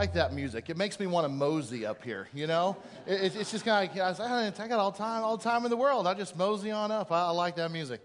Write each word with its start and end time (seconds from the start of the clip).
like 0.00 0.14
that 0.14 0.32
music. 0.32 0.70
It 0.70 0.78
makes 0.78 0.98
me 0.98 1.06
want 1.06 1.26
to 1.26 1.28
mosey 1.28 1.84
up 1.84 2.02
here, 2.02 2.26
you 2.32 2.46
know? 2.46 2.74
It, 3.06 3.36
it's 3.36 3.50
just 3.50 3.66
kind 3.66 3.86
of 3.86 3.94
like, 3.94 4.02
I, 4.02 4.08
was 4.08 4.58
I 4.58 4.66
got 4.66 4.78
all 4.78 4.92
time, 4.92 5.22
all 5.22 5.36
time 5.36 5.66
in 5.66 5.70
the 5.70 5.76
world. 5.76 6.06
I 6.06 6.14
just 6.14 6.38
mosey 6.38 6.70
on 6.70 6.90
up. 6.90 7.12
I, 7.12 7.26
I 7.26 7.30
like 7.32 7.56
that 7.56 7.70
music. 7.70 8.00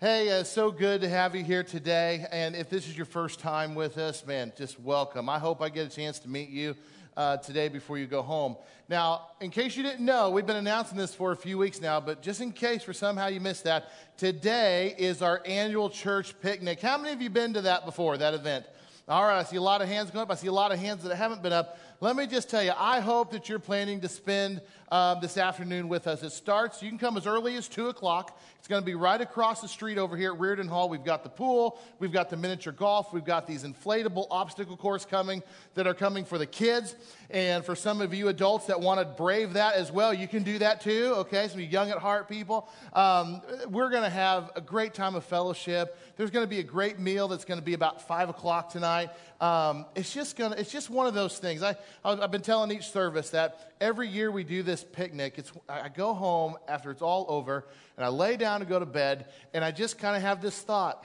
Hey, 0.00 0.30
uh, 0.30 0.42
so 0.42 0.70
good 0.70 1.02
to 1.02 1.08
have 1.10 1.34
you 1.34 1.44
here 1.44 1.62
today. 1.62 2.24
And 2.32 2.56
if 2.56 2.70
this 2.70 2.88
is 2.88 2.96
your 2.96 3.04
first 3.04 3.40
time 3.40 3.74
with 3.74 3.98
us, 3.98 4.24
man, 4.24 4.54
just 4.56 4.80
welcome. 4.80 5.28
I 5.28 5.38
hope 5.38 5.60
I 5.60 5.68
get 5.68 5.86
a 5.86 5.94
chance 5.94 6.18
to 6.20 6.30
meet 6.30 6.48
you 6.48 6.74
uh, 7.14 7.36
today 7.36 7.68
before 7.68 7.98
you 7.98 8.06
go 8.06 8.22
home. 8.22 8.56
Now, 8.88 9.26
in 9.42 9.50
case 9.50 9.76
you 9.76 9.82
didn't 9.82 10.06
know, 10.06 10.30
we've 10.30 10.46
been 10.46 10.56
announcing 10.56 10.96
this 10.96 11.14
for 11.14 11.32
a 11.32 11.36
few 11.36 11.58
weeks 11.58 11.78
now, 11.78 12.00
but 12.00 12.22
just 12.22 12.40
in 12.40 12.52
case 12.52 12.84
for 12.84 12.94
somehow 12.94 13.26
you 13.26 13.40
missed 13.40 13.64
that, 13.64 13.90
today 14.16 14.94
is 14.96 15.20
our 15.20 15.42
annual 15.44 15.90
church 15.90 16.40
picnic. 16.40 16.80
How 16.80 16.96
many 16.96 17.12
of 17.12 17.20
you 17.20 17.28
been 17.28 17.52
to 17.52 17.60
that 17.60 17.84
before, 17.84 18.16
that 18.16 18.32
event? 18.32 18.64
All 19.08 19.22
right, 19.22 19.38
I 19.38 19.42
see 19.42 19.56
a 19.56 19.62
lot 19.62 19.80
of 19.80 19.88
hands 19.88 20.10
going 20.10 20.22
up. 20.22 20.30
I 20.30 20.34
see 20.34 20.48
a 20.48 20.52
lot 20.52 20.70
of 20.70 20.78
hands 20.78 21.02
that 21.02 21.16
haven't 21.16 21.42
been 21.42 21.52
up. 21.52 21.78
Let 22.00 22.14
me 22.14 22.26
just 22.26 22.50
tell 22.50 22.62
you, 22.62 22.72
I 22.76 23.00
hope 23.00 23.30
that 23.30 23.48
you're 23.48 23.58
planning 23.58 24.02
to 24.02 24.08
spend 24.08 24.60
um, 24.90 25.18
this 25.20 25.36
afternoon 25.36 25.88
with 25.88 26.06
us. 26.06 26.22
It 26.22 26.30
starts, 26.30 26.82
you 26.82 26.88
can 26.88 26.98
come 26.98 27.16
as 27.16 27.26
early 27.26 27.56
as 27.56 27.68
2 27.68 27.88
o'clock. 27.88 28.38
It's 28.58 28.68
going 28.68 28.82
to 28.82 28.86
be 28.86 28.94
right 28.94 29.20
across 29.20 29.60
the 29.60 29.68
street 29.68 29.98
over 29.98 30.16
here 30.16 30.32
at 30.32 30.38
Riordan 30.38 30.68
Hall. 30.68 30.88
We've 30.88 31.04
got 31.04 31.22
the 31.22 31.28
pool, 31.28 31.78
we've 31.98 32.12
got 32.12 32.30
the 32.30 32.36
miniature 32.36 32.72
golf, 32.72 33.12
we've 33.12 33.24
got 33.24 33.46
these 33.46 33.64
inflatable 33.64 34.26
obstacle 34.30 34.76
course 34.76 35.04
coming 35.04 35.42
that 35.74 35.86
are 35.86 35.94
coming 35.94 36.24
for 36.24 36.38
the 36.38 36.46
kids. 36.46 36.96
And 37.30 37.64
for 37.64 37.76
some 37.76 38.00
of 38.00 38.14
you 38.14 38.28
adults 38.28 38.66
that 38.66 38.80
want 38.80 39.00
to 39.00 39.06
brave 39.06 39.54
that 39.54 39.74
as 39.74 39.92
well, 39.92 40.14
you 40.14 40.26
can 40.26 40.42
do 40.42 40.58
that 40.58 40.80
too, 40.80 41.12
okay? 41.18 41.48
Some 41.48 41.60
young 41.60 41.90
at 41.90 41.98
heart 41.98 42.28
people. 42.28 42.68
Um, 42.94 43.42
we're 43.68 43.90
going 43.90 44.02
to 44.02 44.10
have 44.10 44.50
a 44.56 44.60
great 44.60 44.94
time 44.94 45.14
of 45.14 45.24
fellowship. 45.24 45.98
There's 46.16 46.30
going 46.30 46.44
to 46.44 46.50
be 46.50 46.60
a 46.60 46.64
great 46.64 46.98
meal 46.98 47.28
that's 47.28 47.44
going 47.44 47.60
to 47.60 47.64
be 47.64 47.74
about 47.74 48.06
5 48.06 48.30
o'clock 48.30 48.70
tonight. 48.70 49.10
Um, 49.40 49.86
it's 49.94 50.12
just 50.12 50.36
gonna, 50.36 50.56
it's 50.56 50.72
just 50.72 50.90
one 50.90 51.06
of 51.06 51.14
those 51.14 51.38
things. 51.38 51.62
I, 51.62 51.76
I've 52.04 52.32
been 52.32 52.42
telling 52.42 52.72
each 52.72 52.90
service 52.90 53.30
that 53.30 53.72
every 53.80 54.08
year 54.08 54.32
we 54.32 54.42
do 54.42 54.64
this 54.64 54.77
picnic. 54.84 55.34
It's, 55.36 55.52
I 55.68 55.88
go 55.88 56.14
home 56.14 56.56
after 56.66 56.90
it's 56.90 57.02
all 57.02 57.26
over, 57.28 57.66
and 57.96 58.04
I 58.04 58.08
lay 58.08 58.36
down 58.36 58.60
to 58.60 58.66
go 58.66 58.78
to 58.78 58.86
bed, 58.86 59.26
and 59.54 59.64
I 59.64 59.70
just 59.70 59.98
kind 59.98 60.16
of 60.16 60.22
have 60.22 60.40
this 60.40 60.58
thought: 60.60 61.04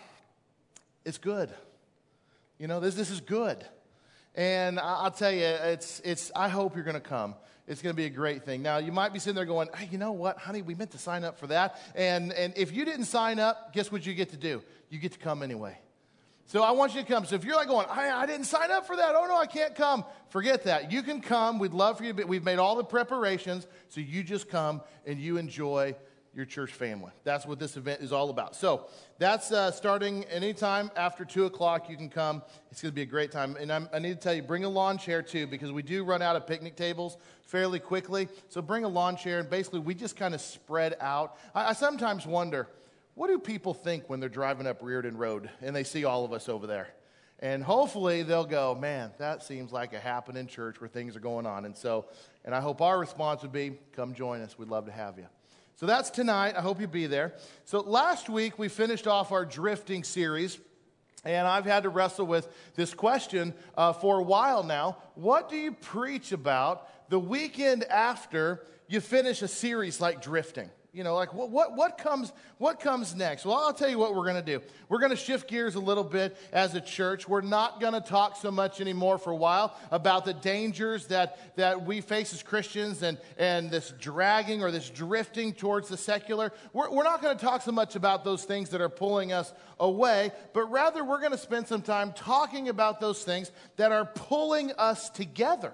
it's 1.05 1.17
good. 1.17 1.49
You 2.59 2.67
know, 2.67 2.79
this 2.79 2.95
this 2.95 3.09
is 3.09 3.21
good. 3.21 3.65
And 4.35 4.79
I'll 4.79 5.11
tell 5.11 5.31
you, 5.31 5.43
it's, 5.43 6.01
it's, 6.03 6.31
I 6.35 6.49
hope 6.49 6.73
you're 6.73 6.83
going 6.83 6.95
to 6.95 6.99
come. 6.99 7.35
It's 7.67 7.83
going 7.83 7.93
to 7.93 7.97
be 7.97 8.05
a 8.05 8.09
great 8.09 8.43
thing. 8.43 8.63
Now, 8.63 8.77
you 8.77 8.91
might 8.91 9.13
be 9.13 9.19
sitting 9.19 9.35
there 9.35 9.45
going, 9.45 9.69
hey, 9.75 9.87
you 9.91 9.99
know 9.99 10.11
what, 10.11 10.39
honey, 10.39 10.63
we 10.63 10.73
meant 10.73 10.91
to 10.91 10.97
sign 10.97 11.23
up 11.23 11.37
for 11.37 11.45
that. 11.47 11.79
And, 11.93 12.33
and 12.33 12.51
if 12.57 12.73
you 12.73 12.83
didn't 12.83 13.05
sign 13.05 13.37
up, 13.37 13.73
guess 13.73 13.91
what 13.91 14.05
you 14.05 14.13
get 14.15 14.29
to 14.29 14.37
do? 14.37 14.63
You 14.89 14.97
get 14.97 15.11
to 15.11 15.19
come 15.19 15.43
anyway. 15.43 15.77
So 16.45 16.61
I 16.61 16.71
want 16.71 16.93
you 16.93 17.01
to 17.01 17.07
come. 17.07 17.25
So 17.25 17.35
if 17.35 17.45
you're 17.45 17.55
like 17.55 17.67
going, 17.67 17.87
I, 17.89 18.09
I, 18.09 18.25
didn't 18.25 18.45
sign 18.45 18.69
up 18.69 18.85
for 18.85 18.95
that. 18.95 19.15
Oh 19.15 19.25
no, 19.27 19.37
I 19.37 19.45
can't 19.45 19.75
come. 19.75 20.05
Forget 20.29 20.63
that. 20.65 20.91
You 20.91 21.01
can 21.01 21.21
come. 21.21 21.57
We'd 21.57 21.73
love 21.73 21.97
for 21.97 22.03
you. 22.03 22.13
But 22.13 22.27
we've 22.27 22.43
made 22.43 22.59
all 22.59 22.75
the 22.75 22.83
preparations. 22.83 23.65
So 23.89 24.01
you 24.01 24.23
just 24.23 24.49
come 24.49 24.81
and 25.05 25.19
you 25.19 25.37
enjoy 25.37 25.95
your 26.35 26.45
church 26.45 26.71
family. 26.71 27.11
That's 27.23 27.45
what 27.45 27.59
this 27.59 27.77
event 27.77 28.01
is 28.01 28.11
all 28.11 28.29
about. 28.29 28.55
So 28.55 28.87
that's 29.19 29.51
uh, 29.51 29.71
starting 29.71 30.23
anytime 30.25 30.89
after 30.95 31.25
2 31.25 31.45
o'clock. 31.45 31.89
You 31.89 31.95
can 31.95 32.09
come. 32.09 32.41
It's 32.71 32.81
going 32.81 32.91
to 32.91 32.95
be 32.95 33.03
a 33.03 33.07
great 33.07 33.31
time. 33.31 33.55
And 33.59 33.71
I'm, 33.71 33.87
i 33.93 33.99
need 33.99 34.09
to 34.09 34.19
tell 34.19 34.33
you, 34.33 34.41
bring 34.41 34.65
a 34.65 34.69
lawn 34.69 34.97
chair 34.97 35.21
too, 35.21 35.45
because 35.45 35.71
we 35.71 35.83
do 35.83 36.03
run 36.03 36.21
out 36.21 36.35
of 36.35 36.47
picnic 36.47 36.75
tables 36.75 37.17
fairly 37.43 37.79
quickly. 37.79 38.27
So 38.49 38.61
bring 38.61 38.83
a 38.83 38.87
lawn 38.87 39.15
chair, 39.15 39.39
and 39.39 39.49
basically, 39.49 39.79
we 39.79 39.93
just 39.93 40.15
kind 40.15 40.33
of 40.33 40.41
spread 40.41 40.95
out. 40.99 41.37
I, 41.53 41.69
I 41.69 41.73
sometimes 41.73 42.25
wonder 42.25 42.67
what 43.15 43.27
do 43.27 43.37
people 43.37 43.73
think 43.73 44.09
when 44.09 44.19
they're 44.19 44.29
driving 44.29 44.65
up 44.65 44.79
Riordan 44.81 45.17
Road 45.17 45.49
and 45.61 45.75
they 45.75 45.83
see 45.83 46.03
all 46.03 46.25
of 46.25 46.33
us 46.33 46.49
over 46.49 46.65
there? 46.65 46.89
And 47.39 47.63
hopefully 47.63 48.23
they'll 48.23 48.45
go, 48.45 48.73
man, 48.73 49.11
that 49.17 49.43
seems 49.43 49.71
like 49.71 49.93
a 49.93 49.99
happening 49.99 50.47
church 50.47 50.79
where 50.79 50.87
things 50.87 51.15
are 51.15 51.19
going 51.19 51.45
on. 51.45 51.65
And 51.65 51.75
so, 51.75 52.05
and 52.45 52.55
I 52.55 52.61
hope 52.61 52.81
our 52.81 52.97
response 52.97 53.41
would 53.41 53.51
be, 53.51 53.77
come 53.91 54.13
join 54.13 54.41
us. 54.41 54.57
We'd 54.57 54.69
love 54.69 54.85
to 54.85 54.91
have 54.91 55.17
you. 55.17 55.27
So 55.75 55.85
that's 55.85 56.09
tonight. 56.09 56.55
I 56.55 56.61
hope 56.61 56.79
you'll 56.79 56.89
be 56.89 57.07
there. 57.07 57.33
So 57.65 57.81
last 57.81 58.29
week 58.29 58.57
we 58.57 58.69
finished 58.69 59.07
off 59.07 59.31
our 59.31 59.45
drifting 59.45 60.03
series. 60.03 60.57
And 61.25 61.47
I've 61.47 61.65
had 61.65 61.83
to 61.83 61.89
wrestle 61.89 62.25
with 62.25 62.47
this 62.75 62.93
question 62.93 63.53
uh, 63.77 63.93
for 63.93 64.19
a 64.19 64.23
while 64.23 64.63
now. 64.63 64.97
What 65.15 65.49
do 65.49 65.57
you 65.57 65.71
preach 65.71 66.31
about 66.31 67.09
the 67.09 67.19
weekend 67.19 67.83
after 67.85 68.65
you 68.87 68.99
finish 69.01 69.41
a 69.41 69.47
series 69.47 69.99
like 70.01 70.21
drifting? 70.21 70.69
You 70.93 71.03
know, 71.03 71.15
like 71.15 71.33
what, 71.33 71.49
what, 71.49 71.75
what, 71.75 71.97
comes, 71.97 72.31
what 72.59 72.79
comes 72.79 73.15
next? 73.15 73.45
Well, 73.45 73.57
I'll 73.57 73.73
tell 73.73 73.89
you 73.89 73.97
what 73.97 74.13
we're 74.13 74.25
going 74.25 74.35
to 74.35 74.43
do. 74.43 74.61
We're 74.89 74.99
going 74.99 75.09
to 75.09 75.15
shift 75.15 75.49
gears 75.49 75.73
a 75.73 75.79
little 75.79 76.03
bit 76.03 76.37
as 76.51 76.75
a 76.75 76.81
church. 76.81 77.27
We're 77.27 77.41
not 77.41 77.81
going 77.81 77.93
to 77.93 77.99
talk 77.99 78.37
so 78.37 78.51
much 78.51 78.79
anymore 78.79 79.17
for 79.17 79.31
a 79.31 79.35
while 79.35 79.75
about 79.89 80.23
the 80.23 80.35
dangers 80.35 81.07
that, 81.07 81.55
that 81.55 81.83
we 81.83 81.99
face 81.99 82.31
as 82.31 82.43
Christians 82.43 83.01
and, 83.01 83.17
and 83.39 83.71
this 83.71 83.91
dragging 83.99 84.61
or 84.61 84.69
this 84.69 84.87
drifting 84.87 85.53
towards 85.53 85.89
the 85.89 85.97
secular. 85.97 86.53
We're, 86.73 86.91
we're 86.91 87.03
not 87.03 87.23
going 87.23 87.35
to 87.35 87.43
talk 87.43 87.63
so 87.63 87.71
much 87.71 87.95
about 87.95 88.23
those 88.23 88.43
things 88.43 88.69
that 88.69 88.79
are 88.79 88.87
pulling 88.87 89.33
us 89.33 89.51
away, 89.79 90.31
but 90.53 90.69
rather 90.69 91.03
we're 91.03 91.21
going 91.21 91.31
to 91.31 91.39
spend 91.39 91.67
some 91.67 91.81
time 91.81 92.13
talking 92.13 92.69
about 92.69 92.99
those 92.99 93.23
things 93.23 93.51
that 93.77 93.91
are 93.91 94.05
pulling 94.05 94.71
us 94.73 95.09
together. 95.09 95.73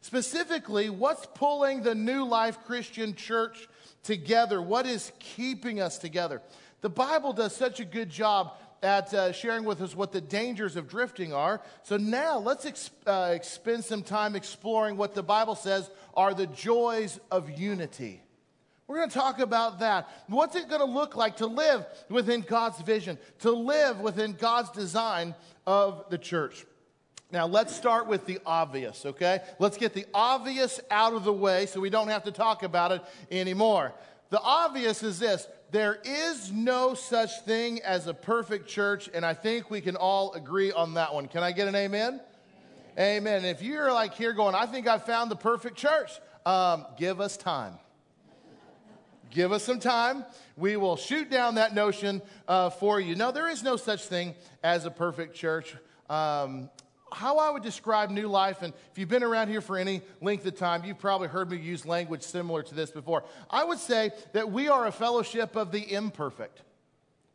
Specifically, 0.00 0.90
what's 0.90 1.26
pulling 1.34 1.82
the 1.82 1.94
New 1.94 2.24
Life 2.24 2.64
Christian 2.64 3.14
Church 3.14 3.66
together? 4.02 4.60
What 4.60 4.86
is 4.86 5.12
keeping 5.18 5.80
us 5.80 5.98
together? 5.98 6.42
The 6.80 6.88
Bible 6.88 7.32
does 7.32 7.54
such 7.54 7.80
a 7.80 7.84
good 7.84 8.10
job 8.10 8.52
at 8.82 9.12
uh, 9.12 9.32
sharing 9.32 9.64
with 9.64 9.80
us 9.80 9.94
what 9.94 10.12
the 10.12 10.20
dangers 10.20 10.76
of 10.76 10.88
drifting 10.88 11.32
are. 11.32 11.60
So 11.82 11.96
now 11.96 12.38
let's 12.38 12.64
ex- 12.64 12.90
uh, 13.06 13.38
spend 13.42 13.84
some 13.84 14.02
time 14.02 14.36
exploring 14.36 14.96
what 14.96 15.14
the 15.14 15.22
Bible 15.22 15.54
says 15.56 15.90
are 16.14 16.34
the 16.34 16.46
joys 16.46 17.18
of 17.30 17.50
unity. 17.58 18.22
We're 18.86 18.98
going 18.98 19.10
to 19.10 19.14
talk 19.14 19.38
about 19.38 19.80
that. 19.80 20.08
What's 20.28 20.56
it 20.56 20.68
going 20.68 20.80
to 20.80 20.86
look 20.86 21.14
like 21.14 21.36
to 21.38 21.46
live 21.46 21.84
within 22.08 22.40
God's 22.40 22.80
vision, 22.80 23.18
to 23.40 23.50
live 23.50 24.00
within 24.00 24.32
God's 24.32 24.70
design 24.70 25.34
of 25.66 26.06
the 26.08 26.16
church? 26.16 26.64
Now, 27.30 27.46
let's 27.46 27.76
start 27.76 28.06
with 28.06 28.24
the 28.24 28.38
obvious, 28.46 29.04
okay? 29.04 29.40
Let's 29.58 29.76
get 29.76 29.92
the 29.92 30.06
obvious 30.14 30.80
out 30.90 31.12
of 31.12 31.24
the 31.24 31.32
way 31.32 31.66
so 31.66 31.78
we 31.78 31.90
don't 31.90 32.08
have 32.08 32.24
to 32.24 32.32
talk 32.32 32.62
about 32.62 32.92
it 32.92 33.02
anymore. 33.30 33.92
The 34.30 34.40
obvious 34.40 35.02
is 35.02 35.18
this 35.18 35.46
there 35.70 35.98
is 36.02 36.50
no 36.50 36.94
such 36.94 37.42
thing 37.42 37.80
as 37.82 38.06
a 38.06 38.14
perfect 38.14 38.68
church, 38.68 39.10
and 39.12 39.26
I 39.26 39.34
think 39.34 39.70
we 39.70 39.82
can 39.82 39.96
all 39.96 40.32
agree 40.32 40.72
on 40.72 40.94
that 40.94 41.12
one. 41.12 41.28
Can 41.28 41.42
I 41.42 41.52
get 41.52 41.68
an 41.68 41.74
amen? 41.74 42.22
Amen. 42.98 43.44
If 43.44 43.62
you're 43.62 43.92
like 43.92 44.14
here 44.14 44.32
going, 44.32 44.54
I 44.54 44.64
think 44.64 44.86
I 44.86 44.96
found 44.96 45.30
the 45.30 45.36
perfect 45.36 45.76
church, 45.76 46.10
um, 46.46 46.86
give 46.96 47.20
us 47.20 47.36
time. 47.36 47.74
Give 49.30 49.52
us 49.52 49.62
some 49.62 49.78
time. 49.78 50.24
We 50.56 50.76
will 50.76 50.96
shoot 50.96 51.30
down 51.30 51.56
that 51.56 51.74
notion 51.74 52.22
uh, 52.48 52.70
for 52.70 52.98
you. 52.98 53.14
No, 53.14 53.30
there 53.30 53.50
is 53.50 53.62
no 53.62 53.76
such 53.76 54.06
thing 54.06 54.34
as 54.62 54.86
a 54.86 54.90
perfect 54.90 55.36
church. 55.36 55.76
Um, 56.08 56.70
how 57.12 57.38
I 57.38 57.50
would 57.50 57.62
describe 57.62 58.10
New 58.10 58.28
Life, 58.28 58.62
and 58.62 58.72
if 58.90 58.98
you've 58.98 59.08
been 59.08 59.22
around 59.22 59.48
here 59.48 59.60
for 59.60 59.76
any 59.76 60.02
length 60.20 60.46
of 60.46 60.56
time, 60.56 60.84
you've 60.84 60.98
probably 60.98 61.28
heard 61.28 61.50
me 61.50 61.56
use 61.56 61.86
language 61.86 62.22
similar 62.22 62.62
to 62.62 62.74
this 62.74 62.90
before. 62.90 63.24
I 63.50 63.64
would 63.64 63.78
say 63.78 64.10
that 64.32 64.50
we 64.50 64.68
are 64.68 64.86
a 64.86 64.92
fellowship 64.92 65.56
of 65.56 65.72
the 65.72 65.92
imperfect. 65.92 66.62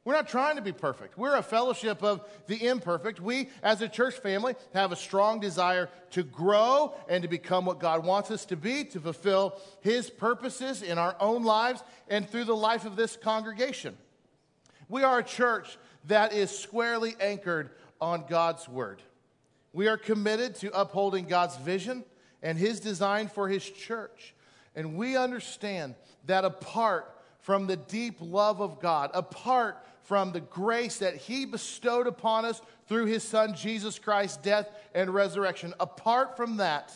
We're 0.06 0.16
not 0.16 0.28
trying 0.28 0.58
to 0.58 0.62
be 0.62 0.74
perfect. 0.74 1.18
We're 1.18 1.38
a 1.38 1.44
fellowship 1.44 2.04
of 2.04 2.26
the 2.48 2.68
imperfect. 2.68 3.22
We, 3.22 3.50
as 3.62 3.82
a 3.82 3.88
church 3.88 4.16
family, 4.16 4.56
have 4.74 4.92
a 4.92 4.98
strong 4.98 5.40
desire 5.40 5.90
to 6.12 6.24
grow 6.24 6.94
and 7.08 7.22
to 7.22 7.30
become 7.30 7.66
what 7.66 7.80
God 7.80 8.06
wants 8.06 8.30
us 8.30 8.44
to 8.48 8.58
be, 8.58 8.84
to 8.86 9.00
fulfill 9.00 9.62
His 9.80 10.10
purposes 10.10 10.82
in 10.82 10.98
our 10.98 11.16
own 11.22 11.44
lives 11.44 11.84
and 12.10 12.30
through 12.30 12.44
the 12.46 12.56
life 12.56 12.86
of 12.86 12.98
this 12.98 13.16
congregation. 13.16 13.98
We 14.90 15.04
are 15.04 15.20
a 15.20 15.24
church 15.24 15.78
that 16.08 16.34
is 16.34 16.52
squarely 16.52 17.16
anchored 17.22 17.70
on 18.02 18.26
God's 18.28 18.68
Word. 18.68 19.02
We 19.74 19.88
are 19.88 19.98
committed 19.98 20.56
to 20.56 20.72
upholding 20.80 21.26
God's 21.26 21.58
vision 21.58 22.06
and 22.42 22.58
His 22.58 22.80
design 22.80 23.28
for 23.28 23.50
His 23.50 23.68
church. 23.68 24.36
And 24.76 24.96
we 24.96 25.18
understand 25.18 25.96
that 26.26 26.46
apart 26.46 27.10
from 27.40 27.68
the 27.68 27.76
deep 27.76 28.18
love 28.22 28.62
of 28.62 28.80
God, 28.80 29.12
apart 29.14 29.84
from 30.04 30.32
the 30.32 30.40
grace 30.40 30.98
that 30.98 31.16
He 31.16 31.46
bestowed 31.46 32.08
upon 32.08 32.46
us 32.46 32.62
through 32.88 33.06
His 33.08 33.24
Son 33.24 33.56
Jesus 33.56 33.98
Christ's 34.00 34.38
death 34.38 34.70
and 34.94 35.10
resurrection, 35.14 35.74
apart 35.80 36.38
from 36.38 36.58
that, 36.58 36.94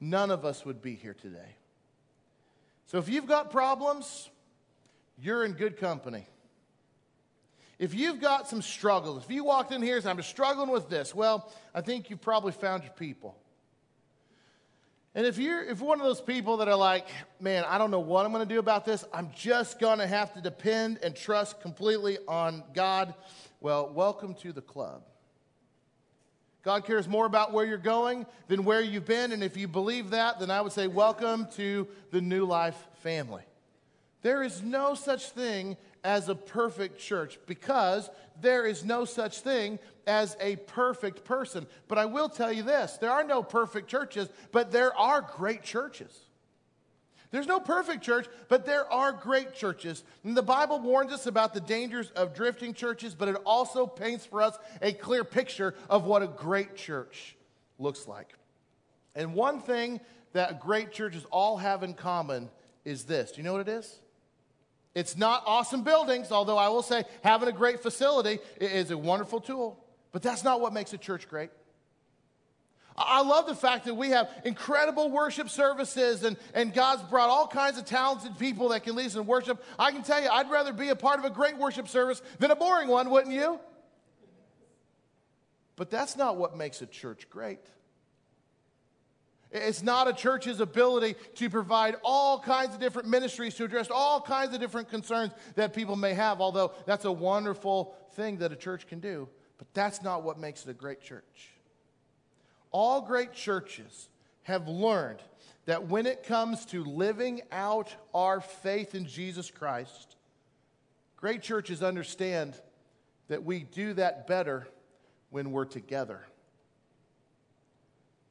none 0.00 0.30
of 0.30 0.44
us 0.44 0.64
would 0.64 0.82
be 0.82 0.94
here 0.94 1.14
today. 1.14 1.56
So 2.86 2.98
if 2.98 3.08
you've 3.08 3.26
got 3.26 3.50
problems, 3.50 4.30
you're 5.18 5.44
in 5.44 5.52
good 5.52 5.78
company. 5.78 6.26
If 7.78 7.94
you've 7.94 8.20
got 8.20 8.48
some 8.48 8.62
struggles, 8.62 9.24
if 9.24 9.30
you 9.30 9.44
walked 9.44 9.72
in 9.72 9.82
here 9.82 9.98
and 9.98 10.06
I'm 10.06 10.22
struggling 10.22 10.70
with 10.70 10.88
this, 10.88 11.14
well, 11.14 11.52
I 11.74 11.82
think 11.82 12.08
you've 12.08 12.22
probably 12.22 12.52
found 12.52 12.84
your 12.84 12.92
people. 12.92 13.36
And 15.14 15.26
if 15.26 15.38
you're 15.38 15.62
if 15.62 15.80
you're 15.80 15.88
one 15.88 16.00
of 16.00 16.06
those 16.06 16.20
people 16.20 16.58
that 16.58 16.68
are 16.68 16.76
like, 16.76 17.06
man, 17.40 17.64
I 17.66 17.78
don't 17.78 17.90
know 17.90 18.00
what 18.00 18.24
I'm 18.24 18.32
going 18.32 18.46
to 18.46 18.54
do 18.54 18.58
about 18.58 18.84
this, 18.84 19.04
I'm 19.12 19.30
just 19.34 19.78
going 19.78 19.98
to 19.98 20.06
have 20.06 20.32
to 20.34 20.40
depend 20.40 20.98
and 21.02 21.14
trust 21.14 21.60
completely 21.60 22.18
on 22.28 22.62
God, 22.74 23.14
well, 23.60 23.90
welcome 23.92 24.34
to 24.36 24.52
the 24.52 24.62
club. 24.62 25.02
God 26.62 26.84
cares 26.84 27.06
more 27.06 27.26
about 27.26 27.52
where 27.52 27.64
you're 27.64 27.78
going 27.78 28.26
than 28.48 28.64
where 28.64 28.80
you've 28.80 29.06
been. 29.06 29.32
And 29.32 29.42
if 29.44 29.56
you 29.56 29.68
believe 29.68 30.10
that, 30.10 30.40
then 30.40 30.50
I 30.50 30.60
would 30.60 30.72
say, 30.72 30.88
welcome 30.88 31.46
to 31.52 31.86
the 32.10 32.20
New 32.20 32.44
Life 32.44 32.76
family. 33.02 33.44
There 34.22 34.42
is 34.42 34.62
no 34.62 34.94
such 34.94 35.30
thing 35.30 35.76
as 36.06 36.28
a 36.28 36.36
perfect 36.36 37.00
church 37.00 37.36
because 37.46 38.08
there 38.40 38.64
is 38.64 38.84
no 38.84 39.04
such 39.04 39.40
thing 39.40 39.80
as 40.06 40.36
a 40.40 40.54
perfect 40.54 41.24
person. 41.24 41.66
But 41.88 41.98
I 41.98 42.06
will 42.06 42.28
tell 42.28 42.52
you 42.52 42.62
this 42.62 42.96
there 42.98 43.10
are 43.10 43.24
no 43.24 43.42
perfect 43.42 43.88
churches, 43.88 44.28
but 44.52 44.70
there 44.70 44.96
are 44.96 45.20
great 45.20 45.64
churches. 45.64 46.16
There's 47.32 47.48
no 47.48 47.58
perfect 47.58 48.04
church, 48.04 48.28
but 48.48 48.64
there 48.64 48.90
are 48.90 49.12
great 49.12 49.52
churches. 49.52 50.04
And 50.22 50.36
the 50.36 50.42
Bible 50.42 50.78
warns 50.78 51.12
us 51.12 51.26
about 51.26 51.52
the 51.52 51.60
dangers 51.60 52.10
of 52.12 52.34
drifting 52.34 52.72
churches, 52.72 53.16
but 53.16 53.26
it 53.26 53.36
also 53.44 53.84
paints 53.84 54.24
for 54.24 54.40
us 54.40 54.56
a 54.80 54.92
clear 54.92 55.24
picture 55.24 55.74
of 55.90 56.04
what 56.04 56.22
a 56.22 56.28
great 56.28 56.76
church 56.76 57.36
looks 57.80 58.06
like. 58.06 58.32
And 59.16 59.34
one 59.34 59.60
thing 59.60 60.00
that 60.34 60.60
great 60.60 60.92
churches 60.92 61.26
all 61.32 61.56
have 61.56 61.82
in 61.82 61.94
common 61.94 62.48
is 62.84 63.04
this. 63.04 63.32
Do 63.32 63.38
you 63.38 63.42
know 63.42 63.54
what 63.54 63.68
it 63.68 63.72
is? 63.72 63.98
It's 64.96 65.14
not 65.14 65.42
awesome 65.44 65.82
buildings, 65.82 66.32
although 66.32 66.56
I 66.56 66.70
will 66.70 66.82
say 66.82 67.04
having 67.22 67.50
a 67.50 67.52
great 67.52 67.82
facility 67.82 68.38
is 68.58 68.90
a 68.90 68.96
wonderful 68.96 69.42
tool, 69.42 69.78
but 70.10 70.22
that's 70.22 70.42
not 70.42 70.62
what 70.62 70.72
makes 70.72 70.94
a 70.94 70.96
church 70.96 71.28
great. 71.28 71.50
I 72.96 73.20
love 73.20 73.46
the 73.46 73.54
fact 73.54 73.84
that 73.84 73.94
we 73.94 74.08
have 74.08 74.30
incredible 74.46 75.10
worship 75.10 75.50
services 75.50 76.24
and, 76.24 76.38
and 76.54 76.72
God's 76.72 77.02
brought 77.02 77.28
all 77.28 77.46
kinds 77.46 77.76
of 77.76 77.84
talented 77.84 78.38
people 78.38 78.70
that 78.70 78.84
can 78.84 78.96
lead 78.96 79.08
us 79.08 79.16
in 79.16 79.26
worship. 79.26 79.62
I 79.78 79.90
can 79.92 80.02
tell 80.02 80.22
you, 80.22 80.30
I'd 80.30 80.50
rather 80.50 80.72
be 80.72 80.88
a 80.88 80.96
part 80.96 81.18
of 81.18 81.26
a 81.26 81.30
great 81.30 81.58
worship 81.58 81.88
service 81.88 82.22
than 82.38 82.50
a 82.50 82.56
boring 82.56 82.88
one, 82.88 83.10
wouldn't 83.10 83.34
you? 83.34 83.60
But 85.76 85.90
that's 85.90 86.16
not 86.16 86.38
what 86.38 86.56
makes 86.56 86.80
a 86.80 86.86
church 86.86 87.28
great. 87.28 87.60
It's 89.56 89.82
not 89.82 90.08
a 90.08 90.12
church's 90.12 90.60
ability 90.60 91.16
to 91.36 91.50
provide 91.50 91.96
all 92.02 92.38
kinds 92.38 92.74
of 92.74 92.80
different 92.80 93.08
ministries 93.08 93.54
to 93.56 93.64
address 93.64 93.88
all 93.90 94.20
kinds 94.20 94.54
of 94.54 94.60
different 94.60 94.90
concerns 94.90 95.32
that 95.54 95.74
people 95.74 95.96
may 95.96 96.14
have, 96.14 96.40
although 96.40 96.72
that's 96.84 97.04
a 97.04 97.12
wonderful 97.12 97.96
thing 98.12 98.38
that 98.38 98.52
a 98.52 98.56
church 98.56 98.86
can 98.86 99.00
do. 99.00 99.28
But 99.58 99.66
that's 99.74 100.02
not 100.02 100.22
what 100.22 100.38
makes 100.38 100.64
it 100.64 100.70
a 100.70 100.74
great 100.74 101.00
church 101.00 101.56
all 102.76 103.00
great 103.00 103.32
churches 103.32 104.10
have 104.42 104.68
learned 104.68 105.22
that 105.64 105.88
when 105.88 106.04
it 106.04 106.22
comes 106.24 106.66
to 106.66 106.84
living 106.84 107.40
out 107.50 107.94
our 108.12 108.38
faith 108.40 108.94
in 108.94 109.06
Jesus 109.06 109.50
Christ, 109.50 110.16
great 111.16 111.40
churches 111.40 111.82
understand 111.82 112.54
that 113.28 113.44
we 113.44 113.60
do 113.60 113.94
that 113.94 114.26
better 114.26 114.68
when 115.30 115.52
we're 115.52 115.64
together. 115.64 116.20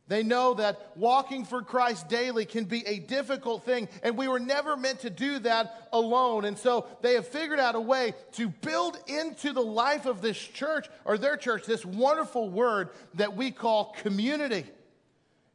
They 0.07 0.21
know 0.21 0.53
that 0.55 0.91
walking 0.95 1.45
for 1.45 1.63
Christ 1.63 2.07
daily 2.09 2.45
can 2.45 2.65
be 2.65 2.85
a 2.85 2.99
difficult 2.99 3.65
thing, 3.65 3.89
and 4.03 4.15
we 4.15 4.27
were 4.27 4.39
never 4.39 4.77
meant 4.77 4.99
to 4.99 5.09
do 5.09 5.39
that 5.39 5.89
alone. 5.91 6.45
And 6.45 6.57
so 6.57 6.85
they 7.01 7.15
have 7.15 7.27
figured 7.27 7.59
out 7.59 7.73
a 7.73 7.81
way 7.81 8.13
to 8.33 8.49
build 8.49 8.99
into 9.07 9.51
the 9.51 9.63
life 9.63 10.05
of 10.05 10.21
this 10.21 10.37
church 10.37 10.87
or 11.05 11.17
their 11.17 11.37
church 11.37 11.65
this 11.65 11.83
wonderful 11.83 12.49
word 12.49 12.89
that 13.15 13.35
we 13.35 13.49
call 13.49 13.95
community. 14.01 14.65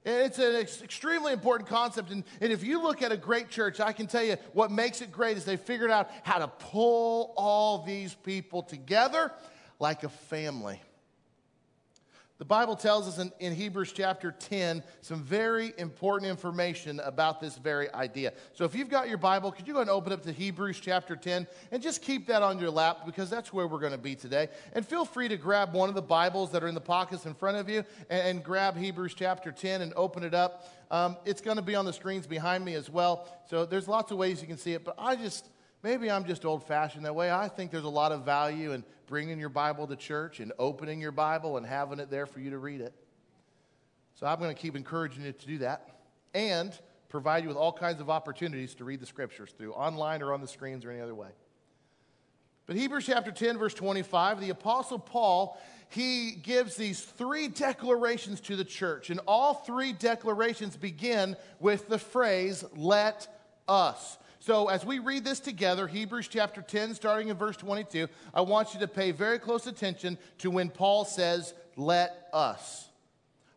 And 0.05 0.25
it's 0.25 0.39
an 0.39 0.57
extremely 0.57 1.33
important 1.33 1.69
concept. 1.69 2.11
And, 2.11 2.25
and 2.41 2.51
if 2.51 2.65
you 2.65 2.83
look 2.83 3.03
at 3.03 3.13
a 3.13 3.17
great 3.17 3.51
church, 3.51 3.79
I 3.79 3.93
can 3.93 4.07
tell 4.09 4.25
you 4.25 4.37
what 4.53 4.73
makes 4.73 5.01
it 5.01 5.13
great 5.13 5.37
is 5.37 5.45
they 5.45 5.59
figured 5.59 5.91
out 5.91 6.11
how 6.25 6.39
to 6.39 6.49
pull 6.49 7.35
all 7.37 7.83
these 7.85 8.15
people 8.15 8.63
together 8.63 9.31
like 9.79 10.03
a 10.03 10.09
family. 10.09 10.81
The 12.41 12.47
Bible 12.47 12.75
tells 12.75 13.07
us 13.07 13.19
in, 13.19 13.31
in, 13.39 13.55
Hebrews 13.55 13.93
chapter 13.93 14.33
10 14.33 14.83
some 15.03 15.23
very 15.23 15.75
important 15.77 16.31
information 16.31 16.99
about 17.01 17.39
this 17.39 17.59
very 17.59 17.93
idea. 17.93 18.33
So 18.55 18.65
if 18.65 18.75
you've 18.75 18.89
got 18.89 19.11
your 19.11 19.19
Bible, 19.19 19.53
could 19.53 19.69
you 19.69 19.75
go 19.75 19.83
and 19.83 19.91
open 19.91 20.11
up 20.11 20.23
to 20.23 20.33
Hebrews 20.33 20.81
chapter 20.81 21.17
10 21.17 21.47
and 21.71 21.83
just 21.83 22.01
keep 22.01 22.27
that 22.29 22.41
on 22.41 22.59
your 22.59 22.71
lap 22.71 23.01
because 23.05 23.29
that's 23.29 23.53
where 23.53 23.67
we're 23.67 23.79
going 23.79 23.93
to 23.93 23.99
be 23.99 24.15
today. 24.15 24.49
And 24.73 24.87
feel 24.87 25.05
free 25.05 25.29
to 25.29 25.37
grab 25.37 25.75
one 25.75 25.91
of 25.91 25.95
the 25.95 26.01
Bibles 26.01 26.51
that 26.53 26.65
are 26.65 26.69
in 26.69 26.75
the 26.75 26.81
pockets 26.81 27.27
in 27.27 27.35
front 27.35 27.59
of 27.59 27.69
you 27.69 27.85
and, 28.09 28.29
and 28.29 28.43
grab 28.43 28.75
Hebrews 28.75 29.13
chapter 29.13 29.53
10 29.53 29.83
and 29.83 29.93
open 29.95 30.23
it 30.23 30.33
up. 30.33 30.67
Um, 30.91 31.19
it's 31.27 31.43
going 31.43 31.59
to 31.59 31.63
be 31.63 31.75
on 31.75 31.85
the 31.85 31.93
screens 31.93 32.27
behind 32.27 32.65
me 32.65 32.73
as 32.73 32.89
well. 32.89 33.29
So 33.51 33.67
there's 33.67 33.87
lots 33.87 34.13
of 34.13 34.17
ways 34.17 34.41
you 34.41 34.49
can 34.49 34.57
see 34.57 34.73
it, 34.73 34.83
but 34.83 34.95
I 34.97 35.15
just 35.15 35.51
Maybe 35.83 36.11
I'm 36.11 36.25
just 36.25 36.45
old 36.45 36.67
fashioned 36.67 37.05
that 37.07 37.15
way. 37.15 37.31
I 37.31 37.49
think 37.49 37.71
there's 37.71 37.85
a 37.85 37.89
lot 37.89 38.13
of 38.13 38.25
value 38.25 38.73
in 38.73 38.85
bringing 39.07 39.39
your 39.39 39.49
Bible 39.49 39.87
to 39.87 39.97
church 39.97 40.41
and 40.41 40.53
opening 40.59 41.01
your 41.01 41.13
Bible 41.13 41.57
and 41.57 41.67
having 41.67 41.99
it 41.99 42.11
there 42.11 42.27
for 42.27 42.41
you 42.41 42.51
to 42.51 42.59
read 42.59 42.81
it. 42.81 42.93
So 44.15 44.27
I'm 44.27 44.39
going 44.39 44.55
to 44.55 44.61
keep 44.61 44.77
encouraging 44.77 45.25
you 45.25 45.33
to 45.33 45.47
do 45.47 45.59
that 45.59 45.89
and 46.35 46.79
provide 47.09 47.43
you 47.43 47.49
with 47.49 47.57
all 47.57 47.73
kinds 47.73 48.01
of 48.01 48.11
opportunities 48.11 48.75
to 48.77 48.85
read 48.85 49.01
the 49.01 49.07
scriptures 49.07 49.51
through 49.57 49.73
online 49.73 50.23
or 50.23 50.33
on 50.33 50.41
the 50.41 50.49
screens 50.49 50.85
or 50.85 50.91
any 50.91 51.01
other 51.01 51.15
way. 51.15 51.31
But 52.67 52.77
Hebrews 52.77 53.07
chapter 53.07 53.33
10, 53.33 53.59
verse 53.59 53.75
25, 53.75 54.41
the 54.41 54.51
Apostle 54.51 54.99
Paul, 54.99 55.61
he 55.89 56.33
gives 56.33 56.77
these 56.77 57.03
three 57.03 57.49
declarations 57.49 58.41
to 58.43 58.55
the 58.55 58.65
church. 58.65 59.11
And 59.11 59.19
all 59.27 59.55
three 59.55 59.93
declarations 59.93 60.77
begin 60.77 61.37
with 61.59 61.89
the 61.89 61.99
phrase, 61.99 62.65
let 62.77 63.27
us. 63.67 64.19
So, 64.43 64.69
as 64.69 64.87
we 64.87 65.01
read 65.01 65.23
this 65.23 65.39
together, 65.39 65.87
Hebrews 65.87 66.27
chapter 66.29 66.63
10, 66.63 66.95
starting 66.95 67.29
in 67.29 67.37
verse 67.37 67.59
22, 67.59 68.09
I 68.33 68.41
want 68.41 68.73
you 68.73 68.81
to 68.81 68.89
pay 68.89 69.11
very 69.11 69.39
close 69.39 69.67
attention 69.67 70.17
to 70.39 70.51
when 70.51 70.71
Paul 70.71 71.05
says, 71.05 71.53
Let 71.77 72.29
us. 72.33 72.89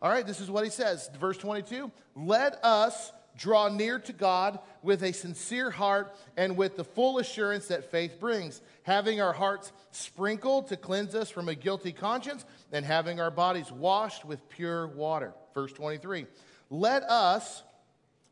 All 0.02 0.12
right, 0.12 0.28
this 0.28 0.42
is 0.42 0.52
what 0.52 0.66
he 0.66 0.70
says. 0.70 1.10
Verse 1.18 1.38
22 1.38 1.90
Let 2.18 2.60
us 2.66 3.14
draw 3.38 3.70
near 3.70 3.98
to 3.98 4.12
God 4.12 4.60
with 4.82 5.04
a 5.04 5.14
sincere 5.14 5.72
heart 5.72 6.18
and 6.36 6.58
with 6.58 6.76
the 6.76 6.84
full 6.84 7.18
assurance 7.20 7.68
that 7.68 7.90
faith 7.90 8.20
brings, 8.20 8.62
having 8.84 9.22
our 9.22 9.34
hearts 9.34 9.72
sprinkled 9.92 10.68
to 10.68 10.76
cleanse 10.76 11.16
us 11.16 11.30
from 11.30 11.48
a 11.48 11.56
guilty 11.56 11.94
conscience, 11.94 12.44
and 12.74 12.86
having 12.86 13.22
our 13.22 13.32
bodies 13.32 13.72
washed 13.72 14.26
with 14.26 14.50
pure 14.50 14.88
water. 14.88 15.34
Verse 15.54 15.72
23 15.72 16.26
Let 16.70 17.04
us 17.04 17.64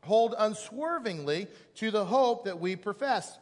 hold 0.04 0.34
unswervingly 0.38 1.46
to 1.76 1.90
the 1.90 2.04
hope 2.04 2.44
that 2.44 2.60
we 2.60 2.76
profess. 2.76 3.38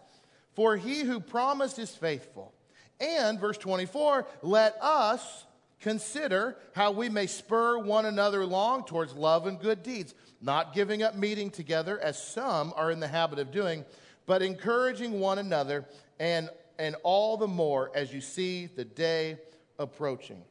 For 0.55 0.77
he 0.77 1.01
who 1.01 1.21
promised 1.21 1.79
is 1.79 1.95
faithful. 1.95 2.53
And, 3.01 3.41
verse 3.41 3.57
24, 3.57 4.27
let 4.43 4.77
us 4.81 5.47
consider 5.81 6.57
how 6.75 6.91
we 6.91 7.09
may 7.09 7.27
spur 7.27 7.79
one 7.79 8.05
another 8.05 8.43
along 8.43 8.85
towards 8.85 9.15
love 9.15 9.47
and 9.47 9.59
good 9.59 9.83
deeds, 9.83 10.15
not 10.43 10.75
giving 10.75 11.03
up 11.03 11.15
meeting 11.15 11.51
together 11.51 11.99
as 11.99 12.23
some 12.23 12.73
are 12.77 12.91
in 12.91 13.01
the 13.01 13.09
habit 13.09 13.39
of 13.39 13.51
doing, 13.51 13.85
but 14.27 14.43
encouraging 14.43 15.19
one 15.19 15.39
another, 15.39 15.87
and, 16.19 16.51
and 16.79 16.95
all 17.03 17.39
the 17.39 17.49
more 17.49 17.91
as 17.95 18.13
you 18.13 18.21
see 18.21 18.67
the 18.67 18.85
day 18.85 19.39
approaching. 19.79 20.43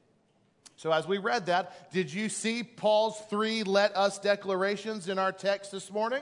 So, 0.79 0.93
as 0.93 1.05
we 1.05 1.17
read 1.17 1.47
that, 1.47 1.91
did 1.91 2.13
you 2.13 2.29
see 2.29 2.63
Paul's 2.63 3.19
three 3.29 3.63
let 3.63 3.97
us 3.97 4.17
declarations 4.17 5.09
in 5.09 5.19
our 5.19 5.33
text 5.33 5.73
this 5.73 5.91
morning? 5.91 6.21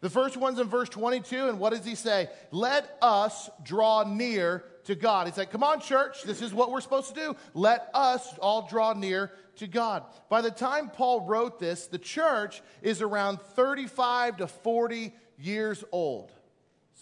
The 0.00 0.08
first 0.08 0.38
one's 0.38 0.58
in 0.58 0.66
verse 0.66 0.88
22, 0.88 1.50
and 1.50 1.60
what 1.60 1.74
does 1.74 1.84
he 1.84 1.94
say? 1.94 2.30
Let 2.50 2.96
us 3.02 3.50
draw 3.62 4.04
near 4.04 4.64
to 4.84 4.94
God. 4.94 5.26
He's 5.26 5.36
like, 5.36 5.50
come 5.50 5.62
on, 5.62 5.82
church, 5.82 6.22
this 6.22 6.40
is 6.40 6.54
what 6.54 6.70
we're 6.70 6.80
supposed 6.80 7.14
to 7.14 7.20
do. 7.20 7.36
Let 7.52 7.90
us 7.92 8.26
all 8.38 8.66
draw 8.66 8.94
near 8.94 9.30
to 9.56 9.66
God. 9.66 10.04
By 10.30 10.40
the 10.40 10.50
time 10.50 10.88
Paul 10.88 11.26
wrote 11.26 11.60
this, 11.60 11.86
the 11.86 11.98
church 11.98 12.62
is 12.80 13.02
around 13.02 13.42
35 13.42 14.38
to 14.38 14.46
40 14.46 15.12
years 15.36 15.84
old. 15.92 16.32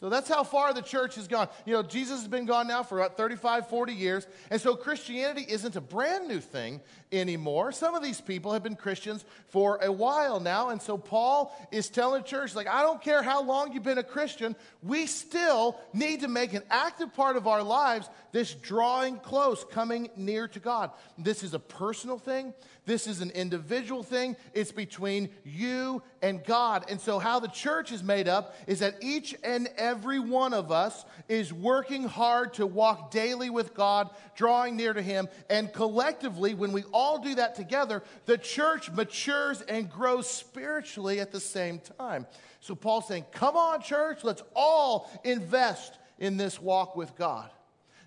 So 0.05 0.11
that's 0.11 0.29
how 0.29 0.45
far 0.45 0.75
the 0.75 0.83
church 0.83 1.15
has 1.15 1.27
gone. 1.27 1.49
You 1.65 1.73
know, 1.73 1.83
Jesus 1.83 2.19
has 2.19 2.29
been 2.29 2.45
gone 2.45 2.69
now 2.69 2.83
for 2.83 2.99
about 2.99 3.17
35, 3.17 3.71
40 3.71 3.95
years. 3.95 4.27
And 4.51 4.61
so 4.61 4.77
Christianity 4.77 5.47
isn't 5.49 5.77
a 5.77 5.81
brand 5.81 6.29
new 6.29 6.41
thing 6.41 6.83
anymore. 7.15 7.73
Some 7.73 7.95
of 7.95 8.03
these 8.03 8.21
people 8.21 8.53
have 8.53 8.63
been 8.63 8.77
Christians 8.77 9.25
for 9.49 9.79
a 9.83 9.91
while 9.91 10.41
now. 10.41 10.71
And 10.71 10.81
so 10.81 10.99
Paul 10.99 11.55
is 11.71 11.89
telling 11.89 12.23
the 12.23 12.29
church, 12.29 12.55
like, 12.55 12.67
I 12.67 12.83
don't 12.83 13.01
care 13.01 13.23
how 13.23 13.43
long 13.43 13.73
you've 13.73 13.83
been 13.83 13.99
a 13.99 14.03
Christian, 14.03 14.57
we 14.83 15.07
still 15.07 15.79
need 15.93 16.21
to 16.21 16.29
make 16.29 16.53
an 16.53 16.63
active 16.71 17.15
part 17.15 17.37
of 17.37 17.47
our 17.47 17.63
lives 17.63 18.09
this 18.33 18.53
drawing 18.53 19.19
close, 19.19 19.65
coming 19.71 20.11
near 20.17 20.49
to 20.49 20.59
God. 20.59 20.91
This 21.17 21.45
is 21.45 21.55
a 21.55 21.59
personal 21.61 22.19
thing. 22.19 22.53
This 22.85 23.07
is 23.07 23.21
an 23.21 23.31
individual 23.31 24.03
thing. 24.03 24.37
It's 24.53 24.73
between 24.73 25.31
you 25.45 26.03
and 26.21 26.45
God. 26.45 26.85
And 26.91 27.01
so, 27.01 27.21
how 27.21 27.39
the 27.39 27.49
church 27.49 27.93
is 27.93 28.03
made 28.03 28.27
up 28.27 28.57
is 28.67 28.81
that 28.81 28.97
each 29.01 29.37
and 29.45 29.69
every 29.77 30.19
one 30.19 30.53
of 30.53 30.73
us 30.73 31.05
is 31.29 31.53
working 31.53 32.05
hard 32.05 32.55
to 32.55 32.67
walk 32.67 33.13
daily 33.13 33.51
with 33.51 33.73
God, 33.73 34.11
drawing 34.35 34.77
near 34.77 34.93
to 34.93 35.01
Him. 35.01 35.29
And 35.49 35.73
collectively, 35.73 36.55
when 36.55 36.73
we 36.73 36.83
all 36.93 37.04
do 37.19 37.35
that 37.37 37.55
together, 37.55 38.03
the 38.27 38.39
church 38.39 38.91
matures 38.91 39.61
and 39.63 39.91
grows 39.91 40.29
spiritually 40.29 41.21
at 41.21 41.33
the 41.33 41.41
same 41.41 41.81
time. 41.99 42.27
So, 42.61 42.75
Paul's 42.75 43.09
saying, 43.09 43.27
Come 43.33 43.57
on, 43.57 43.83
church, 43.83 44.25
let's 44.25 44.43
all 44.55 45.11
invest 45.25 45.99
in 46.19 46.37
this 46.37 46.61
walk 46.61 46.97
with 46.97 47.17
God. 47.17 47.51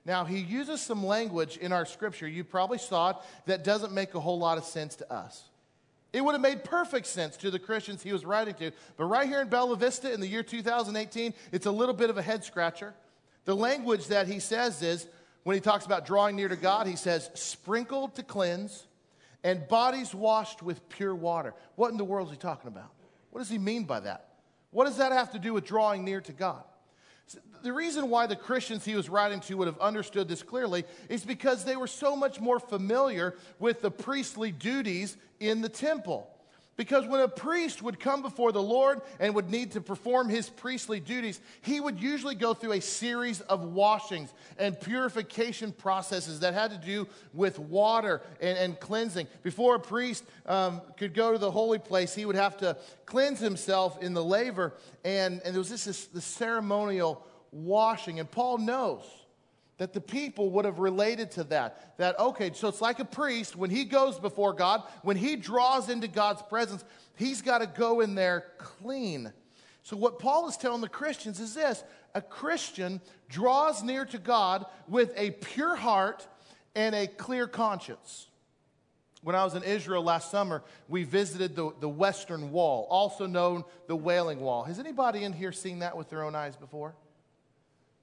Now, 0.05 0.23
he 0.23 0.39
uses 0.39 0.81
some 0.81 1.05
language 1.05 1.57
in 1.57 1.73
our 1.73 1.85
scripture, 1.85 2.27
you 2.27 2.43
probably 2.43 2.77
saw 2.77 3.09
it, 3.09 3.15
that 3.45 3.63
doesn't 3.63 3.91
make 3.91 4.15
a 4.15 4.19
whole 4.19 4.39
lot 4.39 4.57
of 4.57 4.63
sense 4.63 4.95
to 4.97 5.13
us. 5.13 5.43
It 6.13 6.23
would 6.23 6.31
have 6.31 6.41
made 6.41 6.63
perfect 6.63 7.07
sense 7.07 7.35
to 7.37 7.51
the 7.51 7.59
Christians 7.59 8.01
he 8.01 8.13
was 8.13 8.25
writing 8.25 8.53
to. 8.55 8.71
But 8.95 9.05
right 9.05 9.27
here 9.27 9.41
in 9.41 9.49
Bella 9.49 9.75
Vista 9.75 10.11
in 10.11 10.21
the 10.21 10.27
year 10.27 10.43
2018, 10.43 11.33
it's 11.51 11.65
a 11.65 11.71
little 11.71 11.93
bit 11.93 12.09
of 12.09 12.17
a 12.17 12.21
head 12.21 12.43
scratcher. 12.43 12.93
The 13.45 13.55
language 13.55 14.07
that 14.07 14.27
he 14.27 14.39
says 14.39 14.81
is 14.81 15.07
when 15.47 15.53
he 15.53 15.61
talks 15.61 15.85
about 15.85 16.05
drawing 16.05 16.35
near 16.35 16.49
to 16.49 16.57
God, 16.57 16.87
he 16.87 16.97
says, 16.97 17.29
sprinkled 17.33 18.15
to 18.15 18.21
cleanse 18.21 18.85
and 19.45 19.65
bodies 19.69 20.13
washed 20.13 20.61
with 20.61 20.89
pure 20.89 21.15
water. 21.15 21.53
What 21.77 21.89
in 21.89 21.97
the 21.97 22.03
world 22.03 22.27
is 22.27 22.33
he 22.33 22.37
talking 22.37 22.67
about? 22.67 22.91
What 23.31 23.39
does 23.39 23.49
he 23.49 23.57
mean 23.57 23.85
by 23.85 24.01
that? 24.01 24.27
What 24.71 24.87
does 24.87 24.97
that 24.97 25.13
have 25.13 25.31
to 25.31 25.39
do 25.39 25.53
with 25.53 25.63
drawing 25.63 26.03
near 26.03 26.19
to 26.19 26.33
God? 26.33 26.65
The 27.63 27.71
reason 27.71 28.09
why 28.09 28.27
the 28.27 28.35
Christians 28.35 28.83
he 28.83 28.95
was 28.95 29.07
writing 29.07 29.39
to 29.39 29.55
would 29.55 29.67
have 29.67 29.79
understood 29.79 30.27
this 30.27 30.43
clearly 30.43 30.83
is 31.07 31.23
because 31.23 31.63
they 31.63 31.77
were 31.77 31.87
so 31.87 32.13
much 32.13 32.41
more 32.41 32.59
familiar 32.59 33.37
with 33.57 33.81
the 33.81 33.89
priestly 33.89 34.51
duties 34.51 35.15
in 35.39 35.61
the 35.61 35.69
temple. 35.69 36.29
Because 36.77 37.07
when 37.07 37.21
a 37.21 37.27
priest 37.27 37.81
would 37.81 37.99
come 37.99 38.21
before 38.21 38.51
the 38.51 38.61
Lord 38.61 39.01
and 39.19 39.33
would 39.33 39.49
need 39.49 39.71
to 39.71 39.81
perform 39.81 40.29
his 40.29 40.47
priestly 40.47 40.99
duties, 40.99 41.41
he 41.61 41.79
would 41.79 41.99
usually 41.99 42.35
go 42.35 42.53
through 42.53 42.73
a 42.73 42.81
series 42.81 43.41
of 43.41 43.63
washings 43.63 44.31
and 44.59 44.79
purification 44.79 45.71
processes 45.71 46.41
that 46.41 46.53
had 46.53 46.69
to 46.69 46.77
do 46.77 47.07
with 47.33 47.57
water 47.57 48.21
and, 48.39 48.57
and 48.59 48.79
cleansing. 48.79 49.27
Before 49.41 49.75
a 49.75 49.79
priest 49.79 50.23
um, 50.45 50.81
could 50.97 51.15
go 51.15 51.31
to 51.31 51.39
the 51.39 51.49
holy 51.49 51.79
place, 51.79 52.13
he 52.13 52.25
would 52.25 52.35
have 52.35 52.57
to 52.57 52.77
cleanse 53.07 53.39
himself 53.39 54.01
in 54.03 54.13
the 54.13 54.23
laver, 54.23 54.73
and, 55.03 55.41
and 55.43 55.55
there 55.55 55.59
was 55.59 55.71
this, 55.71 55.85
this, 55.85 56.05
this 56.05 56.25
ceremonial 56.25 57.25
washing. 57.51 58.19
And 58.19 58.29
Paul 58.29 58.59
knows 58.59 59.03
that 59.77 59.93
the 59.93 60.01
people 60.01 60.49
would 60.51 60.65
have 60.65 60.79
related 60.79 61.31
to 61.31 61.43
that. 61.45 61.97
That, 61.97 62.19
okay, 62.19 62.51
so 62.53 62.67
it's 62.67 62.81
like 62.81 62.99
a 62.99 63.05
priest, 63.05 63.55
when 63.55 63.69
he 63.69 63.85
goes 63.85 64.19
before 64.19 64.53
God, 64.53 64.83
when 65.03 65.17
he 65.17 65.35
draws 65.35 65.89
into 65.89 66.07
God's 66.07 66.41
presence, 66.41 66.83
he's 67.15 67.41
got 67.41 67.59
to 67.59 67.67
go 67.67 68.01
in 68.01 68.15
there 68.15 68.45
clean. 68.57 69.31
So, 69.83 69.95
what 69.95 70.19
Paul 70.19 70.49
is 70.49 70.57
telling 70.57 70.81
the 70.81 70.89
Christians 70.89 71.39
is 71.39 71.53
this 71.53 71.83
a 72.13 72.21
Christian 72.21 72.99
draws 73.29 73.83
near 73.83 74.05
to 74.05 74.17
God 74.17 74.65
with 74.87 75.13
a 75.15 75.31
pure 75.31 75.75
heart 75.75 76.27
and 76.75 76.95
a 76.95 77.07
clear 77.07 77.47
conscience. 77.47 78.27
When 79.23 79.35
I 79.35 79.43
was 79.43 79.55
in 79.55 79.63
Israel 79.63 80.03
last 80.03 80.31
summer, 80.31 80.63
we 80.87 81.03
visited 81.03 81.55
the, 81.55 81.71
the 81.79 81.89
Western 81.89 82.51
Wall, 82.51 82.87
also 82.89 83.25
known 83.25 83.63
the 83.87 83.95
Wailing 83.95 84.39
Wall. 84.39 84.63
Has 84.63 84.79
anybody 84.79 85.23
in 85.23 85.33
here 85.33 85.51
seen 85.51 85.79
that 85.79 85.97
with 85.97 86.09
their 86.09 86.23
own 86.23 86.35
eyes 86.35 86.55
before? 86.55 86.95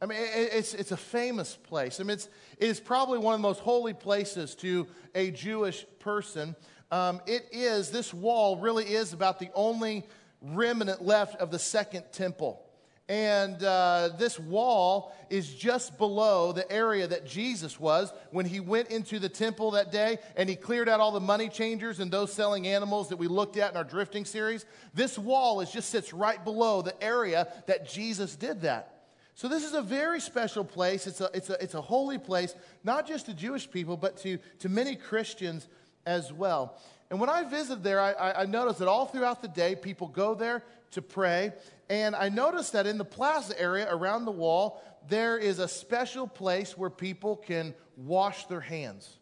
I 0.01 0.07
mean, 0.07 0.19
it's, 0.21 0.75
it's 0.75 0.93
a 0.93 0.97
famous 0.97 1.57
place. 1.57 2.01
I 2.01 2.03
mean, 2.03 2.11
it's, 2.11 2.29
it 2.59 2.69
is 2.69 2.81
probably 2.81 3.19
one 3.19 3.35
of 3.35 3.41
the 3.41 3.49
most 3.49 3.61
holy 3.61 3.95
places 3.95 4.55
to 4.57 4.87
a 5.15 5.31
Jewish 5.31 5.87
person. 5.99 6.57
Um, 6.91 7.21
it 7.27 7.49
is, 7.53 7.91
this 7.91 8.13
wall 8.13 8.59
really 8.59 8.85
is 8.85 9.13
about 9.13 9.39
the 9.39 9.51
only 9.55 10.05
remnant 10.43 11.03
left 11.03 11.37
of 11.41 11.51
the 11.51 11.59
second 11.59 12.05
temple. 12.13 12.61
And 13.09 13.63
uh, 13.63 14.11
this 14.19 14.39
wall 14.39 15.15
is 15.29 15.53
just 15.55 15.99
below 15.99 16.53
the 16.53 16.71
area 16.73 17.07
that 17.07 17.27
Jesus 17.27 17.79
was 17.79 18.11
when 18.31 18.47
he 18.47 18.61
went 18.61 18.89
into 18.89 19.19
the 19.19 19.29
temple 19.29 19.73
that 19.73 19.93
day 19.93 20.19
and 20.37 20.49
he 20.49 20.57
cleared 20.57 20.89
out 20.89 21.01
all 21.01 21.13
the 21.13 21.21
money 21.21 21.51
changers 21.51 22.01
and 22.01 22.11
those 22.11 22.33
selling 22.33 22.67
animals 22.67 23.11
that 23.11 23.19
we 23.19 23.29
looked 23.29 23.59
at 23.59 23.71
in 23.71 23.77
our 23.77 23.85
drifting 23.85 24.25
series. 24.25 24.65
This 24.95 25.19
wall 25.19 25.61
is 25.61 25.71
just 25.71 25.91
sits 25.91 26.15
right 26.15 26.43
below 26.43 26.81
the 26.81 27.03
area 27.03 27.49
that 27.67 27.87
Jesus 27.87 28.37
did 28.37 28.63
that. 28.63 28.94
So, 29.37 29.49
this 29.49 29.64
is 29.64 29.75
a 29.75 29.83
very 29.83 30.21
special 30.21 30.64
place. 30.64 31.09
It's 31.09 31.21
a, 31.21 31.29
it's 31.35 31.50
a, 31.50 31.62
it's 31.62 31.75
a 31.75 31.81
holy 31.81 32.19
place, 32.19 32.55
not 32.85 33.07
just 33.07 33.26
to 33.26 33.35
Jewish 33.35 33.69
people, 33.69 33.97
but 33.97 34.17
to, 34.19 34.38
to 34.61 34.69
many 34.69 34.95
Christians 34.95 35.67
as 36.07 36.33
well. 36.33 36.79
And 37.11 37.19
when 37.19 37.29
I 37.29 37.43
visited 37.43 37.83
there, 37.83 38.00
I, 38.00 38.43
I 38.43 38.47
noticed 38.47 38.79
that 38.79 38.88
all 38.88 39.07
throughout 39.07 39.43
the 39.43 39.49
day, 39.49 39.75
people 39.75 40.07
go 40.07 40.35
there 40.35 40.62
to 40.93 41.03
pray. 41.03 41.53
And 41.88 42.14
I 42.14 42.29
noticed 42.29 42.73
that 42.73 42.87
in 42.87 42.97
the 42.97 43.05
plaza 43.05 43.61
area 43.61 43.88
around 43.91 44.25
the 44.25 44.31
wall, 44.31 44.83
there 45.09 45.37
is 45.37 45.59
a 45.59 45.69
special 45.69 46.26
place 46.26 46.79
where 46.79 46.91
people 46.91 47.37
can 47.37 47.75
wash 47.97 48.47
their 48.47 48.61
hands. 48.61 49.19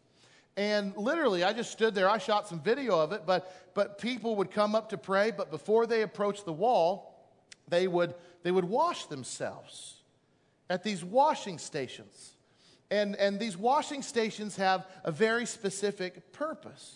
And 0.55 0.95
literally, 0.95 1.43
I 1.43 1.53
just 1.53 1.71
stood 1.71 1.95
there. 1.95 2.07
I 2.07 2.19
shot 2.19 2.47
some 2.47 2.61
video 2.61 2.99
of 2.99 3.11
it, 3.11 3.23
but, 3.25 3.73
but 3.73 3.97
people 3.97 4.35
would 4.35 4.51
come 4.51 4.75
up 4.75 4.89
to 4.89 4.97
pray, 4.97 5.31
but 5.31 5.49
before 5.49 5.87
they 5.87 6.03
approached 6.03 6.45
the 6.45 6.53
wall, 6.53 7.27
they 7.67 7.87
would, 7.87 8.13
they 8.43 8.51
would 8.51 8.65
wash 8.65 9.05
themselves 9.05 9.92
at 10.73 10.81
these 10.83 11.05
washing 11.05 11.59
stations. 11.59 12.31
And, 12.89 13.15
and 13.17 13.39
these 13.39 13.55
washing 13.55 14.01
stations 14.01 14.55
have 14.55 14.87
a 15.03 15.11
very 15.11 15.45
specific 15.45 16.33
purpose. 16.33 16.95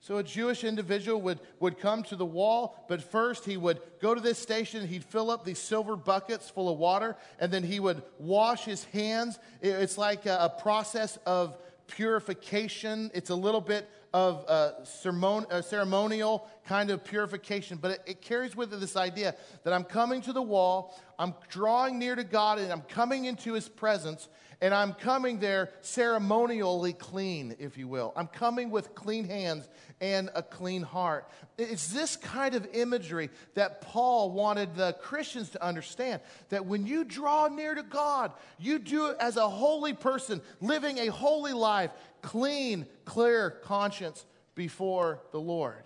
So 0.00 0.16
a 0.16 0.24
Jewish 0.24 0.64
individual 0.64 1.20
would, 1.22 1.38
would 1.60 1.78
come 1.78 2.02
to 2.04 2.16
the 2.16 2.26
wall, 2.26 2.84
but 2.88 3.00
first 3.00 3.44
he 3.44 3.56
would 3.56 3.80
go 4.02 4.16
to 4.16 4.20
this 4.20 4.36
station, 4.36 4.84
he'd 4.88 5.04
fill 5.04 5.30
up 5.30 5.44
these 5.44 5.60
silver 5.60 5.94
buckets 5.94 6.50
full 6.50 6.68
of 6.68 6.76
water, 6.76 7.16
and 7.38 7.52
then 7.52 7.62
he 7.62 7.78
would 7.78 8.02
wash 8.18 8.64
his 8.64 8.82
hands. 8.86 9.38
It's 9.62 9.96
like 9.96 10.26
a, 10.26 10.36
a 10.40 10.60
process 10.60 11.16
of 11.24 11.56
purification. 11.86 13.12
It's 13.14 13.30
a 13.30 13.36
little 13.36 13.60
bit 13.60 13.88
of 14.14 14.86
ceremonial 14.86 16.48
kind 16.64 16.90
of 16.90 17.02
purification, 17.02 17.76
but 17.76 17.90
it, 17.90 18.02
it 18.06 18.22
carries 18.22 18.54
with 18.54 18.72
it 18.72 18.78
this 18.78 18.96
idea 18.96 19.34
that 19.64 19.72
I'm 19.72 19.82
coming 19.82 20.22
to 20.22 20.32
the 20.32 20.40
wall, 20.40 20.96
I'm 21.18 21.34
drawing 21.48 21.98
near 21.98 22.14
to 22.14 22.22
God, 22.22 22.60
and 22.60 22.72
I'm 22.72 22.82
coming 22.82 23.24
into 23.24 23.54
his 23.54 23.68
presence, 23.68 24.28
and 24.60 24.72
I'm 24.72 24.92
coming 24.92 25.40
there 25.40 25.70
ceremonially 25.80 26.92
clean, 26.92 27.56
if 27.58 27.76
you 27.76 27.88
will. 27.88 28.12
I'm 28.14 28.28
coming 28.28 28.70
with 28.70 28.94
clean 28.94 29.24
hands 29.24 29.68
and 30.00 30.30
a 30.34 30.42
clean 30.44 30.82
heart. 30.82 31.28
It's 31.58 31.88
this 31.88 32.14
kind 32.16 32.54
of 32.54 32.66
imagery 32.72 33.30
that 33.54 33.80
Paul 33.80 34.30
wanted 34.30 34.76
the 34.76 34.92
Christians 35.00 35.50
to 35.50 35.64
understand 35.64 36.20
that 36.50 36.66
when 36.66 36.86
you 36.86 37.02
draw 37.04 37.48
near 37.48 37.74
to 37.74 37.82
God, 37.82 38.30
you 38.58 38.78
do 38.78 39.06
it 39.06 39.16
as 39.18 39.36
a 39.36 39.48
holy 39.48 39.92
person, 39.92 40.40
living 40.60 40.98
a 40.98 41.08
holy 41.08 41.52
life, 41.52 41.90
clean, 42.24 42.86
clear 43.04 43.50
conscience 43.50 44.24
before 44.54 45.20
the 45.30 45.40
Lord. 45.40 45.84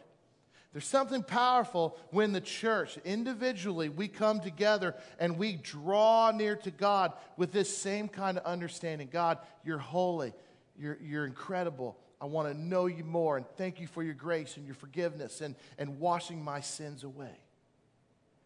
There's 0.72 0.86
something 0.86 1.22
powerful 1.22 1.98
when 2.10 2.32
the 2.32 2.40
church, 2.40 2.98
individually, 3.04 3.88
we 3.88 4.06
come 4.06 4.40
together 4.40 4.94
and 5.18 5.36
we 5.36 5.56
draw 5.56 6.30
near 6.30 6.54
to 6.56 6.70
God 6.70 7.12
with 7.36 7.50
this 7.50 7.76
same 7.76 8.06
kind 8.06 8.38
of 8.38 8.44
understanding. 8.44 9.08
God, 9.10 9.38
you're 9.64 9.78
holy, 9.78 10.32
you're, 10.78 10.98
you're 11.02 11.26
incredible. 11.26 11.96
I 12.20 12.26
want 12.26 12.48
to 12.48 12.54
know 12.54 12.86
you 12.86 13.02
more 13.02 13.36
and 13.36 13.46
thank 13.56 13.80
you 13.80 13.88
for 13.88 14.02
your 14.02 14.14
grace 14.14 14.56
and 14.56 14.66
your 14.66 14.74
forgiveness 14.74 15.40
and, 15.40 15.56
and 15.78 15.98
washing 15.98 16.42
my 16.42 16.60
sins 16.60 17.02
away. 17.02 17.36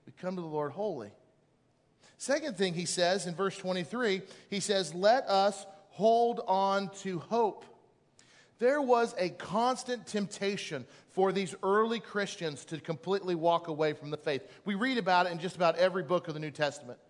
We 0.06 0.12
come 0.20 0.36
to 0.36 0.42
the 0.42 0.48
Lord 0.48 0.72
holy. 0.72 1.10
Second 2.16 2.56
thing 2.56 2.72
he 2.72 2.86
says 2.86 3.26
in 3.26 3.34
verse 3.34 3.58
23, 3.58 4.22
he 4.48 4.60
says, 4.60 4.94
Let 4.94 5.24
us 5.24 5.66
hold 5.90 6.40
on 6.46 6.88
to 7.00 7.18
hope. 7.18 7.64
There 8.62 8.80
was 8.80 9.12
a 9.18 9.30
constant 9.30 10.06
temptation 10.06 10.86
for 11.08 11.32
these 11.32 11.52
early 11.64 11.98
Christians 11.98 12.64
to 12.66 12.78
completely 12.78 13.34
walk 13.34 13.66
away 13.66 13.92
from 13.92 14.10
the 14.10 14.16
faith. 14.16 14.46
We 14.64 14.76
read 14.76 14.98
about 14.98 15.26
it 15.26 15.32
in 15.32 15.40
just 15.40 15.56
about 15.56 15.74
every 15.78 16.04
book 16.04 16.28
of 16.28 16.34
the 16.34 16.38
New 16.38 16.52
Testament. 16.52 17.00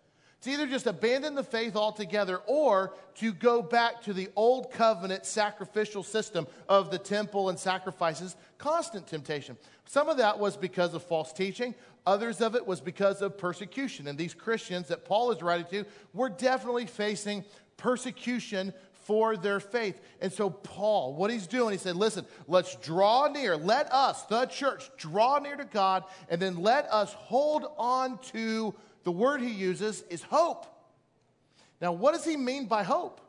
To 0.41 0.51
either 0.51 0.67
just 0.67 0.87
abandon 0.87 1.35
the 1.35 1.45
faith 1.45 1.77
altogether 1.77 2.39
or 2.47 2.95
to 3.17 3.35
go 3.35 3.61
back 3.61 4.01
to 4.05 4.15
the 4.15 4.31
old 4.35 4.73
covenant 4.73 5.27
sacrificial 5.27 6.03
system 6.03 6.47
of 6.71 6.91
the 6.91 6.97
temple 6.97 7.51
and 7.51 7.59
sacrifices, 7.59 8.35
constant 8.57 9.07
temptation. 9.07 9.59
Some 9.85 10.09
of 10.09 10.17
that 10.17 10.39
was 10.39 10.57
because 10.57 10.95
of 10.95 11.03
false 11.03 11.35
teaching, 11.35 11.75
others 12.07 12.41
of 12.41 12.57
it 12.57 12.67
was 12.67 12.81
because 12.81 13.21
of 13.21 13.37
persecution. 13.37 14.09
And 14.09 14.17
these 14.17 14.33
Christians 14.33 14.89
that 14.89 15.05
Paul 15.05 15.31
is 15.33 15.43
writing 15.43 15.67
to 15.71 15.85
were 16.15 16.31
definitely 16.31 16.87
facing 16.87 17.45
persecution 17.77 18.73
for 19.05 19.37
their 19.37 19.61
faith. 19.61 20.01
And 20.21 20.33
so, 20.33 20.51
Paul, 20.51 21.15
what 21.15 21.31
he's 21.31 21.47
doing, 21.47 21.73
he 21.73 21.79
said, 21.79 21.97
listen, 21.97 22.27
let's 22.49 22.77
draw 22.77 23.29
near. 23.29 23.57
Let 23.57 23.93
us, 23.93 24.23
the 24.25 24.47
church, 24.47 24.91
draw 24.97 25.39
near 25.39 25.57
to 25.57 25.65
God, 25.65 26.05
and 26.29 26.41
then 26.41 26.63
let 26.63 26.91
us 26.93 27.13
hold 27.13 27.67
on 27.79 28.19
to 28.33 28.75
the 29.05 29.13
word 29.13 29.41
he 29.41 29.51
uses 29.51 30.03
is 30.11 30.23
hope. 30.23 30.67
Now, 31.81 31.93
what 31.93 32.15
does 32.15 32.25
he 32.25 32.37
mean 32.37 32.67
by 32.67 32.85
hope? 32.85 33.21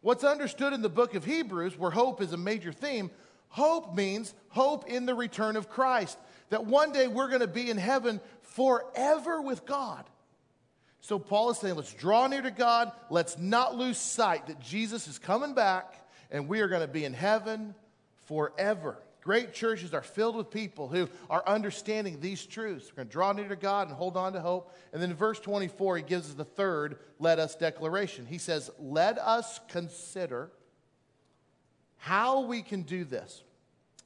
What's 0.00 0.24
understood 0.24 0.72
in 0.72 0.82
the 0.82 0.88
book 0.88 1.14
of 1.14 1.24
Hebrews, 1.24 1.78
where 1.78 1.90
hope 1.90 2.20
is 2.20 2.32
a 2.32 2.36
major 2.36 2.72
theme, 2.72 3.10
hope 3.48 3.94
means 3.94 4.34
hope 4.48 4.88
in 4.88 5.06
the 5.06 5.14
return 5.14 5.56
of 5.56 5.68
Christ. 5.68 6.18
That 6.48 6.64
one 6.64 6.90
day 6.92 7.06
we're 7.06 7.28
going 7.28 7.40
to 7.40 7.46
be 7.46 7.70
in 7.70 7.76
heaven 7.76 8.20
forever 8.42 9.40
with 9.40 9.66
God. 9.66 10.04
So 11.00 11.18
Paul 11.18 11.50
is 11.50 11.58
saying, 11.58 11.76
let's 11.76 11.94
draw 11.94 12.26
near 12.26 12.42
to 12.42 12.50
God. 12.50 12.92
Let's 13.08 13.38
not 13.38 13.76
lose 13.76 13.98
sight 13.98 14.46
that 14.48 14.60
Jesus 14.60 15.08
is 15.08 15.18
coming 15.18 15.54
back 15.54 15.94
and 16.30 16.48
we 16.48 16.60
are 16.60 16.68
going 16.68 16.82
to 16.82 16.88
be 16.88 17.04
in 17.04 17.14
heaven 17.14 17.74
forever. 18.26 18.98
Great 19.22 19.52
churches 19.52 19.92
are 19.92 20.02
filled 20.02 20.36
with 20.36 20.50
people 20.50 20.88
who 20.88 21.08
are 21.28 21.42
understanding 21.46 22.20
these 22.20 22.46
truths. 22.46 22.90
We're 22.90 22.96
going 22.96 23.08
to 23.08 23.12
draw 23.12 23.32
near 23.32 23.48
to 23.48 23.56
God 23.56 23.88
and 23.88 23.96
hold 23.96 24.16
on 24.16 24.32
to 24.32 24.40
hope. 24.40 24.74
And 24.92 25.02
then 25.02 25.10
in 25.10 25.16
verse 25.16 25.38
24, 25.38 25.98
he 25.98 26.02
gives 26.02 26.28
us 26.28 26.34
the 26.34 26.44
third 26.44 26.98
let 27.18 27.38
us 27.38 27.54
declaration. 27.54 28.24
He 28.26 28.38
says, 28.38 28.70
Let 28.78 29.18
us 29.18 29.60
consider 29.68 30.50
how 31.98 32.40
we 32.40 32.62
can 32.62 32.82
do 32.82 33.04
this, 33.04 33.42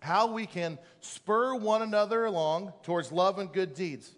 how 0.01 0.33
we 0.33 0.47
can 0.47 0.79
spur 1.01 1.55
one 1.55 1.83
another 1.83 2.25
along 2.25 2.73
towards 2.83 3.13
love 3.13 3.39
and 3.39 3.53
good 3.53 3.75
deeds, 3.75 4.13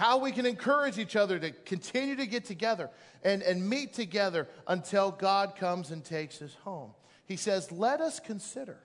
how 0.00 0.16
we 0.16 0.32
can 0.32 0.46
encourage 0.46 0.98
each 0.98 1.14
other 1.14 1.38
to 1.38 1.50
continue 1.50 2.16
to 2.16 2.26
get 2.26 2.46
together 2.46 2.88
and, 3.22 3.42
and 3.42 3.68
meet 3.68 3.92
together 3.92 4.48
until 4.66 5.10
God 5.10 5.56
comes 5.56 5.90
and 5.90 6.02
takes 6.02 6.40
us 6.40 6.54
home. 6.64 6.92
He 7.26 7.36
says, 7.36 7.70
Let 7.70 8.00
us 8.00 8.18
consider. 8.18 8.78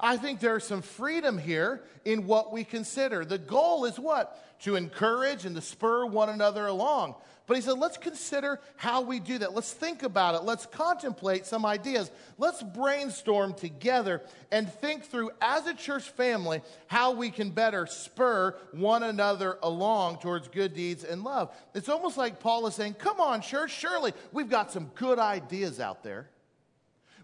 I 0.00 0.16
think 0.16 0.38
there's 0.38 0.64
some 0.64 0.82
freedom 0.82 1.38
here 1.38 1.82
in 2.04 2.26
what 2.26 2.52
we 2.52 2.62
consider. 2.62 3.24
The 3.24 3.38
goal 3.38 3.84
is 3.84 3.98
what? 3.98 4.60
To 4.62 4.76
encourage 4.76 5.44
and 5.44 5.56
to 5.56 5.62
spur 5.62 6.06
one 6.06 6.28
another 6.28 6.66
along. 6.66 7.16
But 7.48 7.56
he 7.56 7.62
said, 7.62 7.78
let's 7.78 7.96
consider 7.96 8.60
how 8.76 9.00
we 9.00 9.20
do 9.20 9.38
that. 9.38 9.54
Let's 9.54 9.72
think 9.72 10.02
about 10.02 10.34
it. 10.34 10.44
Let's 10.44 10.66
contemplate 10.66 11.46
some 11.46 11.64
ideas. 11.64 12.10
Let's 12.36 12.62
brainstorm 12.62 13.54
together 13.54 14.22
and 14.52 14.70
think 14.70 15.04
through, 15.04 15.30
as 15.40 15.66
a 15.66 15.72
church 15.72 16.10
family, 16.10 16.60
how 16.88 17.12
we 17.12 17.30
can 17.30 17.50
better 17.50 17.86
spur 17.86 18.54
one 18.72 19.02
another 19.02 19.58
along 19.62 20.18
towards 20.18 20.46
good 20.48 20.74
deeds 20.74 21.04
and 21.04 21.24
love. 21.24 21.50
It's 21.74 21.88
almost 21.88 22.18
like 22.18 22.38
Paul 22.38 22.66
is 22.66 22.74
saying, 22.74 22.94
Come 22.94 23.18
on, 23.18 23.40
church, 23.40 23.72
surely 23.72 24.12
we've 24.30 24.50
got 24.50 24.70
some 24.70 24.90
good 24.94 25.18
ideas 25.18 25.80
out 25.80 26.02
there. 26.04 26.28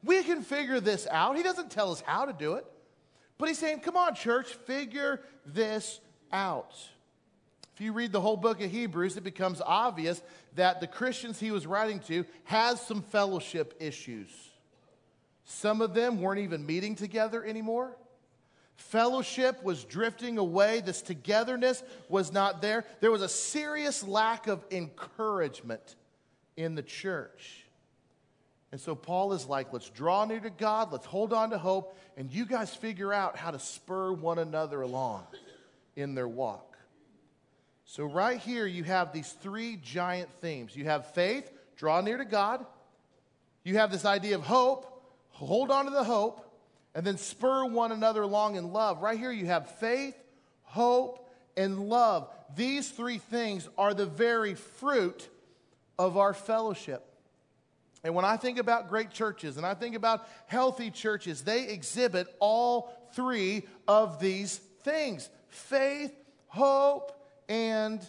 We 0.04 0.23
can 0.23 0.42
figure 0.42 0.80
this 0.80 1.06
out. 1.11 1.37
He 1.37 1.42
doesn't 1.42 1.70
tell 1.70 1.90
us 1.90 2.02
how 2.02 2.26
to 2.26 2.32
do 2.32 2.54
it, 2.54 2.66
but 3.38 3.49
he's 3.49 3.58
saying, 3.58 3.80
Come 3.80 3.96
on, 3.96 4.14
church, 4.14 4.49
figure 4.49 5.20
this 5.46 6.00
out. 6.32 6.75
If 7.75 7.80
you 7.80 7.92
read 7.92 8.12
the 8.12 8.20
whole 8.20 8.37
book 8.37 8.61
of 8.61 8.70
Hebrews, 8.70 9.16
it 9.16 9.25
becomes 9.25 9.61
obvious 9.64 10.23
that 10.54 10.80
the 10.80 10.87
Christians 10.87 11.40
he 11.40 11.50
was 11.50 11.66
writing 11.66 11.99
to 12.00 12.25
has 12.44 12.80
some 12.80 13.02
fellowship 13.02 13.75
issues. 13.80 14.28
Some 15.44 15.80
of 15.80 15.92
them 15.92 16.20
weren't 16.20 16.40
even 16.40 16.64
meeting 16.64 16.94
together 16.94 17.44
anymore. 17.44 17.96
Fellowship 18.76 19.62
was 19.62 19.84
drifting 19.84 20.38
away. 20.38 20.80
This 20.80 21.02
togetherness 21.02 21.82
was 22.08 22.32
not 22.32 22.62
there. 22.62 22.84
There 23.00 23.11
was 23.11 23.23
a 23.23 23.28
serious 23.28 24.06
lack 24.06 24.46
of 24.46 24.64
encouragement 24.70 25.96
in 26.56 26.75
the 26.75 26.82
church. 26.82 27.63
And 28.75 28.81
so 28.81 28.97
Paul 28.97 29.35
is 29.35 29.47
like, 29.47 29.73
let's 29.73 29.88
draw 29.88 30.25
near 30.25 30.40
to 30.40 30.50
God, 30.50 30.90
let's 30.90 31.07
hold 31.07 31.33
on 31.33 31.50
to 31.50 31.59
hope, 31.59 31.97
and 32.16 32.28
you 32.28 32.45
guys 32.45 32.75
figure 32.75 33.12
out 33.12 33.37
how 33.37 33.52
to 33.52 33.59
spur 33.61 34.12
one 34.12 34.40
another 34.40 34.83
along 34.83 35.23
in 35.95 36.16
their 36.16 36.26
walk. 36.26 36.76
So, 37.85 38.02
right 38.02 38.40
here, 38.40 38.66
you 38.66 38.83
have 38.83 39.12
these 39.12 39.31
three 39.31 39.76
giant 39.76 40.28
themes 40.40 40.75
you 40.75 40.87
have 40.87 41.14
faith, 41.14 41.52
draw 41.76 42.00
near 42.00 42.16
to 42.16 42.25
God. 42.25 42.66
You 43.62 43.76
have 43.76 43.93
this 43.93 44.04
idea 44.04 44.35
of 44.35 44.43
hope, 44.43 45.04
hold 45.28 45.71
on 45.71 45.85
to 45.85 45.93
the 45.93 46.02
hope, 46.02 46.45
and 46.97 47.07
then 47.07 47.16
spur 47.16 47.66
one 47.66 47.93
another 47.93 48.23
along 48.23 48.57
in 48.57 48.73
love. 48.73 49.02
Right 49.02 49.16
here, 49.16 49.31
you 49.31 49.47
have 49.47 49.71
faith, 49.78 50.16
hope, 50.64 51.31
and 51.57 51.88
love. 51.88 52.28
These 52.57 52.90
three 52.90 53.19
things 53.19 53.69
are 53.78 53.95
the 53.95 54.07
very 54.07 54.57
fruit 54.57 55.28
of 55.97 56.16
our 56.16 56.35
fellowship. 56.35 57.13
And 58.04 58.14
when 58.14 58.26
I 58.26 58.37
think 58.37 58.58
about 58.58 58.90
great 58.90 59.11
churches 59.11 59.56
and 59.56 59.64
I 59.64 59.73
think 59.73 59.96
about 59.96 60.28
healthy 60.46 60.90
churches, 60.90 61.42
they 61.42 61.68
exhibit 61.68 62.28
all 62.38 62.92
three 63.14 63.64
of 63.88 64.20
these 64.20 64.58
things 64.82 65.30
faith, 65.49 66.12
hope, 66.49 67.18
and 67.49 68.06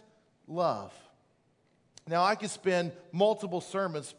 love. 0.47 0.93
Now, 2.07 2.23
I 2.23 2.35
could 2.35 2.49
spend 2.49 2.91
multiple 3.11 3.61
sermons 3.61 4.13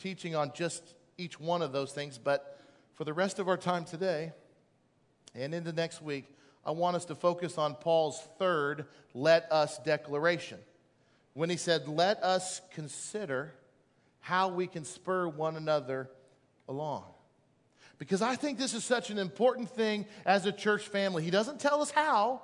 teaching 0.00 0.34
on 0.34 0.52
just 0.52 0.82
each 1.16 1.38
one 1.38 1.62
of 1.62 1.72
those 1.72 1.92
things, 1.92 2.18
but 2.18 2.58
for 2.94 3.04
the 3.04 3.12
rest 3.12 3.38
of 3.38 3.48
our 3.48 3.56
time 3.56 3.84
today 3.84 4.32
and 5.34 5.54
into 5.54 5.72
next 5.72 6.02
week, 6.02 6.26
I 6.66 6.72
want 6.72 6.96
us 6.96 7.04
to 7.06 7.14
focus 7.14 7.56
on 7.56 7.76
Paul's 7.76 8.20
third 8.38 8.86
let 9.14 9.50
us 9.50 9.78
declaration. 9.78 10.58
When 11.34 11.48
he 11.48 11.56
said, 11.56 11.88
let 11.88 12.22
us 12.22 12.60
consider 12.72 13.54
how 14.20 14.48
we 14.48 14.66
can 14.66 14.84
spur 14.84 15.28
one 15.28 15.56
another 15.56 16.08
along. 16.68 17.04
Because 17.98 18.22
I 18.22 18.36
think 18.36 18.58
this 18.58 18.72
is 18.72 18.84
such 18.84 19.10
an 19.10 19.18
important 19.18 19.70
thing 19.70 20.06
as 20.24 20.46
a 20.46 20.52
church 20.52 20.88
family. 20.88 21.22
He 21.22 21.30
doesn't 21.30 21.60
tell 21.60 21.82
us 21.82 21.90
how, 21.90 22.42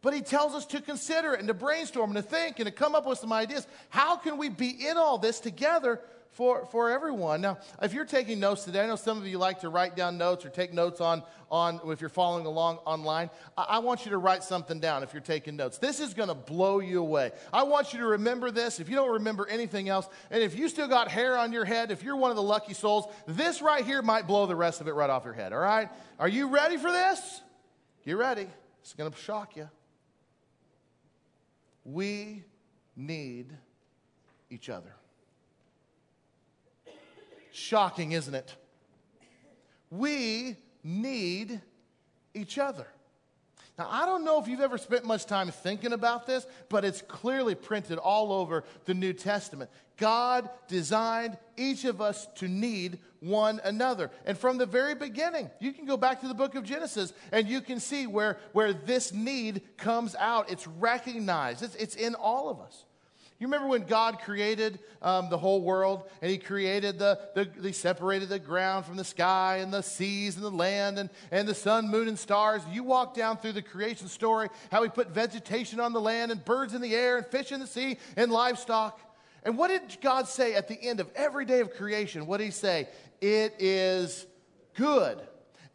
but 0.00 0.14
he 0.14 0.20
tells 0.20 0.54
us 0.54 0.64
to 0.66 0.80
consider 0.80 1.34
it 1.34 1.40
and 1.40 1.48
to 1.48 1.54
brainstorm 1.54 2.16
and 2.16 2.24
to 2.24 2.30
think 2.30 2.58
and 2.58 2.66
to 2.66 2.72
come 2.72 2.94
up 2.94 3.06
with 3.06 3.18
some 3.18 3.32
ideas. 3.32 3.66
How 3.90 4.16
can 4.16 4.38
we 4.38 4.48
be 4.48 4.70
in 4.88 4.96
all 4.96 5.18
this 5.18 5.40
together 5.40 6.00
for, 6.32 6.66
for 6.66 6.90
everyone? 6.90 7.40
Now, 7.40 7.58
if 7.82 7.92
you're 7.92 8.04
taking 8.04 8.38
notes 8.38 8.64
today, 8.64 8.82
I 8.84 8.86
know 8.86 8.96
some 8.96 9.18
of 9.18 9.26
you 9.26 9.38
like 9.38 9.60
to 9.60 9.68
write 9.68 9.96
down 9.96 10.18
notes 10.18 10.44
or 10.44 10.50
take 10.50 10.72
notes 10.72 11.00
on, 11.00 11.22
on 11.50 11.80
if 11.86 12.00
you're 12.00 12.10
following 12.10 12.46
along 12.46 12.76
online. 12.84 13.30
I, 13.56 13.62
I 13.62 13.78
want 13.80 14.04
you 14.04 14.10
to 14.12 14.18
write 14.18 14.44
something 14.44 14.80
down 14.80 15.02
if 15.02 15.12
you're 15.12 15.20
taking 15.20 15.56
notes. 15.56 15.78
This 15.78 16.00
is 16.00 16.14
going 16.14 16.28
to 16.28 16.34
blow 16.34 16.80
you 16.80 17.00
away. 17.00 17.32
I 17.52 17.64
want 17.64 17.92
you 17.92 17.98
to 18.00 18.06
remember 18.06 18.50
this 18.50 18.80
if 18.80 18.88
you 18.88 18.94
don't 18.94 19.12
remember 19.12 19.46
anything 19.48 19.88
else. 19.88 20.08
And 20.30 20.42
if 20.42 20.56
you 20.56 20.68
still 20.68 20.88
got 20.88 21.08
hair 21.08 21.36
on 21.36 21.52
your 21.52 21.64
head, 21.64 21.90
if 21.90 22.02
you're 22.02 22.16
one 22.16 22.30
of 22.30 22.36
the 22.36 22.42
lucky 22.42 22.74
souls, 22.74 23.06
this 23.26 23.60
right 23.60 23.84
here 23.84 24.02
might 24.02 24.26
blow 24.26 24.46
the 24.46 24.56
rest 24.56 24.80
of 24.80 24.88
it 24.88 24.92
right 24.92 25.10
off 25.10 25.24
your 25.24 25.34
head, 25.34 25.52
all 25.52 25.58
right? 25.58 25.88
Are 26.18 26.28
you 26.28 26.48
ready 26.48 26.76
for 26.76 26.92
this? 26.92 27.42
Get 28.04 28.16
ready. 28.16 28.46
It's 28.82 28.94
going 28.94 29.10
to 29.10 29.18
shock 29.18 29.56
you. 29.56 29.68
We 31.84 32.44
need 32.96 33.52
each 34.50 34.68
other. 34.68 34.94
Shocking, 37.58 38.12
isn't 38.12 38.34
it? 38.34 38.54
We 39.90 40.56
need 40.84 41.60
each 42.32 42.58
other. 42.58 42.86
Now, 43.78 43.88
I 43.90 44.06
don't 44.06 44.24
know 44.24 44.40
if 44.40 44.48
you've 44.48 44.60
ever 44.60 44.78
spent 44.78 45.04
much 45.04 45.26
time 45.26 45.50
thinking 45.50 45.92
about 45.92 46.26
this, 46.26 46.46
but 46.68 46.84
it's 46.84 47.02
clearly 47.02 47.54
printed 47.54 47.98
all 47.98 48.32
over 48.32 48.64
the 48.86 48.94
New 48.94 49.12
Testament. 49.12 49.70
God 49.96 50.48
designed 50.66 51.36
each 51.56 51.84
of 51.84 52.00
us 52.00 52.26
to 52.36 52.48
need 52.48 52.98
one 53.20 53.60
another. 53.62 54.10
And 54.24 54.36
from 54.36 54.58
the 54.58 54.66
very 54.66 54.94
beginning, 54.94 55.50
you 55.60 55.72
can 55.72 55.84
go 55.84 55.96
back 55.96 56.20
to 56.20 56.28
the 56.28 56.34
book 56.34 56.54
of 56.54 56.64
Genesis 56.64 57.12
and 57.32 57.48
you 57.48 57.60
can 57.60 57.78
see 57.80 58.06
where, 58.06 58.38
where 58.52 58.72
this 58.72 59.12
need 59.12 59.62
comes 59.76 60.14
out. 60.16 60.50
It's 60.50 60.66
recognized, 60.66 61.62
it's, 61.62 61.74
it's 61.76 61.94
in 61.94 62.14
all 62.14 62.48
of 62.48 62.60
us. 62.60 62.84
You 63.38 63.46
remember 63.46 63.68
when 63.68 63.84
God 63.84 64.18
created 64.18 64.80
um, 65.00 65.30
the 65.30 65.38
whole 65.38 65.62
world 65.62 66.10
and 66.20 66.30
He 66.30 66.38
created 66.38 66.98
the, 66.98 67.20
the, 67.34 67.48
He 67.62 67.72
separated 67.72 68.28
the 68.28 68.40
ground 68.40 68.84
from 68.84 68.96
the 68.96 69.04
sky 69.04 69.58
and 69.58 69.72
the 69.72 69.82
seas 69.82 70.34
and 70.34 70.44
the 70.44 70.50
land 70.50 70.98
and, 70.98 71.08
and 71.30 71.46
the 71.46 71.54
sun, 71.54 71.88
moon, 71.88 72.08
and 72.08 72.18
stars. 72.18 72.62
You 72.72 72.82
walk 72.82 73.14
down 73.14 73.36
through 73.36 73.52
the 73.52 73.62
creation 73.62 74.08
story, 74.08 74.48
how 74.72 74.82
He 74.82 74.88
put 74.88 75.10
vegetation 75.10 75.78
on 75.78 75.92
the 75.92 76.00
land 76.00 76.32
and 76.32 76.44
birds 76.44 76.74
in 76.74 76.80
the 76.80 76.96
air 76.96 77.16
and 77.16 77.26
fish 77.26 77.52
in 77.52 77.60
the 77.60 77.66
sea 77.66 77.98
and 78.16 78.32
livestock. 78.32 79.00
And 79.44 79.56
what 79.56 79.68
did 79.68 80.00
God 80.00 80.26
say 80.26 80.54
at 80.54 80.66
the 80.66 80.80
end 80.82 80.98
of 80.98 81.08
every 81.14 81.44
day 81.44 81.60
of 81.60 81.72
creation? 81.74 82.26
What 82.26 82.38
did 82.38 82.46
He 82.46 82.50
say? 82.50 82.88
It 83.20 83.54
is 83.60 84.26
good. 84.74 85.20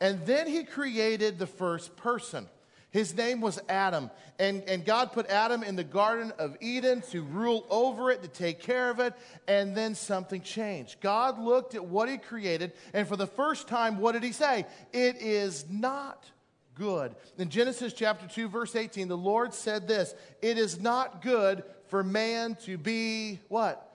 And 0.02 0.26
then 0.26 0.48
He 0.48 0.66
created 0.66 1.40
the 1.40 1.48
first 1.48 1.96
person. 1.96 2.50
His 2.94 3.18
name 3.18 3.42
was 3.42 3.60
Adam. 3.68 4.12
And, 4.38 4.62
and 4.68 4.86
God 4.86 5.14
put 5.14 5.26
Adam 5.26 5.64
in 5.64 5.76
the 5.76 5.84
Garden 5.84 6.32
of 6.38 6.56
Eden 6.62 7.02
to 7.10 7.24
rule 7.24 7.66
over 7.72 8.12
it, 8.12 8.22
to 8.22 8.28
take 8.28 8.60
care 8.60 8.92
of 8.92 9.00
it. 9.00 9.16
And 9.48 9.76
then 9.76 9.96
something 9.96 10.42
changed. 10.42 11.02
God 11.02 11.40
looked 11.40 11.74
at 11.74 11.84
what 11.84 12.08
He 12.08 12.20
created, 12.20 12.72
and 12.94 13.08
for 13.08 13.18
the 13.18 13.26
first 13.26 13.68
time, 13.68 13.98
what 13.98 14.12
did 14.12 14.22
He 14.22 14.32
say? 14.32 14.68
It 14.94 15.18
is 15.18 15.66
not 15.72 16.30
good. 16.76 17.16
In 17.40 17.50
Genesis 17.50 17.94
chapter 17.94 18.28
2, 18.28 18.48
verse 18.48 18.76
18, 18.76 19.08
the 19.08 19.18
Lord 19.18 19.56
said 19.56 19.88
this 19.88 20.14
It 20.44 20.60
is 20.60 20.80
not 20.80 21.24
good 21.24 21.64
for 21.88 22.04
man 22.04 22.56
to 22.66 22.78
be 22.78 23.40
what? 23.48 23.92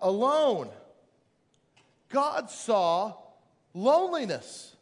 Alone. 0.00 0.68
God 2.10 2.48
saw 2.48 3.14
loneliness. 3.74 4.76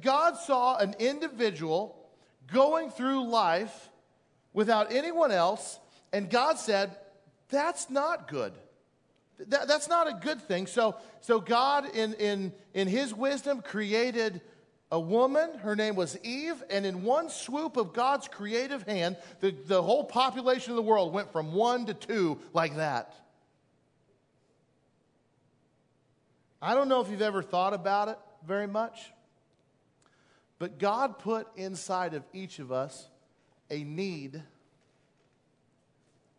God 0.00 0.38
saw 0.38 0.78
an 0.78 0.94
individual 0.98 2.03
going 2.52 2.90
through 2.90 3.28
life 3.28 3.90
without 4.52 4.92
anyone 4.92 5.32
else, 5.32 5.78
and 6.12 6.30
God 6.30 6.58
said, 6.58 6.96
That's 7.48 7.90
not 7.90 8.28
good. 8.28 8.52
That, 9.48 9.66
that's 9.66 9.88
not 9.88 10.08
a 10.08 10.14
good 10.14 10.40
thing. 10.42 10.66
So, 10.66 10.96
so 11.20 11.40
God, 11.40 11.94
in, 11.94 12.14
in, 12.14 12.52
in 12.72 12.86
His 12.88 13.12
wisdom, 13.12 13.62
created 13.62 14.40
a 14.92 15.00
woman. 15.00 15.58
Her 15.58 15.74
name 15.74 15.96
was 15.96 16.16
Eve. 16.22 16.62
And 16.70 16.86
in 16.86 17.02
one 17.02 17.28
swoop 17.28 17.76
of 17.76 17.92
God's 17.92 18.28
creative 18.28 18.84
hand, 18.84 19.16
the, 19.40 19.50
the 19.50 19.82
whole 19.82 20.04
population 20.04 20.70
of 20.70 20.76
the 20.76 20.82
world 20.82 21.12
went 21.12 21.32
from 21.32 21.52
one 21.52 21.86
to 21.86 21.94
two 21.94 22.38
like 22.52 22.76
that. 22.76 23.14
I 26.62 26.74
don't 26.74 26.88
know 26.88 27.00
if 27.00 27.10
you've 27.10 27.22
ever 27.22 27.42
thought 27.42 27.74
about 27.74 28.08
it 28.08 28.18
very 28.46 28.68
much. 28.68 29.10
But 30.64 30.78
God 30.78 31.18
put 31.18 31.46
inside 31.56 32.14
of 32.14 32.24
each 32.32 32.58
of 32.58 32.72
us 32.72 33.06
a 33.68 33.84
need 33.84 34.42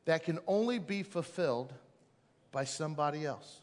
that 0.06 0.24
can 0.24 0.40
only 0.48 0.80
be 0.80 1.04
fulfilled 1.04 1.72
by 2.52 2.64
somebody 2.64 3.24
else. 3.24 3.62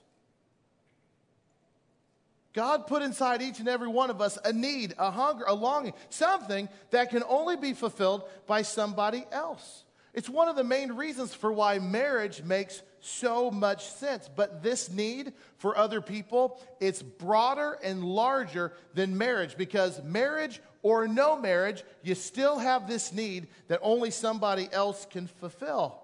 God 2.53 2.87
put 2.87 3.03
inside 3.03 3.43
each 3.43 3.59
and 3.59 3.69
every 3.69 3.89
one 3.89 4.09
of 4.09 4.21
us 4.21 4.39
a 4.45 4.53
need, 4.53 4.95
a 4.99 5.11
hunger, 5.11 5.43
a 5.49 5.53
longing, 5.53 5.95
something 6.11 6.69
that 6.91 7.11
can 7.11 7.25
only 7.29 7.57
be 7.57 7.73
fulfilled 7.73 8.23
by 8.47 8.63
somebody 8.63 9.25
else. 9.33 9.83
It's 10.15 10.29
one 10.29 10.47
of 10.47 10.55
the 10.55 10.63
main 10.63 10.93
reasons 10.93 11.35
for 11.35 11.53
why 11.53 11.81
marriage 11.81 12.41
makes 12.45 12.83
so 13.03 13.51
much 13.51 13.87
sense. 13.87 14.31
But 14.35 14.63
this 14.63 14.91
need 14.91 15.33
for 15.59 15.77
other 15.77 16.01
people, 16.01 16.61
it's 16.81 17.03
broader 17.03 17.79
and 17.83 18.05
larger 18.05 18.73
than 18.95 19.19
marriage 19.19 19.57
because 19.57 20.03
marriage 20.03 20.61
or 20.83 21.07
no 21.07 21.39
marriage, 21.39 21.85
you 22.03 22.15
still 22.15 22.59
have 22.59 22.89
this 22.89 23.13
need 23.13 23.49
that 23.69 23.81
only 23.83 24.11
somebody 24.11 24.69
else 24.73 25.07
can 25.11 25.27
fulfill. 25.27 26.01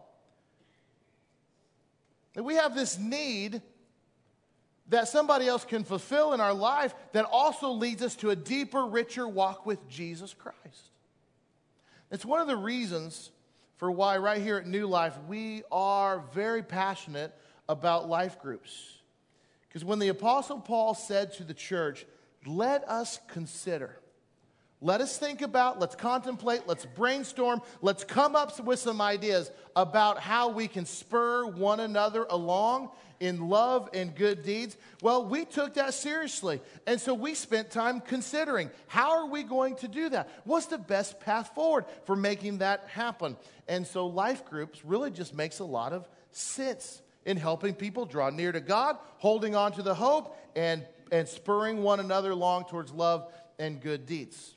And 2.37 2.45
we 2.45 2.55
have 2.55 2.75
this 2.75 2.99
need 2.99 3.63
that 4.89 5.09
somebody 5.09 5.47
else 5.47 5.65
can 5.65 5.85
fulfill 5.85 6.33
in 6.33 6.41
our 6.41 6.55
life 6.55 6.95
that 7.13 7.25
also 7.25 7.71
leads 7.71 8.03
us 8.03 8.17
to 8.17 8.31
a 8.31 8.37
deeper, 8.37 8.87
richer 8.87 9.27
walk 9.27 9.67
with 9.67 9.89
Jesus 9.89 10.35
Christ. 10.35 10.91
It's 12.11 12.25
one 12.25 12.41
of 12.41 12.47
the 12.47 12.57
reasons 12.57 13.31
for 13.79 13.91
why, 13.91 14.19
right 14.19 14.43
here 14.43 14.57
at 14.59 14.67
New 14.67 14.87
Life, 14.87 15.17
we 15.29 15.63
are 15.71 16.25
very 16.35 16.63
passionate 16.63 17.33
about 17.69 18.09
life 18.09 18.41
groups. 18.41 18.99
Because 19.69 19.85
when 19.85 20.01
the 20.01 20.09
Apostle 20.09 20.59
Paul 20.59 20.95
said 20.95 21.33
to 21.35 21.45
the 21.45 21.55
church, 21.55 22.05
let 22.45 22.89
us 22.89 23.21
consider, 23.29 24.01
let 24.81 25.01
us 25.01 25.19
think 25.19 25.43
about, 25.43 25.81
let's 25.81 25.97
contemplate, 25.97 26.63
let's 26.67 26.87
brainstorm, 26.87 27.61
let's 27.83 28.05
come 28.05 28.37
up 28.37 28.61
with 28.61 28.79
some 28.79 29.01
ideas 29.01 29.51
about 29.75 30.21
how 30.21 30.51
we 30.51 30.69
can 30.69 30.87
spur 30.87 31.47
one 31.47 31.81
another 31.81 32.27
along 32.31 32.91
in 33.19 33.49
love 33.49 33.89
and 33.93 34.15
good 34.15 34.45
deeds. 34.45 34.77
Well, 35.03 35.25
we 35.25 35.45
took 35.45 35.75
that 35.75 35.95
seriously. 35.95 36.61
And 36.87 37.01
so 37.01 37.13
we 37.13 37.35
spent 37.35 37.71
time 37.71 38.01
considering 38.01 38.71
how 38.87 39.19
are 39.19 39.27
we 39.27 39.43
going 39.43 39.75
to 39.77 39.89
do 39.89 40.09
that? 40.11 40.31
What's 40.45 40.67
the 40.67 40.79
best 40.79 41.19
path 41.19 41.55
forward 41.57 41.85
for 42.05 42.15
making 42.15 42.59
that 42.59 42.87
happen? 42.89 43.37
And 43.67 43.85
so 43.85 44.07
life 44.07 44.45
groups 44.45 44.85
really 44.85 45.11
just 45.11 45.35
makes 45.35 45.59
a 45.59 45.65
lot 45.65 45.93
of 45.93 46.09
sense 46.31 47.03
in 47.25 47.37
helping 47.37 47.75
people 47.75 48.07
draw 48.07 48.31
near 48.31 48.53
to 48.53 48.61
God, 48.61 48.97
holding 49.17 49.57
on 49.57 49.73
to 49.73 49.83
the 49.83 49.95
hope, 49.95 50.37
and, 50.55 50.87
and 51.11 51.27
spurring 51.27 51.83
one 51.83 51.99
another 51.99 52.31
along 52.31 52.67
towards 52.67 52.93
love 52.93 53.31
and 53.59 53.81
good 53.81 54.07
deeds. 54.07 54.55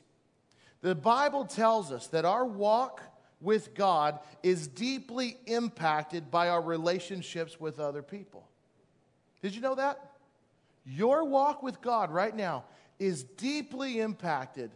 The 0.82 0.94
Bible 0.94 1.44
tells 1.44 1.90
us 1.92 2.08
that 2.08 2.24
our 2.24 2.44
walk 2.44 3.00
with 3.40 3.74
God 3.74 4.18
is 4.42 4.68
deeply 4.68 5.36
impacted 5.46 6.30
by 6.30 6.48
our 6.48 6.60
relationships 6.60 7.58
with 7.58 7.80
other 7.80 8.02
people. 8.02 8.46
Did 9.42 9.54
you 9.54 9.60
know 9.60 9.74
that? 9.76 10.12
Your 10.84 11.24
walk 11.24 11.62
with 11.62 11.80
God 11.80 12.10
right 12.10 12.34
now 12.34 12.64
is 12.98 13.22
deeply 13.22 14.00
impacted 14.00 14.70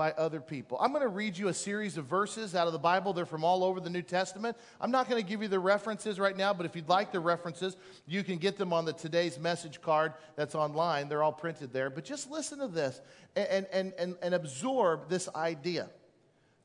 by 0.00 0.12
other 0.12 0.40
people. 0.40 0.78
I'm 0.80 0.92
going 0.92 1.02
to 1.02 1.08
read 1.08 1.36
you 1.36 1.48
a 1.48 1.52
series 1.52 1.98
of 1.98 2.06
verses 2.06 2.54
out 2.54 2.66
of 2.66 2.72
the 2.72 2.78
Bible. 2.78 3.12
They're 3.12 3.26
from 3.26 3.44
all 3.44 3.62
over 3.62 3.80
the 3.80 3.90
New 3.90 4.00
Testament. 4.00 4.56
I'm 4.80 4.90
not 4.90 5.10
going 5.10 5.22
to 5.22 5.28
give 5.28 5.42
you 5.42 5.48
the 5.48 5.60
references 5.60 6.18
right 6.18 6.34
now, 6.34 6.54
but 6.54 6.64
if 6.64 6.74
you'd 6.74 6.88
like 6.88 7.12
the 7.12 7.20
references, 7.20 7.76
you 8.06 8.24
can 8.24 8.38
get 8.38 8.56
them 8.56 8.72
on 8.72 8.86
the 8.86 8.94
today's 8.94 9.38
message 9.38 9.82
card 9.82 10.14
that's 10.36 10.54
online. 10.54 11.10
They're 11.10 11.22
all 11.22 11.34
printed 11.34 11.74
there. 11.74 11.90
But 11.90 12.06
just 12.06 12.30
listen 12.30 12.60
to 12.60 12.68
this 12.68 12.98
and, 13.36 13.66
and, 13.70 13.92
and, 13.98 14.16
and 14.22 14.32
absorb 14.32 15.10
this 15.10 15.28
idea 15.36 15.90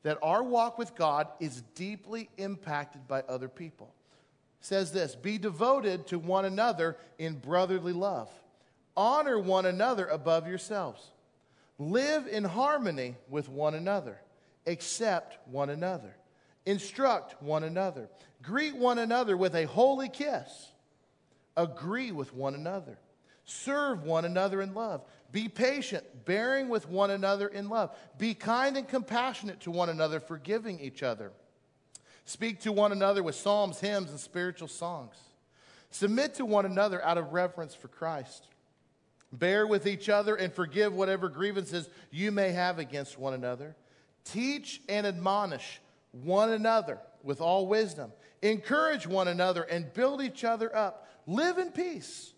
that 0.02 0.16
our 0.22 0.42
walk 0.42 0.78
with 0.78 0.94
God 0.94 1.28
is 1.38 1.60
deeply 1.74 2.30
impacted 2.38 3.06
by 3.06 3.20
other 3.28 3.50
people. 3.50 3.92
It 4.60 4.64
says 4.64 4.92
this 4.92 5.14
Be 5.14 5.36
devoted 5.36 6.06
to 6.06 6.18
one 6.18 6.46
another 6.46 6.96
in 7.18 7.34
brotherly 7.34 7.92
love, 7.92 8.30
honor 8.96 9.38
one 9.38 9.66
another 9.66 10.06
above 10.06 10.48
yourselves. 10.48 11.10
Live 11.78 12.26
in 12.26 12.44
harmony 12.44 13.16
with 13.28 13.48
one 13.48 13.74
another. 13.74 14.18
Accept 14.66 15.38
one 15.48 15.70
another. 15.70 16.16
Instruct 16.64 17.40
one 17.42 17.64
another. 17.64 18.08
Greet 18.42 18.76
one 18.76 18.98
another 18.98 19.36
with 19.36 19.54
a 19.54 19.66
holy 19.66 20.08
kiss. 20.08 20.72
Agree 21.56 22.12
with 22.12 22.34
one 22.34 22.54
another. 22.54 22.98
Serve 23.44 24.02
one 24.02 24.24
another 24.24 24.60
in 24.60 24.74
love. 24.74 25.02
Be 25.30 25.48
patient, 25.48 26.04
bearing 26.24 26.68
with 26.68 26.88
one 26.88 27.10
another 27.10 27.46
in 27.46 27.68
love. 27.68 27.96
Be 28.18 28.34
kind 28.34 28.76
and 28.76 28.88
compassionate 28.88 29.60
to 29.60 29.70
one 29.70 29.88
another, 29.88 30.18
forgiving 30.18 30.80
each 30.80 31.02
other. 31.02 31.30
Speak 32.24 32.60
to 32.62 32.72
one 32.72 32.90
another 32.90 33.22
with 33.22 33.36
psalms, 33.36 33.78
hymns, 33.78 34.10
and 34.10 34.18
spiritual 34.18 34.66
songs. 34.66 35.14
Submit 35.90 36.34
to 36.34 36.44
one 36.44 36.66
another 36.66 37.02
out 37.04 37.18
of 37.18 37.32
reverence 37.32 37.74
for 37.74 37.86
Christ. 37.86 38.48
Bear 39.38 39.66
with 39.66 39.86
each 39.86 40.08
other 40.08 40.34
and 40.36 40.52
forgive 40.52 40.94
whatever 40.94 41.28
grievances 41.28 41.88
you 42.10 42.30
may 42.30 42.52
have 42.52 42.78
against 42.78 43.18
one 43.18 43.34
another. 43.34 43.76
Teach 44.24 44.80
and 44.88 45.06
admonish 45.06 45.80
one 46.12 46.50
another 46.50 46.98
with 47.22 47.40
all 47.40 47.66
wisdom. 47.66 48.12
Encourage 48.42 49.06
one 49.06 49.28
another 49.28 49.62
and 49.62 49.92
build 49.92 50.22
each 50.22 50.44
other 50.44 50.74
up. 50.74 51.08
Live 51.26 51.58
in 51.58 51.70
peace 51.70 52.32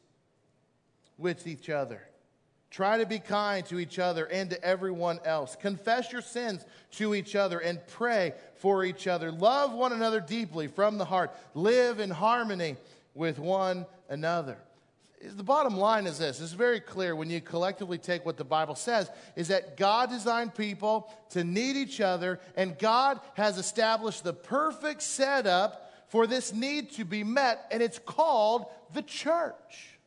with 1.18 1.46
each 1.46 1.68
other. 1.68 2.02
Try 2.70 2.98
to 2.98 3.06
be 3.06 3.18
kind 3.18 3.64
to 3.66 3.78
each 3.78 3.98
other 3.98 4.26
and 4.26 4.50
to 4.50 4.62
everyone 4.62 5.20
else. 5.24 5.56
Confess 5.56 6.12
your 6.12 6.20
sins 6.20 6.64
to 6.92 7.14
each 7.14 7.34
other 7.34 7.58
and 7.58 7.84
pray 7.86 8.34
for 8.56 8.84
each 8.84 9.06
other. 9.06 9.32
Love 9.32 9.72
one 9.72 9.92
another 9.92 10.20
deeply 10.20 10.66
from 10.66 10.98
the 10.98 11.04
heart. 11.04 11.34
Live 11.54 12.00
in 12.00 12.10
harmony 12.10 12.76
with 13.14 13.38
one 13.38 13.86
another 14.08 14.58
the 15.22 15.42
bottom 15.42 15.76
line 15.76 16.06
is 16.06 16.18
this 16.18 16.40
it's 16.40 16.52
very 16.52 16.80
clear 16.80 17.16
when 17.16 17.28
you 17.28 17.40
collectively 17.40 17.98
take 17.98 18.24
what 18.24 18.36
the 18.36 18.44
bible 18.44 18.76
says 18.76 19.10
is 19.34 19.48
that 19.48 19.76
god 19.76 20.10
designed 20.10 20.54
people 20.54 21.12
to 21.28 21.42
need 21.42 21.76
each 21.76 22.00
other 22.00 22.38
and 22.56 22.78
god 22.78 23.20
has 23.34 23.58
established 23.58 24.22
the 24.22 24.32
perfect 24.32 25.02
setup 25.02 25.88
for 26.08 26.26
this 26.26 26.52
need 26.52 26.90
to 26.92 27.04
be 27.04 27.22
met 27.22 27.66
and 27.70 27.82
it's 27.82 27.98
called 27.98 28.66
the 28.92 29.02
church. 29.02 29.98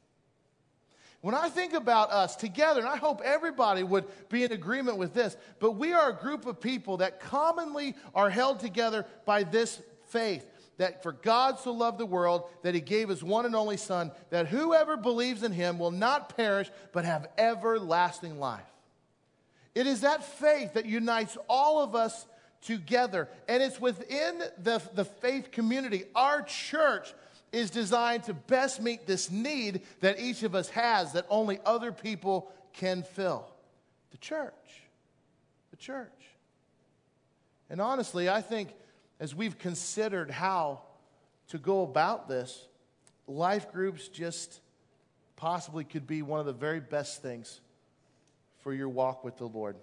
When 1.21 1.35
I 1.35 1.49
think 1.49 1.73
about 1.73 2.09
us 2.09 2.35
together, 2.35 2.79
and 2.79 2.89
I 2.89 2.97
hope 2.97 3.21
everybody 3.23 3.83
would 3.83 4.05
be 4.29 4.43
in 4.43 4.51
agreement 4.51 4.97
with 4.97 5.13
this, 5.13 5.37
but 5.59 5.73
we 5.73 5.93
are 5.93 6.09
a 6.09 6.15
group 6.15 6.47
of 6.47 6.59
people 6.59 6.97
that 6.97 7.19
commonly 7.19 7.95
are 8.15 8.29
held 8.29 8.59
together 8.59 9.05
by 9.25 9.43
this 9.43 9.79
faith 10.07 10.45
that 10.81 11.03
for 11.03 11.11
God 11.11 11.59
so 11.59 11.71
loved 11.71 11.99
the 11.99 12.05
world 12.05 12.49
that 12.63 12.73
he 12.73 12.81
gave 12.81 13.09
his 13.09 13.23
one 13.23 13.45
and 13.45 13.55
only 13.55 13.77
Son, 13.77 14.11
that 14.31 14.47
whoever 14.47 14.97
believes 14.97 15.43
in 15.43 15.51
him 15.51 15.77
will 15.77 15.91
not 15.91 16.35
perish 16.35 16.69
but 16.91 17.05
have 17.05 17.27
everlasting 17.37 18.39
life. 18.39 18.65
It 19.75 19.85
is 19.85 20.01
that 20.01 20.23
faith 20.23 20.73
that 20.73 20.87
unites 20.87 21.37
all 21.47 21.83
of 21.83 21.95
us 21.95 22.25
together. 22.61 23.29
And 23.47 23.61
it's 23.61 23.79
within 23.79 24.39
the, 24.57 24.81
the 24.95 25.05
faith 25.05 25.51
community. 25.51 26.05
Our 26.15 26.41
church 26.41 27.13
is 27.51 27.69
designed 27.69 28.23
to 28.23 28.33
best 28.33 28.81
meet 28.81 29.05
this 29.05 29.29
need 29.29 29.81
that 29.99 30.19
each 30.19 30.41
of 30.41 30.55
us 30.55 30.69
has 30.69 31.13
that 31.13 31.27
only 31.29 31.59
other 31.63 31.91
people 31.91 32.51
can 32.73 33.03
fill. 33.03 33.45
The 34.11 34.17
church. 34.17 34.53
The 35.69 35.77
church. 35.77 36.09
And 37.69 37.79
honestly, 37.79 38.29
I 38.29 38.41
think 38.41 38.73
as 39.21 39.35
we've 39.35 39.59
considered 39.59 40.31
how 40.31 40.81
to 41.49 41.59
go 41.59 41.83
about 41.83 42.27
this, 42.27 42.67
life 43.27 43.71
groups 43.71 44.07
just 44.07 44.59
possibly 45.35 45.83
could 45.83 46.07
be 46.07 46.23
one 46.23 46.39
of 46.39 46.47
the 46.47 46.53
very 46.53 46.79
best 46.79 47.21
things 47.21 47.61
for 48.63 48.73
your 48.73 48.89
walk 48.89 49.23
with 49.23 49.37
the 49.37 49.45
Lord. 49.45 49.75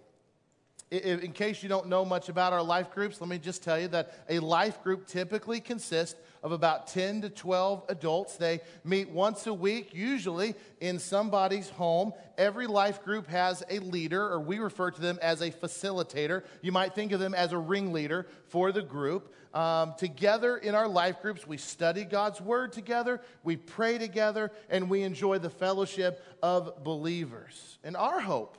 In 0.90 1.32
case 1.32 1.62
you 1.62 1.68
don't 1.68 1.88
know 1.88 2.06
much 2.06 2.30
about 2.30 2.54
our 2.54 2.62
life 2.62 2.90
groups, 2.92 3.20
let 3.20 3.28
me 3.28 3.36
just 3.36 3.62
tell 3.62 3.78
you 3.78 3.88
that 3.88 4.14
a 4.30 4.38
life 4.38 4.82
group 4.82 5.06
typically 5.06 5.60
consists 5.60 6.18
of 6.42 6.52
about 6.52 6.86
10 6.86 7.22
to 7.22 7.28
12 7.28 7.84
adults. 7.90 8.36
They 8.36 8.60
meet 8.84 9.10
once 9.10 9.46
a 9.46 9.52
week, 9.52 9.92
usually 9.92 10.54
in 10.80 10.98
somebody's 10.98 11.68
home. 11.68 12.14
Every 12.38 12.66
life 12.66 13.04
group 13.04 13.26
has 13.26 13.62
a 13.68 13.80
leader, 13.80 14.32
or 14.32 14.40
we 14.40 14.60
refer 14.60 14.90
to 14.90 15.00
them 15.00 15.18
as 15.20 15.42
a 15.42 15.50
facilitator. 15.50 16.44
You 16.62 16.72
might 16.72 16.94
think 16.94 17.12
of 17.12 17.20
them 17.20 17.34
as 17.34 17.52
a 17.52 17.58
ringleader 17.58 18.26
for 18.46 18.72
the 18.72 18.82
group. 18.82 19.34
Um, 19.52 19.94
together 19.98 20.56
in 20.56 20.74
our 20.74 20.88
life 20.88 21.20
groups, 21.20 21.46
we 21.46 21.58
study 21.58 22.04
God's 22.04 22.40
word 22.40 22.72
together, 22.72 23.20
we 23.42 23.56
pray 23.56 23.98
together, 23.98 24.52
and 24.70 24.88
we 24.88 25.02
enjoy 25.02 25.38
the 25.38 25.50
fellowship 25.50 26.24
of 26.42 26.82
believers. 26.82 27.78
And 27.84 27.94
our 27.94 28.20
hope 28.20 28.56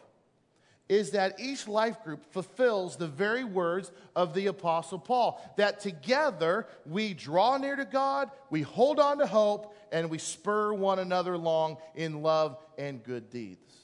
is 0.90 1.12
that 1.12 1.40
each 1.40 1.68
life 1.68 2.04
group 2.04 2.26
fulfills 2.34 2.98
the 2.98 3.08
very 3.08 3.44
words 3.44 3.92
of 4.16 4.34
the 4.34 4.48
Apostle 4.48 4.98
Paul. 4.98 5.40
That 5.56 5.80
together 5.80 6.66
we 6.86 7.14
draw 7.14 7.58
near 7.58 7.76
to 7.76 7.86
God, 7.86 8.32
we 8.50 8.64
hold 8.64 9.00
on 9.00 9.20
to 9.20 9.28
hope, 9.28 9.76
and 9.92 10.10
we 10.10 10.18
spur 10.18 10.74
one 10.74 10.98
another 10.98 11.34
along 11.34 11.78
in 11.94 12.24
love 12.24 12.58
and 12.78 13.04
good 13.04 13.30
deeds. 13.30 13.76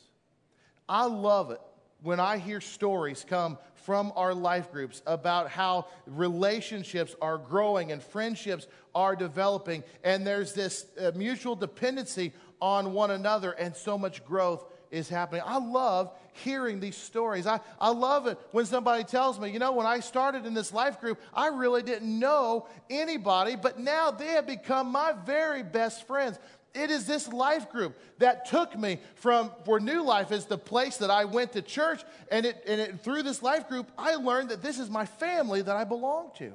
I 0.89 1.06
love 1.06 1.52
it 1.52 1.62
when 2.02 2.20
I 2.20 2.38
hear 2.38 2.60
stories 2.60 3.26
come 3.28 3.58
from 3.74 4.12
our 4.15 4.34
life 4.34 4.72
groups 4.72 5.04
about 5.06 5.50
how 5.50 5.88
relationships 6.08 7.15
are 7.22 7.38
growing 7.38 7.91
and 7.91 8.02
friendships 8.02 8.68
are 8.96 9.15
developing, 9.15 9.84
and 10.04 10.26
there's 10.26 10.54
this 10.54 10.88
uh, 11.00 11.12
mutual 11.15 11.56
dependency 11.56 12.34
on 12.62 12.94
one 12.94 13.12
another, 13.12 13.52
and 13.52 13.76
so 13.76 13.98
much 13.98 14.26
growth 14.26 14.65
is 14.95 15.10
happening. 15.10 15.43
I 15.45 15.58
love 15.58 16.12
hearing 16.31 16.79
these 16.79 16.95
stories. 16.95 17.45
I, 17.45 17.60
I 17.79 17.89
love 17.89 18.27
it 18.27 18.39
when 18.51 18.65
somebody 18.65 19.03
tells 19.03 19.39
me, 19.39 19.49
you 19.49 19.60
know, 19.60 19.73
when 19.73 19.86
I 19.86 19.99
started 19.99 20.45
in 20.45 20.53
this 20.53 20.73
life 20.73 21.01
group, 21.01 21.19
I 21.34 21.47
really 21.47 21.84
didn't 21.84 22.17
know 22.17 22.67
anybody, 22.89 23.58
but 23.58 23.77
now 23.77 24.10
they 24.12 24.29
have 24.29 24.47
become 24.47 24.91
my 24.91 25.13
very 25.25 25.63
best 25.63 26.08
friends. 26.08 26.39
It 26.73 26.91
is 26.91 27.05
this 27.05 27.27
life 27.31 27.69
group 27.71 27.97
that 28.19 28.45
took 28.45 28.77
me 28.77 28.99
from 29.15 29.47
where 29.65 29.79
New 29.79 30.01
Life 30.01 30.31
is 30.31 30.45
the 30.45 30.58
place 30.58 30.97
that 30.97 31.12
I 31.12 31.25
went 31.25 31.53
to 31.53 31.62
church, 31.62 32.01
and 32.31 32.45
it, 32.45 32.63
and 32.65 32.81
it, 32.81 32.99
through 33.01 33.23
this 33.23 33.41
life 33.41 33.67
group, 33.67 33.91
I 33.97 34.15
learned 34.15 34.49
that 34.49 34.62
this 34.62 34.79
is 34.79 34.89
my 34.89 35.05
family 35.05 35.62
that 35.62 35.75
I 35.75 35.84
belong 35.84 36.31
to. 36.38 36.53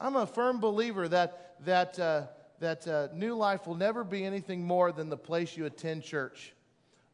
I'm 0.00 0.16
a 0.16 0.26
firm 0.26 0.60
believer 0.60 1.08
that 1.08 1.56
that 1.64 1.98
uh, 1.98 2.26
that 2.58 2.86
uh, 2.86 3.08
New 3.14 3.34
Life 3.34 3.66
will 3.66 3.76
never 3.76 4.02
be 4.04 4.24
anything 4.24 4.64
more 4.64 4.92
than 4.92 5.08
the 5.08 5.16
place 5.16 5.56
you 5.56 5.66
attend 5.66 6.02
church 6.02 6.52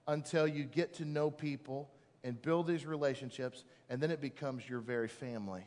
until 0.08 0.48
you 0.48 0.64
get 0.64 0.94
to 0.94 1.04
know 1.04 1.30
people 1.30 1.88
and 2.24 2.40
build 2.42 2.66
these 2.66 2.84
relationships, 2.84 3.64
and 3.88 4.00
then 4.00 4.10
it 4.10 4.20
becomes 4.20 4.68
your 4.68 4.80
very 4.80 5.08
family. 5.08 5.64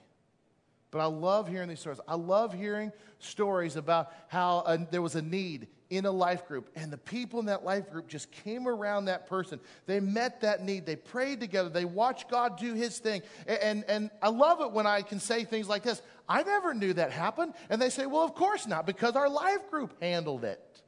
But 0.91 0.99
I 0.99 1.06
love 1.06 1.47
hearing 1.47 1.69
these 1.69 1.80
stories. 1.80 2.01
I 2.06 2.15
love 2.15 2.54
hearing 2.54 2.91
stories 3.19 3.77
about 3.77 4.12
how 4.27 4.58
uh, 4.58 4.77
there 4.91 5.01
was 5.01 5.15
a 5.15 5.21
need 5.21 5.67
in 5.89 6.06
a 6.06 6.12
life 6.12 6.47
group, 6.47 6.69
and 6.75 6.91
the 6.91 6.97
people 6.97 7.39
in 7.39 7.45
that 7.45 7.63
life 7.63 7.89
group 7.89 8.08
just 8.08 8.30
came 8.32 8.67
around 8.67 9.06
that 9.06 9.27
person. 9.27 9.60
They 9.86 10.01
met 10.01 10.41
that 10.41 10.63
need. 10.63 10.86
They 10.86 10.97
prayed 10.97 11.39
together. 11.39 11.69
They 11.69 11.86
watched 11.86 12.30
God 12.30 12.58
do 12.58 12.73
his 12.73 12.97
thing. 12.99 13.21
And, 13.47 13.60
and, 13.60 13.84
and 13.88 14.12
I 14.21 14.30
love 14.30 14.62
it 14.62 14.71
when 14.71 14.86
I 14.86 15.01
can 15.01 15.19
say 15.19 15.45
things 15.45 15.69
like 15.69 15.84
this 15.84 16.01
I 16.27 16.43
never 16.43 16.73
knew 16.73 16.93
that 16.93 17.12
happened. 17.12 17.54
And 17.69 17.82
they 17.82 17.89
say, 17.89 18.06
Well, 18.06 18.23
of 18.23 18.36
course 18.36 18.67
not, 18.67 18.86
because 18.86 19.15
our 19.15 19.30
life 19.30 19.69
group 19.69 19.93
handled 20.01 20.43
it. 20.43 20.82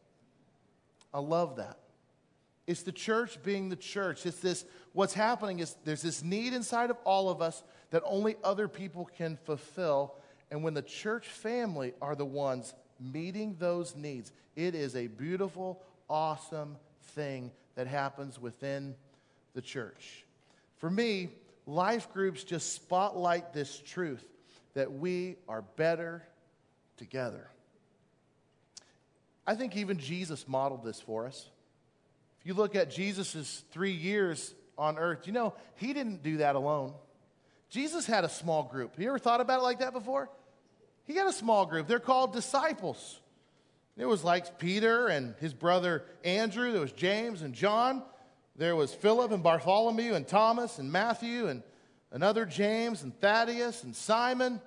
I 1.13 1.19
love 1.19 1.57
that. 1.57 1.77
It's 2.65 2.83
the 2.83 2.91
church 2.91 3.41
being 3.43 3.69
the 3.69 3.75
church. 3.75 4.25
It's 4.25 4.39
this, 4.39 4.65
what's 4.93 5.13
happening 5.13 5.59
is 5.59 5.75
there's 5.83 6.01
this 6.01 6.23
need 6.23 6.53
inside 6.53 6.89
of 6.89 6.97
all 7.03 7.29
of 7.29 7.41
us 7.41 7.61
that 7.91 8.03
only 8.05 8.37
other 8.43 8.67
people 8.67 9.09
can 9.17 9.37
fulfill. 9.43 10.15
And 10.49 10.63
when 10.63 10.73
the 10.73 10.81
church 10.81 11.27
family 11.27 11.93
are 12.01 12.15
the 12.15 12.25
ones 12.25 12.73
meeting 12.99 13.55
those 13.59 13.95
needs, 13.95 14.31
it 14.55 14.75
is 14.75 14.95
a 14.95 15.07
beautiful, 15.07 15.81
awesome 16.09 16.77
thing 17.15 17.51
that 17.75 17.87
happens 17.87 18.39
within 18.39 18.95
the 19.53 19.61
church. 19.61 20.25
For 20.77 20.89
me, 20.89 21.29
life 21.65 22.11
groups 22.13 22.43
just 22.43 22.73
spotlight 22.73 23.53
this 23.53 23.81
truth 23.85 24.25
that 24.73 24.91
we 24.91 25.35
are 25.47 25.63
better 25.75 26.23
together. 26.97 27.49
I 29.45 29.55
think 29.55 29.75
even 29.75 29.97
Jesus 29.97 30.47
modeled 30.47 30.83
this 30.83 31.01
for 31.01 31.27
us. 31.27 31.49
You 32.43 32.53
look 32.53 32.75
at 32.75 32.91
Jesus' 32.91 33.63
three 33.71 33.93
years 33.93 34.53
on 34.77 34.97
earth, 34.97 35.27
you 35.27 35.33
know, 35.33 35.53
he 35.75 35.93
didn't 35.93 36.23
do 36.23 36.37
that 36.37 36.55
alone. 36.55 36.93
Jesus 37.69 38.05
had 38.05 38.23
a 38.23 38.29
small 38.29 38.63
group. 38.63 38.91
Have 38.91 39.01
You 39.01 39.09
ever 39.09 39.19
thought 39.19 39.41
about 39.41 39.59
it 39.59 39.63
like 39.63 39.79
that 39.79 39.93
before? 39.93 40.29
He 41.05 41.15
had 41.15 41.27
a 41.27 41.33
small 41.33 41.65
group. 41.65 41.87
They're 41.87 41.99
called 41.99 42.33
disciples. 42.33 43.19
It 43.97 44.05
was 44.05 44.23
like 44.23 44.57
Peter 44.57 45.07
and 45.07 45.35
his 45.39 45.53
brother 45.53 46.03
Andrew. 46.23 46.71
There 46.71 46.81
was 46.81 46.91
James 46.91 47.41
and 47.41 47.53
John. 47.53 48.03
There 48.55 48.75
was 48.75 48.93
Philip 48.93 49.31
and 49.31 49.43
Bartholomew 49.43 50.13
and 50.13 50.27
Thomas 50.27 50.79
and 50.79 50.91
Matthew 50.91 51.47
and 51.47 51.63
another 52.11 52.45
James 52.45 53.03
and 53.03 53.19
Thaddeus 53.19 53.83
and 53.83 53.95
Simon 53.95 54.61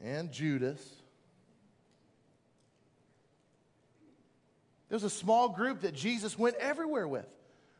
and 0.00 0.32
Judas. 0.32 0.95
There 4.88 4.96
was 4.96 5.04
a 5.04 5.10
small 5.10 5.48
group 5.48 5.80
that 5.80 5.94
Jesus 5.94 6.38
went 6.38 6.56
everywhere 6.56 7.08
with. 7.08 7.26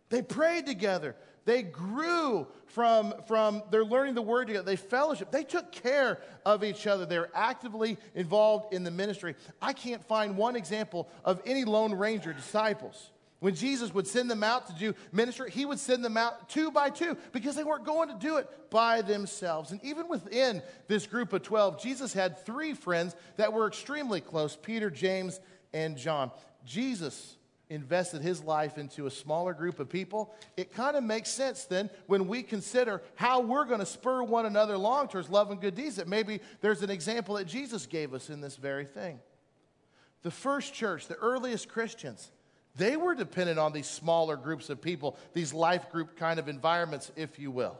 They 0.08 0.22
prayed 0.22 0.66
together. 0.66 1.16
They 1.44 1.62
grew 1.62 2.48
from, 2.66 3.14
from 3.28 3.62
their 3.70 3.84
learning 3.84 4.14
the 4.14 4.22
word 4.22 4.48
together. 4.48 4.64
They 4.64 4.76
fellowship. 4.76 5.30
They 5.30 5.44
took 5.44 5.70
care 5.70 6.20
of 6.44 6.64
each 6.64 6.88
other. 6.88 7.06
They 7.06 7.18
were 7.18 7.30
actively 7.34 7.98
involved 8.14 8.74
in 8.74 8.82
the 8.82 8.90
ministry. 8.90 9.36
I 9.62 9.72
can't 9.72 10.04
find 10.04 10.36
one 10.36 10.56
example 10.56 11.08
of 11.24 11.40
any 11.46 11.64
Lone 11.64 11.94
Ranger 11.94 12.32
disciples. 12.32 13.12
When 13.38 13.54
Jesus 13.54 13.92
would 13.92 14.08
send 14.08 14.30
them 14.30 14.42
out 14.42 14.66
to 14.68 14.72
do 14.72 14.94
ministry, 15.12 15.50
he 15.50 15.66
would 15.66 15.78
send 15.78 16.04
them 16.04 16.16
out 16.16 16.48
two 16.48 16.70
by 16.70 16.90
two 16.90 17.16
because 17.32 17.54
they 17.54 17.64
weren't 17.64 17.84
going 17.84 18.08
to 18.08 18.18
do 18.18 18.38
it 18.38 18.48
by 18.70 19.02
themselves. 19.02 19.70
And 19.70 19.84
even 19.84 20.08
within 20.08 20.62
this 20.88 21.06
group 21.06 21.32
of 21.32 21.42
12, 21.42 21.80
Jesus 21.80 22.12
had 22.12 22.44
three 22.44 22.72
friends 22.72 23.14
that 23.36 23.52
were 23.52 23.68
extremely 23.68 24.20
close 24.20 24.56
Peter, 24.56 24.90
James, 24.90 25.38
and 25.74 25.96
John. 25.96 26.30
Jesus 26.66 27.36
invested 27.68 28.22
his 28.22 28.44
life 28.44 28.78
into 28.78 29.06
a 29.06 29.10
smaller 29.10 29.52
group 29.52 29.80
of 29.80 29.88
people, 29.88 30.34
it 30.56 30.72
kind 30.72 30.96
of 30.96 31.02
makes 31.02 31.30
sense 31.30 31.64
then 31.64 31.90
when 32.06 32.28
we 32.28 32.42
consider 32.42 33.02
how 33.16 33.40
we're 33.40 33.64
going 33.64 33.80
to 33.80 33.86
spur 33.86 34.22
one 34.22 34.46
another 34.46 34.74
along 34.74 35.08
towards 35.08 35.28
love 35.28 35.50
and 35.50 35.60
good 35.60 35.74
deeds 35.74 35.96
that 35.96 36.06
maybe 36.06 36.40
there's 36.60 36.82
an 36.82 36.90
example 36.90 37.36
that 37.36 37.46
Jesus 37.46 37.86
gave 37.86 38.14
us 38.14 38.30
in 38.30 38.40
this 38.40 38.56
very 38.56 38.84
thing. 38.84 39.18
The 40.22 40.30
first 40.30 40.74
church, 40.74 41.08
the 41.08 41.16
earliest 41.16 41.68
Christians, 41.68 42.30
they 42.76 42.96
were 42.96 43.14
dependent 43.14 43.58
on 43.58 43.72
these 43.72 43.88
smaller 43.88 44.36
groups 44.36 44.70
of 44.70 44.80
people, 44.80 45.16
these 45.32 45.52
life 45.52 45.90
group 45.90 46.16
kind 46.16 46.38
of 46.38 46.48
environments, 46.48 47.10
if 47.16 47.38
you 47.38 47.50
will 47.50 47.76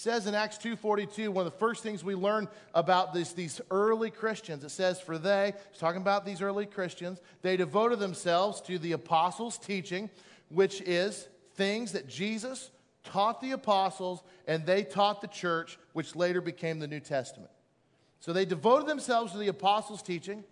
says 0.00 0.26
in 0.26 0.34
Acts 0.34 0.56
2.42, 0.56 1.28
one 1.28 1.46
of 1.46 1.52
the 1.52 1.58
first 1.58 1.82
things 1.82 2.02
we 2.02 2.14
learn 2.14 2.48
about 2.74 3.12
this, 3.12 3.34
these 3.34 3.60
early 3.70 4.08
Christians, 4.10 4.64
it 4.64 4.70
says, 4.70 4.98
for 4.98 5.18
they, 5.18 5.52
it's 5.68 5.78
talking 5.78 6.00
about 6.00 6.24
these 6.24 6.40
early 6.40 6.64
Christians, 6.64 7.20
they 7.42 7.58
devoted 7.58 7.98
themselves 7.98 8.62
to 8.62 8.78
the 8.78 8.92
apostles' 8.92 9.58
teaching, 9.58 10.08
which 10.48 10.80
is 10.80 11.28
things 11.54 11.92
that 11.92 12.08
Jesus 12.08 12.70
taught 13.04 13.42
the 13.42 13.50
apostles 13.50 14.22
and 14.46 14.64
they 14.64 14.84
taught 14.84 15.20
the 15.20 15.28
church, 15.28 15.78
which 15.92 16.16
later 16.16 16.40
became 16.40 16.78
the 16.78 16.88
New 16.88 17.00
Testament. 17.00 17.50
So 18.20 18.32
they 18.32 18.46
devoted 18.46 18.86
themselves 18.86 19.32
to 19.32 19.38
the 19.38 19.48
apostles' 19.48 20.02
teaching, 20.02 20.44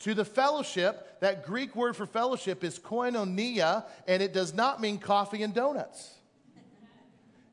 to 0.00 0.12
the 0.12 0.26
fellowship. 0.26 1.20
That 1.20 1.46
Greek 1.46 1.74
word 1.74 1.96
for 1.96 2.04
fellowship 2.04 2.62
is 2.62 2.78
koinonia, 2.78 3.86
and 4.06 4.22
it 4.22 4.34
does 4.34 4.52
not 4.52 4.78
mean 4.78 4.98
coffee 4.98 5.42
and 5.42 5.54
donuts. 5.54 6.19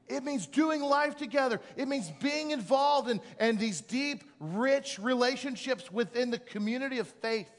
It 0.07 0.23
means 0.23 0.45
doing 0.47 0.81
life 0.81 1.15
together. 1.17 1.59
It 1.75 1.87
means 1.87 2.11
being 2.21 2.51
involved 2.51 3.09
in, 3.09 3.19
in 3.39 3.57
these 3.57 3.81
deep, 3.81 4.23
rich 4.39 4.99
relationships 4.99 5.91
within 5.91 6.31
the 6.31 6.39
community 6.39 6.99
of 6.99 7.07
faith. 7.07 7.49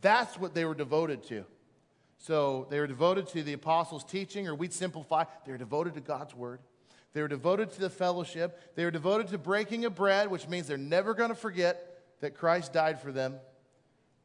That's 0.00 0.38
what 0.38 0.54
they 0.54 0.64
were 0.64 0.74
devoted 0.74 1.22
to. 1.24 1.44
So 2.18 2.66
they 2.70 2.80
were 2.80 2.86
devoted 2.86 3.28
to 3.28 3.42
the 3.42 3.52
apostles' 3.52 4.04
teaching, 4.04 4.48
or 4.48 4.54
we'd 4.54 4.72
simplify, 4.72 5.24
they 5.44 5.52
were 5.52 5.58
devoted 5.58 5.94
to 5.94 6.00
God's 6.00 6.34
word. 6.34 6.60
They 7.12 7.22
were 7.22 7.28
devoted 7.28 7.70
to 7.72 7.80
the 7.80 7.90
fellowship. 7.90 8.74
They 8.74 8.84
were 8.84 8.90
devoted 8.90 9.28
to 9.28 9.38
breaking 9.38 9.84
of 9.84 9.94
bread, 9.94 10.30
which 10.30 10.48
means 10.48 10.66
they're 10.66 10.76
never 10.76 11.14
going 11.14 11.30
to 11.30 11.34
forget 11.34 12.02
that 12.20 12.34
Christ 12.34 12.72
died 12.72 13.00
for 13.00 13.12
them. 13.12 13.36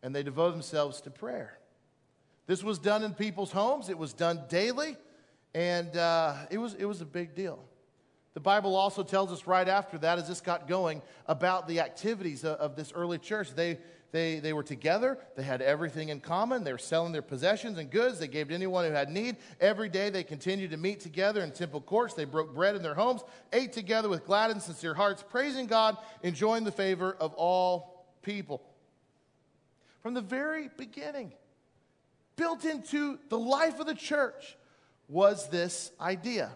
And 0.01 0.13
they 0.15 0.23
devoted 0.23 0.55
themselves 0.55 1.01
to 1.01 1.11
prayer. 1.11 1.57
This 2.45 2.63
was 2.63 2.77
done 2.77 3.03
in 3.03 3.13
people's 3.13 3.51
homes, 3.51 3.89
it 3.89 3.97
was 3.97 4.13
done 4.13 4.43
daily. 4.49 4.97
And 5.53 5.95
uh, 5.95 6.35
it, 6.49 6.57
was, 6.57 6.73
it 6.75 6.85
was 6.85 7.01
a 7.01 7.05
big 7.05 7.35
deal. 7.35 7.59
The 8.33 8.39
Bible 8.39 8.75
also 8.75 9.03
tells 9.03 9.31
us 9.31 9.45
right 9.45 9.67
after 9.67 9.97
that, 9.99 10.17
as 10.17 10.27
this 10.27 10.41
got 10.41 10.67
going, 10.67 11.01
about 11.27 11.67
the 11.67 11.79
activities 11.79 12.43
of, 12.43 12.57
of 12.57 12.75
this 12.75 12.91
early 12.93 13.19
church. 13.19 13.53
They, 13.53 13.77
they, 14.11 14.39
they 14.39 14.53
were 14.53 14.63
together, 14.63 15.17
they 15.35 15.41
had 15.41 15.61
everything 15.61 16.09
in 16.09 16.19
common, 16.19 16.63
they 16.63 16.71
were 16.71 16.77
selling 16.77 17.11
their 17.11 17.23
possessions 17.23 17.79
and 17.79 17.89
goods, 17.89 18.19
they 18.19 18.27
gave 18.27 18.49
to 18.49 18.53
anyone 18.53 18.85
who 18.85 18.91
had 18.91 19.09
need. 19.09 19.37
Every 19.59 19.89
day 19.89 20.11
they 20.11 20.23
continued 20.23 20.69
to 20.69 20.77
meet 20.77 20.99
together 20.99 21.41
in 21.41 21.51
temple 21.51 21.81
courts, 21.81 22.13
they 22.13 22.25
broke 22.25 22.53
bread 22.53 22.75
in 22.75 22.83
their 22.83 22.93
homes, 22.93 23.23
ate 23.51 23.73
together 23.73 24.07
with 24.07 24.25
glad 24.25 24.51
and 24.51 24.61
sincere 24.61 24.93
hearts, 24.93 25.23
praising 25.27 25.65
God, 25.65 25.97
enjoying 26.21 26.63
the 26.63 26.71
favor 26.71 27.17
of 27.19 27.33
all 27.33 28.05
people. 28.21 28.61
From 30.03 30.13
the 30.13 30.21
very 30.21 30.69
beginning, 30.77 31.33
built 32.35 32.65
into 32.65 33.17
the 33.29 33.39
life 33.39 33.79
of 33.79 33.87
the 33.87 33.95
church 33.95 34.57
was 35.07 35.49
this 35.49 35.91
idea 35.99 36.55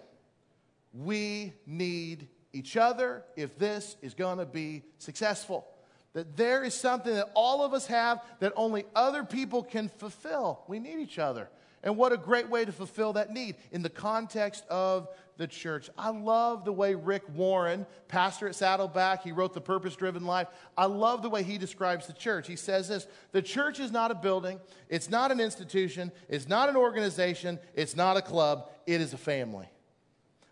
we 0.94 1.54
need 1.66 2.28
each 2.54 2.78
other 2.78 3.24
if 3.36 3.58
this 3.58 3.98
is 4.02 4.14
going 4.14 4.40
to 4.40 4.46
be 4.46 4.84
successful. 4.98 5.68
That 6.14 6.36
there 6.36 6.64
is 6.64 6.74
something 6.74 7.14
that 7.14 7.30
all 7.36 7.64
of 7.64 7.74
us 7.74 7.86
have 7.88 8.24
that 8.40 8.54
only 8.56 8.86
other 8.96 9.24
people 9.24 9.62
can 9.62 9.90
fulfill. 9.90 10.64
We 10.68 10.80
need 10.80 11.00
each 11.00 11.20
other. 11.20 11.50
And 11.84 11.96
what 11.96 12.12
a 12.12 12.18
great 12.18 12.50
way 12.50 12.66
to 12.66 12.72
fulfill 12.72 13.14
that 13.14 13.32
need 13.32 13.56
in 13.72 13.84
the 13.84 13.90
context 13.90 14.66
of 14.70 15.08
the 15.38 15.48
church. 15.48 15.90
I 15.98 16.10
love 16.10 16.66
the 16.66 16.74
way 16.74 16.96
Rick 16.96 17.24
Warren, 17.34 17.86
pastor 18.08 18.48
at 18.48 18.56
Saddleback, 18.56 19.24
he 19.24 19.32
wrote 19.32 19.54
The 19.54 19.62
Purpose 19.62 19.96
Driven 19.96 20.26
Life. 20.26 20.48
I 20.78 20.86
love 20.86 21.22
the 21.22 21.30
way 21.30 21.44
he 21.44 21.58
describes 21.58 22.08
the 22.08 22.14
church. 22.14 22.48
He 22.48 22.56
says 22.56 22.88
this 22.88 23.08
The 23.32 23.42
church 23.42 23.80
is 23.80 23.92
not 23.92 24.12
a 24.12 24.16
building, 24.16 24.60
it's 24.90 25.10
not 25.10 25.32
an 25.32 25.40
institution, 25.40 26.12
it's 26.28 26.48
not 26.48 26.70
an 26.70 26.76
organization, 26.76 27.60
it's 27.76 27.96
not 27.96 28.18
a 28.18 28.22
club, 28.22 28.70
it 28.86 29.02
is 29.02 29.14
a 29.14 29.18
family. 29.18 29.68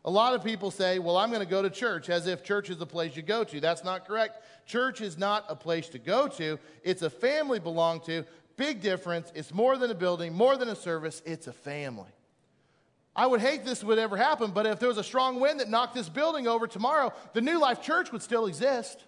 A 0.06 0.12
lot 0.12 0.36
of 0.36 0.44
people 0.44 0.70
say, 0.70 1.00
well, 1.00 1.18
I'm 1.18 1.30
going 1.30 1.42
to 1.42 1.50
go 1.50 1.64
to 1.64 1.70
church 1.70 2.12
as 2.12 2.28
if 2.28 2.44
church 2.44 2.70
is 2.70 2.78
the 2.78 2.86
place 2.86 3.16
you 3.16 3.24
go 3.24 3.44
to. 3.44 3.60
That's 3.60 3.84
not 3.84 4.06
correct. 4.06 4.44
Church 4.68 5.02
is 5.02 5.18
not 5.18 5.46
a 5.50 5.56
place 5.56 5.90
to 5.90 5.98
go 5.98 6.28
to, 6.28 6.60
it's 6.84 7.02
a 7.02 7.10
family 7.10 7.60
belong 7.60 8.02
to. 8.02 8.24
Big 8.58 8.82
difference. 8.82 9.32
It's 9.36 9.54
more 9.54 9.78
than 9.78 9.92
a 9.92 9.96
building, 9.96 10.34
more 10.34 10.56
than 10.56 10.70
a 10.70 10.76
service, 10.76 11.22
it's 11.26 11.48
a 11.48 11.54
family. 11.54 12.12
I 13.16 13.26
would 13.28 13.40
hate 13.40 13.64
this 13.64 13.84
would 13.84 13.98
ever 13.98 14.18
happen, 14.18 14.52
but 14.52 14.66
if 14.66 14.80
there 14.80 14.90
was 14.90 14.98
a 14.98 15.04
strong 15.04 15.40
wind 15.40 15.62
that 15.62 15.70
knocked 15.70 15.96
this 15.96 16.10
building 16.10 16.48
over 16.48 16.68
tomorrow, 16.68 17.14
the 17.34 17.42
New 17.42 17.60
Life 17.60 17.82
Church 17.82 18.12
would 18.12 18.22
still 18.22 18.46
exist 18.46 19.06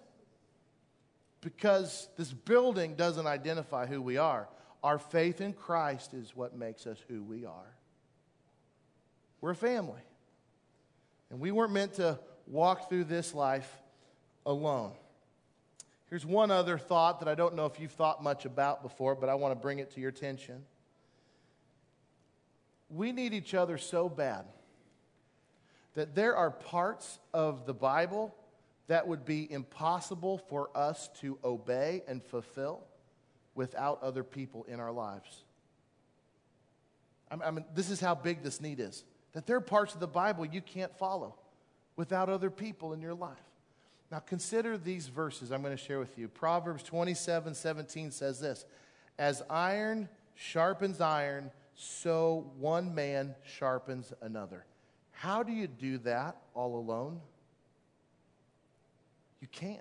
because 1.42 2.08
this 2.16 2.32
building 2.32 2.94
doesn't 2.94 3.26
identify 3.26 3.86
who 3.86 4.00
we 4.00 4.16
are. 4.16 4.48
Our 4.82 4.98
faith 4.98 5.40
in 5.40 5.52
Christ 5.52 6.14
is 6.14 6.34
what 6.34 6.56
makes 6.56 6.86
us 6.86 6.98
who 7.08 7.22
we 7.22 7.44
are. 7.44 7.76
We're 9.40 9.50
a 9.50 9.56
family. 9.56 10.00
And 11.30 11.38
we 11.38 11.50
weren't 11.50 11.72
meant 11.72 11.94
to 11.94 12.18
walk 12.46 12.88
through 12.88 13.04
this 13.04 13.34
life 13.34 13.70
alone. 14.46 14.92
Here's 16.08 16.24
one 16.24 16.50
other 16.50 16.78
thought 16.78 17.20
that 17.20 17.28
I 17.28 17.34
don't 17.34 17.54
know 17.54 17.66
if 17.66 17.78
you've 17.78 17.92
thought 17.92 18.22
much 18.22 18.46
about 18.46 18.82
before, 18.82 19.14
but 19.14 19.28
I 19.28 19.34
want 19.34 19.52
to 19.52 19.60
bring 19.60 19.78
it 19.78 19.90
to 19.92 20.00
your 20.00 20.08
attention. 20.08 20.64
We 22.90 23.12
need 23.12 23.34
each 23.34 23.54
other 23.54 23.78
so 23.78 24.08
bad 24.08 24.44
that 25.94 26.14
there 26.14 26.36
are 26.36 26.50
parts 26.50 27.18
of 27.34 27.66
the 27.66 27.74
Bible 27.74 28.34
that 28.86 29.06
would 29.06 29.24
be 29.24 29.50
impossible 29.50 30.38
for 30.38 30.70
us 30.74 31.10
to 31.20 31.38
obey 31.44 32.02
and 32.08 32.22
fulfill 32.22 32.84
without 33.54 34.02
other 34.02 34.24
people 34.24 34.64
in 34.68 34.80
our 34.80 34.92
lives. 34.92 35.44
I 37.30 37.50
mean, 37.50 37.64
this 37.74 37.90
is 37.90 38.00
how 38.00 38.14
big 38.14 38.42
this 38.42 38.60
need 38.60 38.80
is 38.80 39.04
that 39.32 39.46
there 39.46 39.56
are 39.56 39.60
parts 39.60 39.92
of 39.94 40.00
the 40.00 40.06
Bible 40.06 40.46
you 40.46 40.62
can't 40.62 40.96
follow 40.96 41.34
without 41.96 42.28
other 42.28 42.50
people 42.50 42.92
in 42.92 43.00
your 43.02 43.14
life. 43.14 43.36
Now, 44.10 44.20
consider 44.20 44.78
these 44.78 45.08
verses 45.08 45.52
I'm 45.52 45.62
going 45.62 45.76
to 45.76 45.82
share 45.82 45.98
with 45.98 46.16
you. 46.16 46.28
Proverbs 46.28 46.82
27 46.82 47.54
17 47.54 48.10
says 48.10 48.40
this 48.40 48.64
As 49.18 49.42
iron 49.50 50.08
sharpens 50.34 51.00
iron, 51.00 51.50
so 51.80 52.50
one 52.58 52.92
man 52.92 53.36
sharpens 53.46 54.12
another. 54.20 54.64
How 55.12 55.44
do 55.44 55.52
you 55.52 55.68
do 55.68 55.98
that 55.98 56.36
all 56.52 56.76
alone? 56.76 57.20
You 59.40 59.46
can't. 59.46 59.80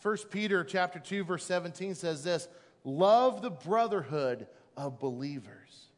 1 0.00 0.16
Peter 0.30 0.64
chapter 0.64 0.98
2 0.98 1.24
verse 1.24 1.44
17 1.44 1.94
says 1.94 2.24
this, 2.24 2.48
love 2.82 3.42
the 3.42 3.50
brotherhood 3.50 4.46
of 4.74 4.98
believers. 4.98 5.88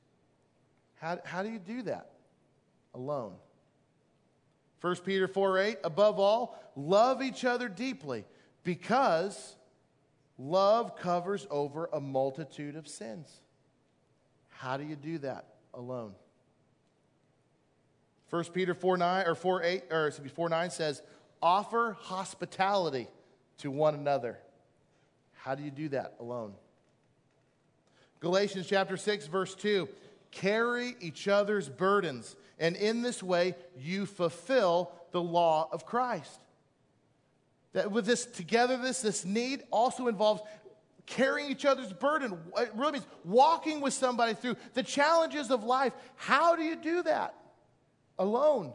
How, 0.97 1.21
how 1.25 1.45
do 1.45 1.49
you 1.49 1.61
do 1.61 1.83
that? 1.83 2.11
Alone. 2.93 3.35
1 4.81 4.97
Peter 4.97 5.29
4 5.29 5.59
8, 5.59 5.79
above 5.85 6.19
all, 6.19 6.59
love 6.75 7.23
each 7.23 7.45
other 7.45 7.69
deeply 7.69 8.25
because 8.65 9.55
love 10.39 10.97
covers 10.97 11.47
over 11.51 11.89
a 11.93 12.01
multitude 12.01 12.75
of 12.75 12.89
sins. 12.89 13.43
How 14.61 14.77
do 14.77 14.85
you 14.85 14.95
do 14.95 15.17
that 15.19 15.47
alone? 15.73 16.13
1 18.29 18.45
Peter 18.53 18.75
4 18.75 18.99
9 18.99 19.27
or 19.27 19.35
4 19.35 19.63
8 19.63 19.83
or 19.91 20.07
excuse 20.09 20.25
me, 20.25 20.31
4 20.31 20.51
9 20.51 20.71
says, 20.71 21.01
offer 21.41 21.97
hospitality 21.99 23.09
to 23.59 23.71
one 23.71 23.95
another. 23.95 24.39
How 25.33 25.55
do 25.55 25.63
you 25.63 25.71
do 25.71 25.89
that 25.89 26.15
alone? 26.21 26.53
Galatians 28.21 28.67
chapter 28.67 28.99
6, 28.99 29.29
verse 29.29 29.55
2 29.55 29.89
carry 30.31 30.95
each 31.01 31.27
other's 31.27 31.71
burdens, 31.71 32.37
and 32.59 32.77
in 32.77 33.01
this 33.01 33.23
way 33.23 33.55
you 33.79 34.05
fulfill 34.05 34.93
the 35.11 35.23
law 35.23 35.71
of 35.73 35.87
Christ. 35.87 36.39
That 37.73 37.91
with 37.91 38.05
this 38.05 38.27
togetherness, 38.27 39.01
this 39.01 39.25
need 39.25 39.63
also 39.71 40.07
involves 40.07 40.43
carrying 41.11 41.51
each 41.51 41.65
other's 41.65 41.93
burden. 41.93 42.39
It 42.57 42.71
really 42.75 42.93
means 42.93 43.07
walking 43.25 43.81
with 43.81 43.93
somebody 43.93 44.35
through 44.35 44.57
the 44.75 44.83
challenges 44.83 45.51
of 45.51 45.65
life. 45.65 45.93
How 46.17 46.57
do 46.57 46.63
you 46.63 46.77
do 46.77 47.03
that? 47.03 47.35
Alone. 48.19 48.73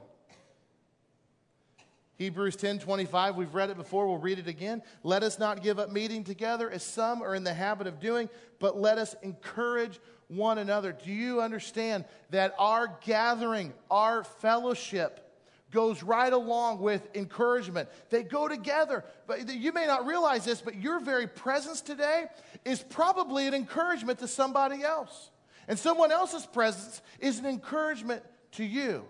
Hebrews 2.17 2.55
10 2.55 2.79
25, 2.79 3.35
we've 3.35 3.53
read 3.53 3.69
it 3.69 3.77
before, 3.77 4.07
we'll 4.07 4.17
read 4.17 4.39
it 4.39 4.47
again. 4.47 4.81
Let 5.03 5.21
us 5.21 5.37
not 5.37 5.61
give 5.61 5.79
up 5.79 5.91
meeting 5.91 6.23
together 6.23 6.69
as 6.69 6.81
some 6.81 7.21
are 7.21 7.35
in 7.35 7.43
the 7.43 7.53
habit 7.53 7.87
of 7.87 7.99
doing, 7.99 8.29
but 8.59 8.79
let 8.79 8.97
us 8.97 9.15
encourage 9.21 9.99
one 10.27 10.57
another. 10.57 10.93
Do 10.93 11.11
you 11.11 11.41
understand 11.41 12.05
that 12.29 12.55
our 12.57 12.97
gathering, 13.05 13.73
our 13.91 14.23
fellowship, 14.23 15.24
goes 15.71 16.03
right 16.03 16.31
along 16.31 16.79
with 16.79 17.07
encouragement. 17.15 17.89
They 18.09 18.23
go 18.23 18.47
together. 18.47 19.03
But 19.27 19.49
you 19.49 19.73
may 19.73 19.87
not 19.87 20.05
realize 20.05 20.45
this, 20.45 20.61
but 20.61 20.75
your 20.75 20.99
very 20.99 21.27
presence 21.27 21.81
today 21.81 22.25
is 22.63 22.81
probably 22.81 23.47
an 23.47 23.53
encouragement 23.53 24.19
to 24.19 24.27
somebody 24.27 24.83
else. 24.83 25.31
And 25.67 25.77
someone 25.77 26.11
else's 26.11 26.45
presence 26.45 27.01
is 27.19 27.39
an 27.39 27.45
encouragement 27.45 28.23
to 28.53 28.63
you. 28.63 29.05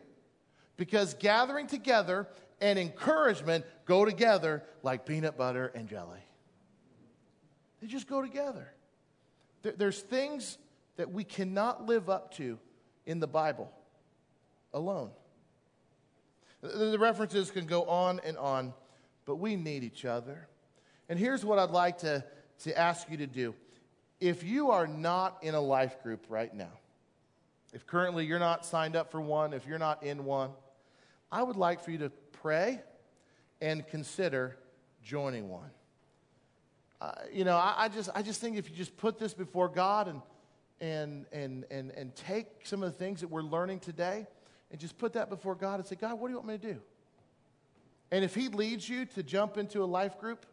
Because 0.78 1.14
gathering 1.14 1.68
together 1.68 2.28
and 2.62 2.80
encouragement 2.80 3.66
go 3.86 4.06
together 4.06 4.64
like 4.82 5.06
peanut 5.06 5.38
butter 5.38 5.72
and 5.76 5.88
jelly. 5.88 6.20
They 7.82 7.88
just 7.88 8.08
go 8.08 8.22
together. 8.22 8.72
There's 9.62 10.00
things 10.00 10.58
that 10.96 11.12
we 11.12 11.24
cannot 11.24 11.86
live 11.86 12.10
up 12.10 12.34
to 12.36 12.58
in 13.06 13.20
the 13.20 13.28
Bible 13.28 13.72
alone. 14.74 15.12
The 16.74 16.98
references 17.00 17.52
can 17.52 17.66
go 17.66 17.84
on 17.86 18.20
and 18.24 18.38
on, 18.38 18.74
but 19.26 19.36
we 19.38 19.56
need 19.56 19.84
each 19.84 20.06
other. 20.06 20.48
And 21.10 21.20
here's 21.20 21.46
what 21.46 21.60
I'd 21.60 21.72
like 21.72 22.00
to, 22.00 22.24
to 22.64 22.78
ask 22.78 23.10
you 23.10 23.18
to 23.18 23.28
do. 23.28 23.54
If 24.20 24.44
you 24.44 24.72
are 24.72 24.88
not 24.88 25.38
in 25.44 25.56
a 25.56 25.62
life 25.62 26.02
group 26.02 26.26
right 26.30 26.54
now, 26.54 26.72
if 27.74 27.86
currently 27.86 28.26
you're 28.26 28.40
not 28.40 28.66
signed 28.66 28.96
up 28.96 29.12
for 29.12 29.20
one, 29.20 29.54
if 29.54 29.68
you're 29.68 29.78
not 29.78 30.04
in 30.04 30.24
one, 30.26 30.52
I 31.32 31.44
would 31.44 31.58
like 31.58 31.84
for 31.84 31.92
you 31.92 31.98
to 32.00 32.12
pray 32.42 32.82
and 33.62 33.86
consider 33.88 34.58
joining 35.04 35.50
one. 35.50 35.70
Uh, 37.02 37.12
you 37.32 37.44
know, 37.44 37.58
I, 37.58 37.76
I, 37.78 37.90
just, 37.90 38.10
I 38.16 38.22
just 38.22 38.40
think 38.40 38.58
if 38.58 38.70
you 38.70 38.76
just 38.76 38.96
put 38.96 39.20
this 39.20 39.34
before 39.34 39.68
God 39.68 40.08
and, 40.08 40.22
and, 40.80 41.26
and, 41.32 41.66
and, 41.70 41.92
and 41.92 42.16
take 42.16 42.48
some 42.64 42.82
of 42.82 42.92
the 42.92 42.98
things 42.98 43.22
that 43.22 43.30
we're 43.30 43.42
learning 43.42 43.80
today 43.80 44.28
and 44.76 44.82
just 44.82 44.98
put 44.98 45.14
that 45.14 45.30
before 45.30 45.56
God 45.56 45.80
and 45.80 45.88
say, 45.88 45.96
God, 45.96 46.20
what 46.20 46.28
do 46.28 46.34
you 46.34 46.36
want 46.36 46.50
me 46.50 46.58
to 46.58 46.74
do? 46.74 46.82
And 48.12 48.26
if 48.26 48.36
He 48.36 48.50
leads 48.50 48.90
you 48.90 49.06
to 49.06 49.24
jump 49.24 49.56
into 49.56 49.82
a 49.82 49.86
life 49.86 50.20
group, 50.20 50.46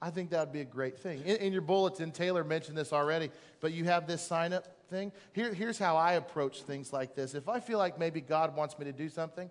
I 0.00 0.10
think 0.10 0.30
that 0.30 0.38
would 0.38 0.52
be 0.52 0.60
a 0.60 0.64
great 0.64 0.96
thing. 0.96 1.20
In, 1.22 1.36
in, 1.38 1.52
your 1.52 1.60
bulletin, 1.60 2.12
Taylor 2.12 2.44
mentioned 2.44 2.78
this 2.78 2.92
already, 2.92 3.28
but 3.58 3.72
you 3.72 3.86
have 3.86 4.06
this 4.06 4.22
sign 4.22 4.52
up 4.52 4.68
thing. 4.88 5.10
Here, 5.32 5.52
here's 5.52 5.80
how 5.80 5.96
I 5.96 6.12
approach 6.12 6.62
things 6.62 6.92
like 6.92 7.16
this. 7.16 7.34
If 7.34 7.48
I 7.48 7.58
feel 7.58 7.78
like 7.78 7.98
maybe 7.98 8.20
God 8.20 8.54
wants 8.54 8.78
me 8.78 8.84
to 8.84 8.92
do 8.92 9.08
something, 9.08 9.50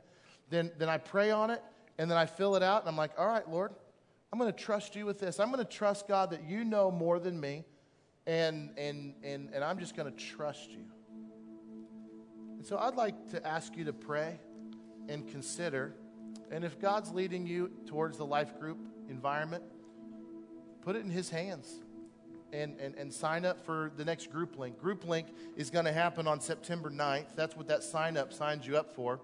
then, 0.49 0.71
then 0.77 0.87
I 0.87 0.97
pray 0.97 1.31
on 1.31 1.49
it 1.49 1.61
and 1.97 2.09
then 2.09 2.17
I 2.17 2.25
fill 2.25 2.55
it 2.55 2.63
out 2.63 2.83
and 2.83 2.89
I'm 2.89 2.95
like, 2.95 3.11
all 3.17 3.27
right, 3.27 3.49
Lord, 3.49 3.73
I'm 4.31 4.39
going 4.39 4.49
to 4.49 4.57
trust 4.57 4.95
you 4.95 5.05
with 5.05 5.19
this. 5.19 5.41
I'm 5.41 5.51
going 5.51 5.65
to 5.65 5.69
trust 5.69 6.07
God 6.07 6.29
that 6.29 6.45
you 6.45 6.63
know 6.63 6.89
more 6.89 7.19
than 7.19 7.37
me 7.37 7.65
and, 8.25 8.69
and, 8.77 9.13
and, 9.25 9.49
and 9.53 9.61
I'm 9.61 9.77
just 9.77 9.97
going 9.97 10.09
to 10.09 10.17
trust 10.17 10.71
you. 10.71 10.85
And 12.59 12.67
so 12.67 12.77
I'd 12.77 12.95
like 12.95 13.31
to 13.31 13.47
ask 13.47 13.77
you 13.77 13.85
to 13.85 13.93
pray 13.93 14.37
and 15.07 15.25
consider. 15.25 15.93
And 16.51 16.65
if 16.65 16.77
God's 16.77 17.09
leading 17.13 17.47
you 17.47 17.71
towards 17.85 18.17
the 18.17 18.25
life 18.25 18.59
group 18.59 18.77
environment, 19.09 19.63
put 20.81 20.97
it 20.97 21.05
in 21.05 21.09
His 21.09 21.29
hands 21.29 21.79
and, 22.51 22.77
and, 22.77 22.95
and 22.95 23.13
sign 23.13 23.45
up 23.45 23.65
for 23.65 23.93
the 23.95 24.03
next 24.03 24.29
group 24.29 24.59
link. 24.59 24.77
Group 24.77 25.07
link 25.07 25.27
is 25.55 25.69
going 25.69 25.85
to 25.85 25.93
happen 25.93 26.27
on 26.27 26.41
September 26.41 26.89
9th. 26.89 27.33
That's 27.33 27.55
what 27.55 27.67
that 27.67 27.81
sign 27.81 28.17
up 28.17 28.33
signs 28.33 28.67
you 28.67 28.75
up 28.75 28.93
for. 28.93 29.21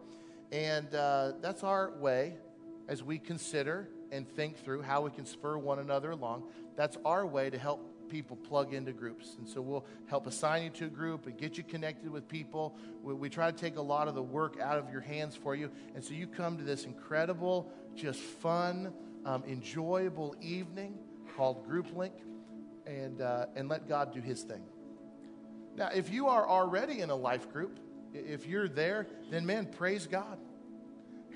And 0.53 0.95
uh, 0.95 1.33
that's 1.41 1.61
our 1.61 1.91
way 1.97 2.36
as 2.88 3.03
we 3.03 3.19
consider 3.19 3.89
and 4.13 4.25
think 4.29 4.63
through 4.63 4.83
how 4.83 5.01
we 5.01 5.11
can 5.11 5.25
spur 5.25 5.57
one 5.57 5.79
another 5.79 6.11
along. 6.11 6.43
That's 6.77 6.97
our 7.03 7.25
way 7.25 7.49
to 7.49 7.57
help 7.57 7.94
people 8.09 8.35
plug 8.35 8.73
into 8.73 8.91
groups. 8.93 9.35
And 9.37 9.47
so 9.47 9.61
we'll 9.61 9.85
help 10.07 10.27
assign 10.27 10.63
you 10.63 10.69
to 10.71 10.85
a 10.85 10.89
group 10.89 11.25
and 11.25 11.37
get 11.37 11.57
you 11.57 11.63
connected 11.63 12.09
with 12.09 12.27
people. 12.27 12.77
We, 13.03 13.13
we, 13.13 13.29
try 13.29 13.51
to 13.51 13.57
take 13.57 13.77
a 13.77 13.81
lot 13.81 14.07
of 14.07 14.15
the 14.15 14.23
work 14.23 14.59
out 14.59 14.77
of 14.77 14.91
your 14.91 15.01
hands 15.01 15.35
for 15.35 15.55
you. 15.55 15.71
And 15.93 16.03
so 16.03 16.13
you 16.13 16.27
come 16.27 16.57
to 16.57 16.63
this 16.63 16.85
incredible, 16.85 17.71
just 17.95 18.19
fun, 18.19 18.93
um, 19.25 19.43
enjoyable 19.47 20.35
evening 20.41 20.97
called 21.35 21.65
Group 21.65 21.95
Link 21.95 22.13
and, 22.85 23.21
uh, 23.21 23.47
and 23.55 23.67
let 23.67 23.87
God 23.87 24.13
do 24.13 24.21
his 24.21 24.43
thing. 24.43 24.63
Now, 25.75 25.89
if 25.93 26.09
you 26.09 26.27
are 26.27 26.47
already 26.47 27.01
in 27.01 27.09
a 27.09 27.15
life 27.15 27.51
group, 27.51 27.79
if 28.13 28.45
you're 28.47 28.69
there, 28.69 29.07
then 29.29 29.45
man, 29.45 29.65
praise 29.65 30.07
God. 30.07 30.37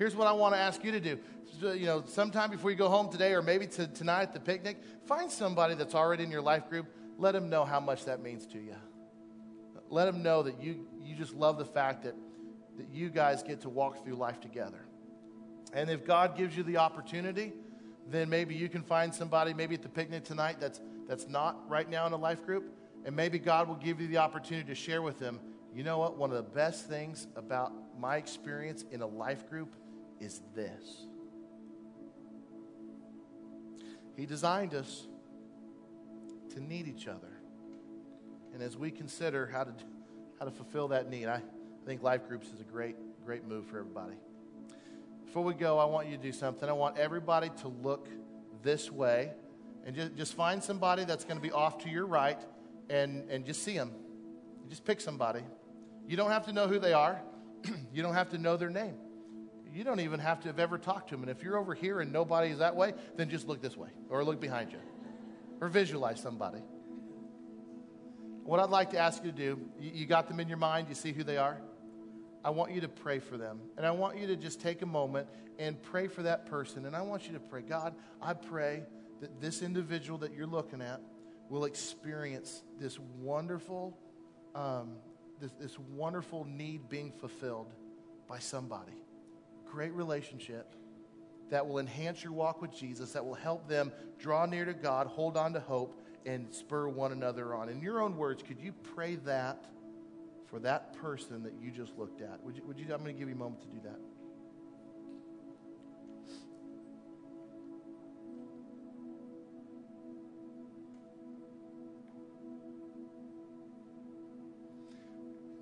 Here's 0.00 0.16
what 0.16 0.26
I 0.26 0.32
want 0.32 0.54
to 0.54 0.58
ask 0.58 0.82
you 0.82 0.92
to 0.92 0.98
do. 0.98 1.18
You 1.60 1.84
know, 1.84 2.02
sometime 2.06 2.50
before 2.50 2.70
you 2.70 2.76
go 2.78 2.88
home 2.88 3.10
today 3.10 3.34
or 3.34 3.42
maybe 3.42 3.66
to, 3.66 3.86
tonight 3.86 4.22
at 4.22 4.32
the 4.32 4.40
picnic, 4.40 4.78
find 5.04 5.30
somebody 5.30 5.74
that's 5.74 5.94
already 5.94 6.24
in 6.24 6.30
your 6.30 6.40
life 6.40 6.70
group. 6.70 6.86
Let 7.18 7.32
them 7.32 7.50
know 7.50 7.66
how 7.66 7.80
much 7.80 8.06
that 8.06 8.22
means 8.22 8.46
to 8.46 8.58
you. 8.58 8.76
Let 9.90 10.06
them 10.06 10.22
know 10.22 10.42
that 10.42 10.62
you, 10.62 10.86
you 11.02 11.14
just 11.14 11.34
love 11.34 11.58
the 11.58 11.66
fact 11.66 12.04
that, 12.04 12.14
that 12.78 12.88
you 12.90 13.10
guys 13.10 13.42
get 13.42 13.60
to 13.60 13.68
walk 13.68 14.02
through 14.02 14.14
life 14.14 14.40
together. 14.40 14.86
And 15.74 15.90
if 15.90 16.06
God 16.06 16.34
gives 16.34 16.56
you 16.56 16.62
the 16.62 16.78
opportunity, 16.78 17.52
then 18.08 18.30
maybe 18.30 18.54
you 18.54 18.70
can 18.70 18.82
find 18.82 19.14
somebody, 19.14 19.52
maybe 19.52 19.74
at 19.74 19.82
the 19.82 19.90
picnic 19.90 20.24
tonight, 20.24 20.56
that's, 20.60 20.80
that's 21.08 21.28
not 21.28 21.68
right 21.68 21.90
now 21.90 22.06
in 22.06 22.14
a 22.14 22.16
life 22.16 22.46
group. 22.46 22.72
And 23.04 23.14
maybe 23.14 23.38
God 23.38 23.68
will 23.68 23.74
give 23.74 24.00
you 24.00 24.06
the 24.06 24.16
opportunity 24.16 24.66
to 24.66 24.74
share 24.74 25.02
with 25.02 25.18
them, 25.18 25.40
you 25.74 25.84
know 25.84 25.98
what? 25.98 26.16
One 26.16 26.30
of 26.30 26.36
the 26.36 26.50
best 26.50 26.88
things 26.88 27.26
about 27.36 27.72
my 27.98 28.16
experience 28.16 28.86
in 28.90 29.02
a 29.02 29.06
life 29.06 29.46
group 29.50 29.74
is 30.20 30.40
this. 30.54 31.06
He 34.16 34.26
designed 34.26 34.74
us 34.74 35.06
to 36.54 36.60
need 36.60 36.86
each 36.86 37.08
other. 37.08 37.32
And 38.52 38.62
as 38.62 38.76
we 38.76 38.90
consider 38.90 39.46
how 39.46 39.64
to, 39.64 39.72
how 40.38 40.44
to 40.44 40.50
fulfill 40.50 40.88
that 40.88 41.08
need, 41.08 41.26
I, 41.26 41.36
I 41.36 41.86
think 41.86 42.02
life 42.02 42.28
groups 42.28 42.48
is 42.48 42.60
a 42.60 42.64
great, 42.64 42.96
great 43.24 43.46
move 43.46 43.66
for 43.66 43.78
everybody. 43.78 44.16
Before 45.24 45.44
we 45.44 45.54
go, 45.54 45.78
I 45.78 45.84
want 45.84 46.08
you 46.08 46.16
to 46.16 46.22
do 46.22 46.32
something. 46.32 46.68
I 46.68 46.72
want 46.72 46.98
everybody 46.98 47.50
to 47.60 47.68
look 47.68 48.08
this 48.62 48.90
way 48.90 49.32
and 49.86 49.94
just, 49.94 50.16
just 50.16 50.34
find 50.34 50.62
somebody 50.62 51.04
that's 51.04 51.24
going 51.24 51.36
to 51.36 51.42
be 51.42 51.52
off 51.52 51.78
to 51.84 51.88
your 51.88 52.04
right 52.04 52.40
and, 52.90 53.30
and 53.30 53.44
just 53.46 53.62
see 53.62 53.76
them. 53.76 53.92
Just 54.68 54.84
pick 54.84 55.00
somebody. 55.00 55.40
You 56.06 56.16
don't 56.16 56.30
have 56.30 56.46
to 56.46 56.52
know 56.52 56.66
who 56.66 56.78
they 56.78 56.92
are, 56.92 57.22
you 57.92 58.02
don't 58.02 58.14
have 58.14 58.30
to 58.30 58.38
know 58.38 58.56
their 58.56 58.70
name. 58.70 58.96
You 59.72 59.84
don't 59.84 60.00
even 60.00 60.20
have 60.20 60.40
to 60.40 60.48
have 60.48 60.58
ever 60.58 60.78
talked 60.78 61.08
to 61.10 61.14
them. 61.14 61.22
And 61.22 61.30
if 61.30 61.42
you're 61.42 61.56
over 61.56 61.74
here 61.74 62.00
and 62.00 62.12
nobody's 62.12 62.58
that 62.58 62.74
way, 62.76 62.94
then 63.16 63.30
just 63.30 63.46
look 63.46 63.62
this 63.62 63.76
way 63.76 63.88
or 64.08 64.24
look 64.24 64.40
behind 64.40 64.72
you 64.72 64.78
or 65.60 65.68
visualize 65.68 66.20
somebody. 66.20 66.62
What 68.44 68.58
I'd 68.58 68.70
like 68.70 68.90
to 68.90 68.98
ask 68.98 69.24
you 69.24 69.30
to 69.30 69.36
do, 69.36 69.60
you, 69.78 69.90
you 69.94 70.06
got 70.06 70.28
them 70.28 70.40
in 70.40 70.48
your 70.48 70.58
mind, 70.58 70.88
you 70.88 70.94
see 70.94 71.12
who 71.12 71.22
they 71.22 71.36
are? 71.36 71.60
I 72.44 72.50
want 72.50 72.72
you 72.72 72.80
to 72.80 72.88
pray 72.88 73.18
for 73.18 73.36
them. 73.36 73.60
And 73.76 73.86
I 73.86 73.90
want 73.90 74.18
you 74.18 74.26
to 74.28 74.36
just 74.36 74.60
take 74.60 74.82
a 74.82 74.86
moment 74.86 75.28
and 75.58 75.80
pray 75.82 76.08
for 76.08 76.22
that 76.22 76.46
person. 76.46 76.86
And 76.86 76.96
I 76.96 77.02
want 77.02 77.26
you 77.26 77.34
to 77.34 77.40
pray, 77.40 77.62
God, 77.62 77.94
I 78.20 78.32
pray 78.32 78.82
that 79.20 79.40
this 79.40 79.62
individual 79.62 80.18
that 80.20 80.32
you're 80.32 80.46
looking 80.46 80.80
at 80.80 81.00
will 81.50 81.64
experience 81.64 82.62
this 82.78 82.98
wonderful, 83.18 83.96
um, 84.54 84.96
this, 85.38 85.52
this 85.60 85.78
wonderful 85.78 86.44
need 86.44 86.88
being 86.88 87.12
fulfilled 87.12 87.72
by 88.26 88.38
somebody. 88.38 88.94
Great 89.70 89.92
relationship 89.92 90.74
that 91.50 91.66
will 91.66 91.78
enhance 91.78 92.22
your 92.22 92.32
walk 92.32 92.60
with 92.62 92.72
Jesus, 92.76 93.12
that 93.12 93.24
will 93.24 93.34
help 93.34 93.68
them 93.68 93.92
draw 94.18 94.46
near 94.46 94.64
to 94.64 94.74
God, 94.74 95.06
hold 95.06 95.36
on 95.36 95.52
to 95.52 95.60
hope, 95.60 96.00
and 96.26 96.52
spur 96.54 96.88
one 96.88 97.12
another 97.12 97.54
on. 97.54 97.68
In 97.68 97.80
your 97.80 98.00
own 98.00 98.16
words, 98.16 98.42
could 98.42 98.60
you 98.60 98.72
pray 98.94 99.16
that? 99.16 99.64
for 100.50 100.58
that 100.58 100.92
person 100.94 101.44
that 101.44 101.52
you 101.62 101.70
just 101.70 101.96
looked 101.96 102.20
at. 102.20 102.42
Would 102.42 102.56
you, 102.56 102.62
would 102.66 102.78
you, 102.78 102.86
I'm 102.92 103.02
going 103.02 103.14
to 103.14 103.18
give 103.18 103.28
you 103.28 103.36
a 103.36 103.38
moment 103.38 103.62
to 103.62 103.68
do 103.68 103.80
that. 103.84 104.00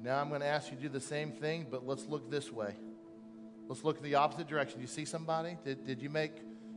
Now 0.02 0.20
I'm 0.20 0.30
going 0.30 0.40
to 0.40 0.46
ask 0.46 0.70
you 0.70 0.76
to 0.76 0.82
do 0.84 0.88
the 0.88 1.00
same 1.00 1.32
thing, 1.32 1.66
but 1.70 1.86
let's 1.86 2.06
look 2.06 2.30
this 2.30 2.50
way. 2.50 2.74
Let's 3.69 3.85
look 3.85 3.99
in 3.99 4.03
the 4.03 4.14
opposite 4.14 4.49
direction. 4.49 4.81
You 4.81 4.87
see 4.87 5.05
somebody? 5.05 5.59
Did, 5.62 5.85
did 5.85 6.03
you 6.03 6.09
make, 6.09 6.33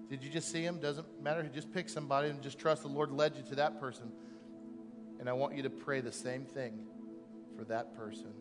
did 0.10 0.24
you 0.24 0.30
just 0.30 0.52
see 0.52 0.62
him? 0.62 0.80
Doesn't 0.80 1.08
matter. 1.22 1.42
Just 1.44 1.72
pick 1.74 1.88
somebody 1.88 2.30
and 2.30 2.42
just 2.42 2.60
trust 2.60 2.82
the 2.82 2.90
Lord 2.90 3.12
led 3.12 3.38
you 3.38 3.44
to 3.44 3.56
that 3.56 3.80
person. 3.80 4.12
And 5.20 5.30
I 5.30 5.34
want 5.34 5.56
you 5.56 5.64
to 5.64 5.70
pray 5.70 6.02
the 6.02 6.12
same 6.12 6.44
thing 6.44 6.86
for 7.58 7.64
that 7.66 7.96
person. 7.96 8.34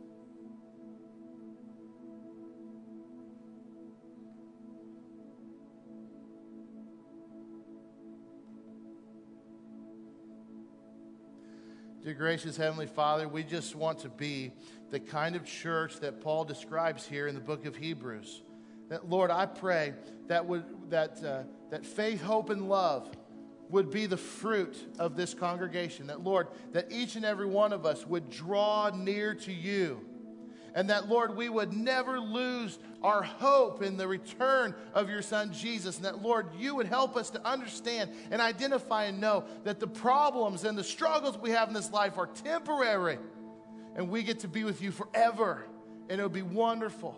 Dear 12.03 12.15
gracious 12.15 12.57
Heavenly 12.57 12.87
Father, 12.87 13.29
we 13.29 13.43
just 13.43 13.77
want 13.77 13.99
to 13.99 14.09
be 14.09 14.53
the 14.89 14.99
kind 14.99 15.37
of 15.37 15.45
church 15.45 16.01
that 16.01 16.23
Paul 16.23 16.47
describes 16.47 17.07
here 17.07 17.27
in 17.27 17.35
the 17.35 17.43
book 17.43 17.67
of 17.67 17.77
Hebrews. 17.77 18.41
That, 18.89 19.11
Lord, 19.11 19.31
I 19.31 19.45
pray 19.45 19.93
that, 20.29 20.47
would, 20.47 20.65
that, 20.89 21.23
uh, 21.23 21.43
that 21.71 21.85
faith, 21.85 22.23
hope, 22.23 22.49
and 22.49 22.71
love 22.71 23.11
would 23.69 23.91
be 23.91 24.07
the 24.07 24.17
fruit 24.17 24.79
of 24.99 25.15
this 25.15 25.35
congregation. 25.35 26.07
That, 26.07 26.25
Lord, 26.25 26.49
that 26.73 26.91
each 26.91 27.17
and 27.17 27.25
every 27.27 27.45
one 27.45 27.71
of 27.71 27.85
us 27.85 28.07
would 28.07 28.31
draw 28.31 28.91
near 28.97 29.35
to 29.35 29.53
you. 29.53 30.01
And 30.75 30.91
that, 30.91 31.09
Lord, 31.09 31.37
we 31.37 31.49
would 31.49 31.73
never 31.73 32.21
lose 32.21 32.79
our 33.03 33.23
hope 33.23 33.83
in 33.83 33.97
the 33.97 34.07
return 34.07 34.75
of 34.95 35.09
your 35.09 35.23
Son 35.23 35.53
Jesus. 35.53 35.97
And 35.97 36.05
that, 36.05 36.23
Lord, 36.23 36.47
you 36.59 36.75
would 36.75 36.87
help 36.87 37.17
us 37.17 37.31
to 37.31 37.47
understand 37.47 38.11
and 38.31 38.41
identify 38.41 39.05
and 39.05 39.21
know 39.21 39.45
that 39.65 39.81
the 39.81 39.87
problems 39.87 40.65
and 40.65 40.77
the 40.77 40.85
struggles 40.85 41.39
we 41.39 41.51
have 41.51 41.69
in 41.69 41.75
this 41.75 41.91
life 41.91 42.19
are 42.19 42.27
temporary. 42.27 43.19
And 43.97 44.09
we 44.09 44.23
get 44.23 44.41
to 44.41 44.49
be 44.49 44.65
with 44.65 44.83
you 44.83 44.93
forever. 44.93 45.65
And 46.09 46.21
it 46.21 46.23
would 46.23 46.33
be 46.33 46.43
wonderful. 46.43 47.17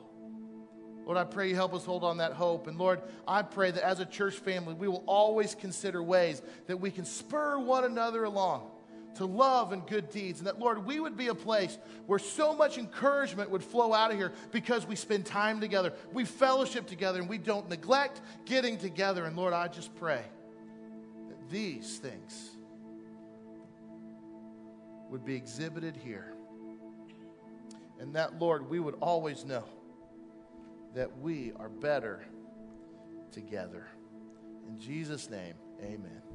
Lord, 1.05 1.19
I 1.19 1.25
pray 1.25 1.49
you 1.49 1.57
help 1.57 1.75
us 1.75 1.85
hold 1.85 2.05
on 2.05 2.19
that 2.19 2.33
hope. 2.33 2.69
And 2.69 2.79
Lord, 2.79 3.03
I 3.27 3.43
pray 3.43 3.71
that 3.73 3.85
as 3.85 3.99
a 3.99 4.07
church 4.07 4.35
family, 4.37 4.75
we 4.75 4.87
will 4.87 5.03
always 5.07 5.55
consider 5.55 6.03
ways 6.03 6.41
that 6.69 6.77
we 6.77 6.91
can 6.91 7.05
spur 7.05 7.59
one 7.59 7.85
another 7.85 8.25
along 8.25 8.71
to 9.17 9.27
love 9.27 9.73
and 9.73 9.87
good 9.87 10.11
deeds. 10.11 10.41
And 10.41 10.47
that, 10.47 10.59
Lord, 10.59 10.85
we 10.87 11.01
would 11.01 11.17
be 11.17 11.29
a 11.29 11.35
place 11.35 11.79
where 12.07 12.19
so 12.19 12.55
much 12.55 12.79
encouragement 12.79 13.51
would 13.51 13.63
flow 13.63 13.93
out 13.93 14.11
of 14.11 14.17
here 14.17 14.33
because 14.51 14.87
we 14.87 14.97
spend 14.97 15.27
time 15.27 15.61
together, 15.61 15.93
we 16.13 16.25
fellowship 16.25 16.87
together, 16.87 17.21
and 17.21 17.29
we 17.29 17.39
don't 17.39 17.69
neglect 17.69 18.21
getting 18.45 18.79
together. 18.79 19.25
And 19.25 19.37
Lord, 19.37 19.53
I 19.53 19.69
just 19.69 19.95
pray 19.97 20.23
that 21.29 21.51
these 21.51 21.99
things 21.99 22.51
would 25.11 25.25
be 25.25 25.35
exhibited 25.35 25.97
here. 25.97 26.33
And 28.01 28.15
that, 28.15 28.39
Lord, 28.41 28.69
we 28.69 28.81
would 28.81 28.97
always 29.01 29.45
know 29.45 29.65
that 30.95 31.19
we 31.19 31.53
are 31.57 31.69
better 31.69 32.25
together. 33.31 33.87
In 34.69 34.79
Jesus' 34.79 35.31
name, 35.31 35.55
amen. 35.83 36.32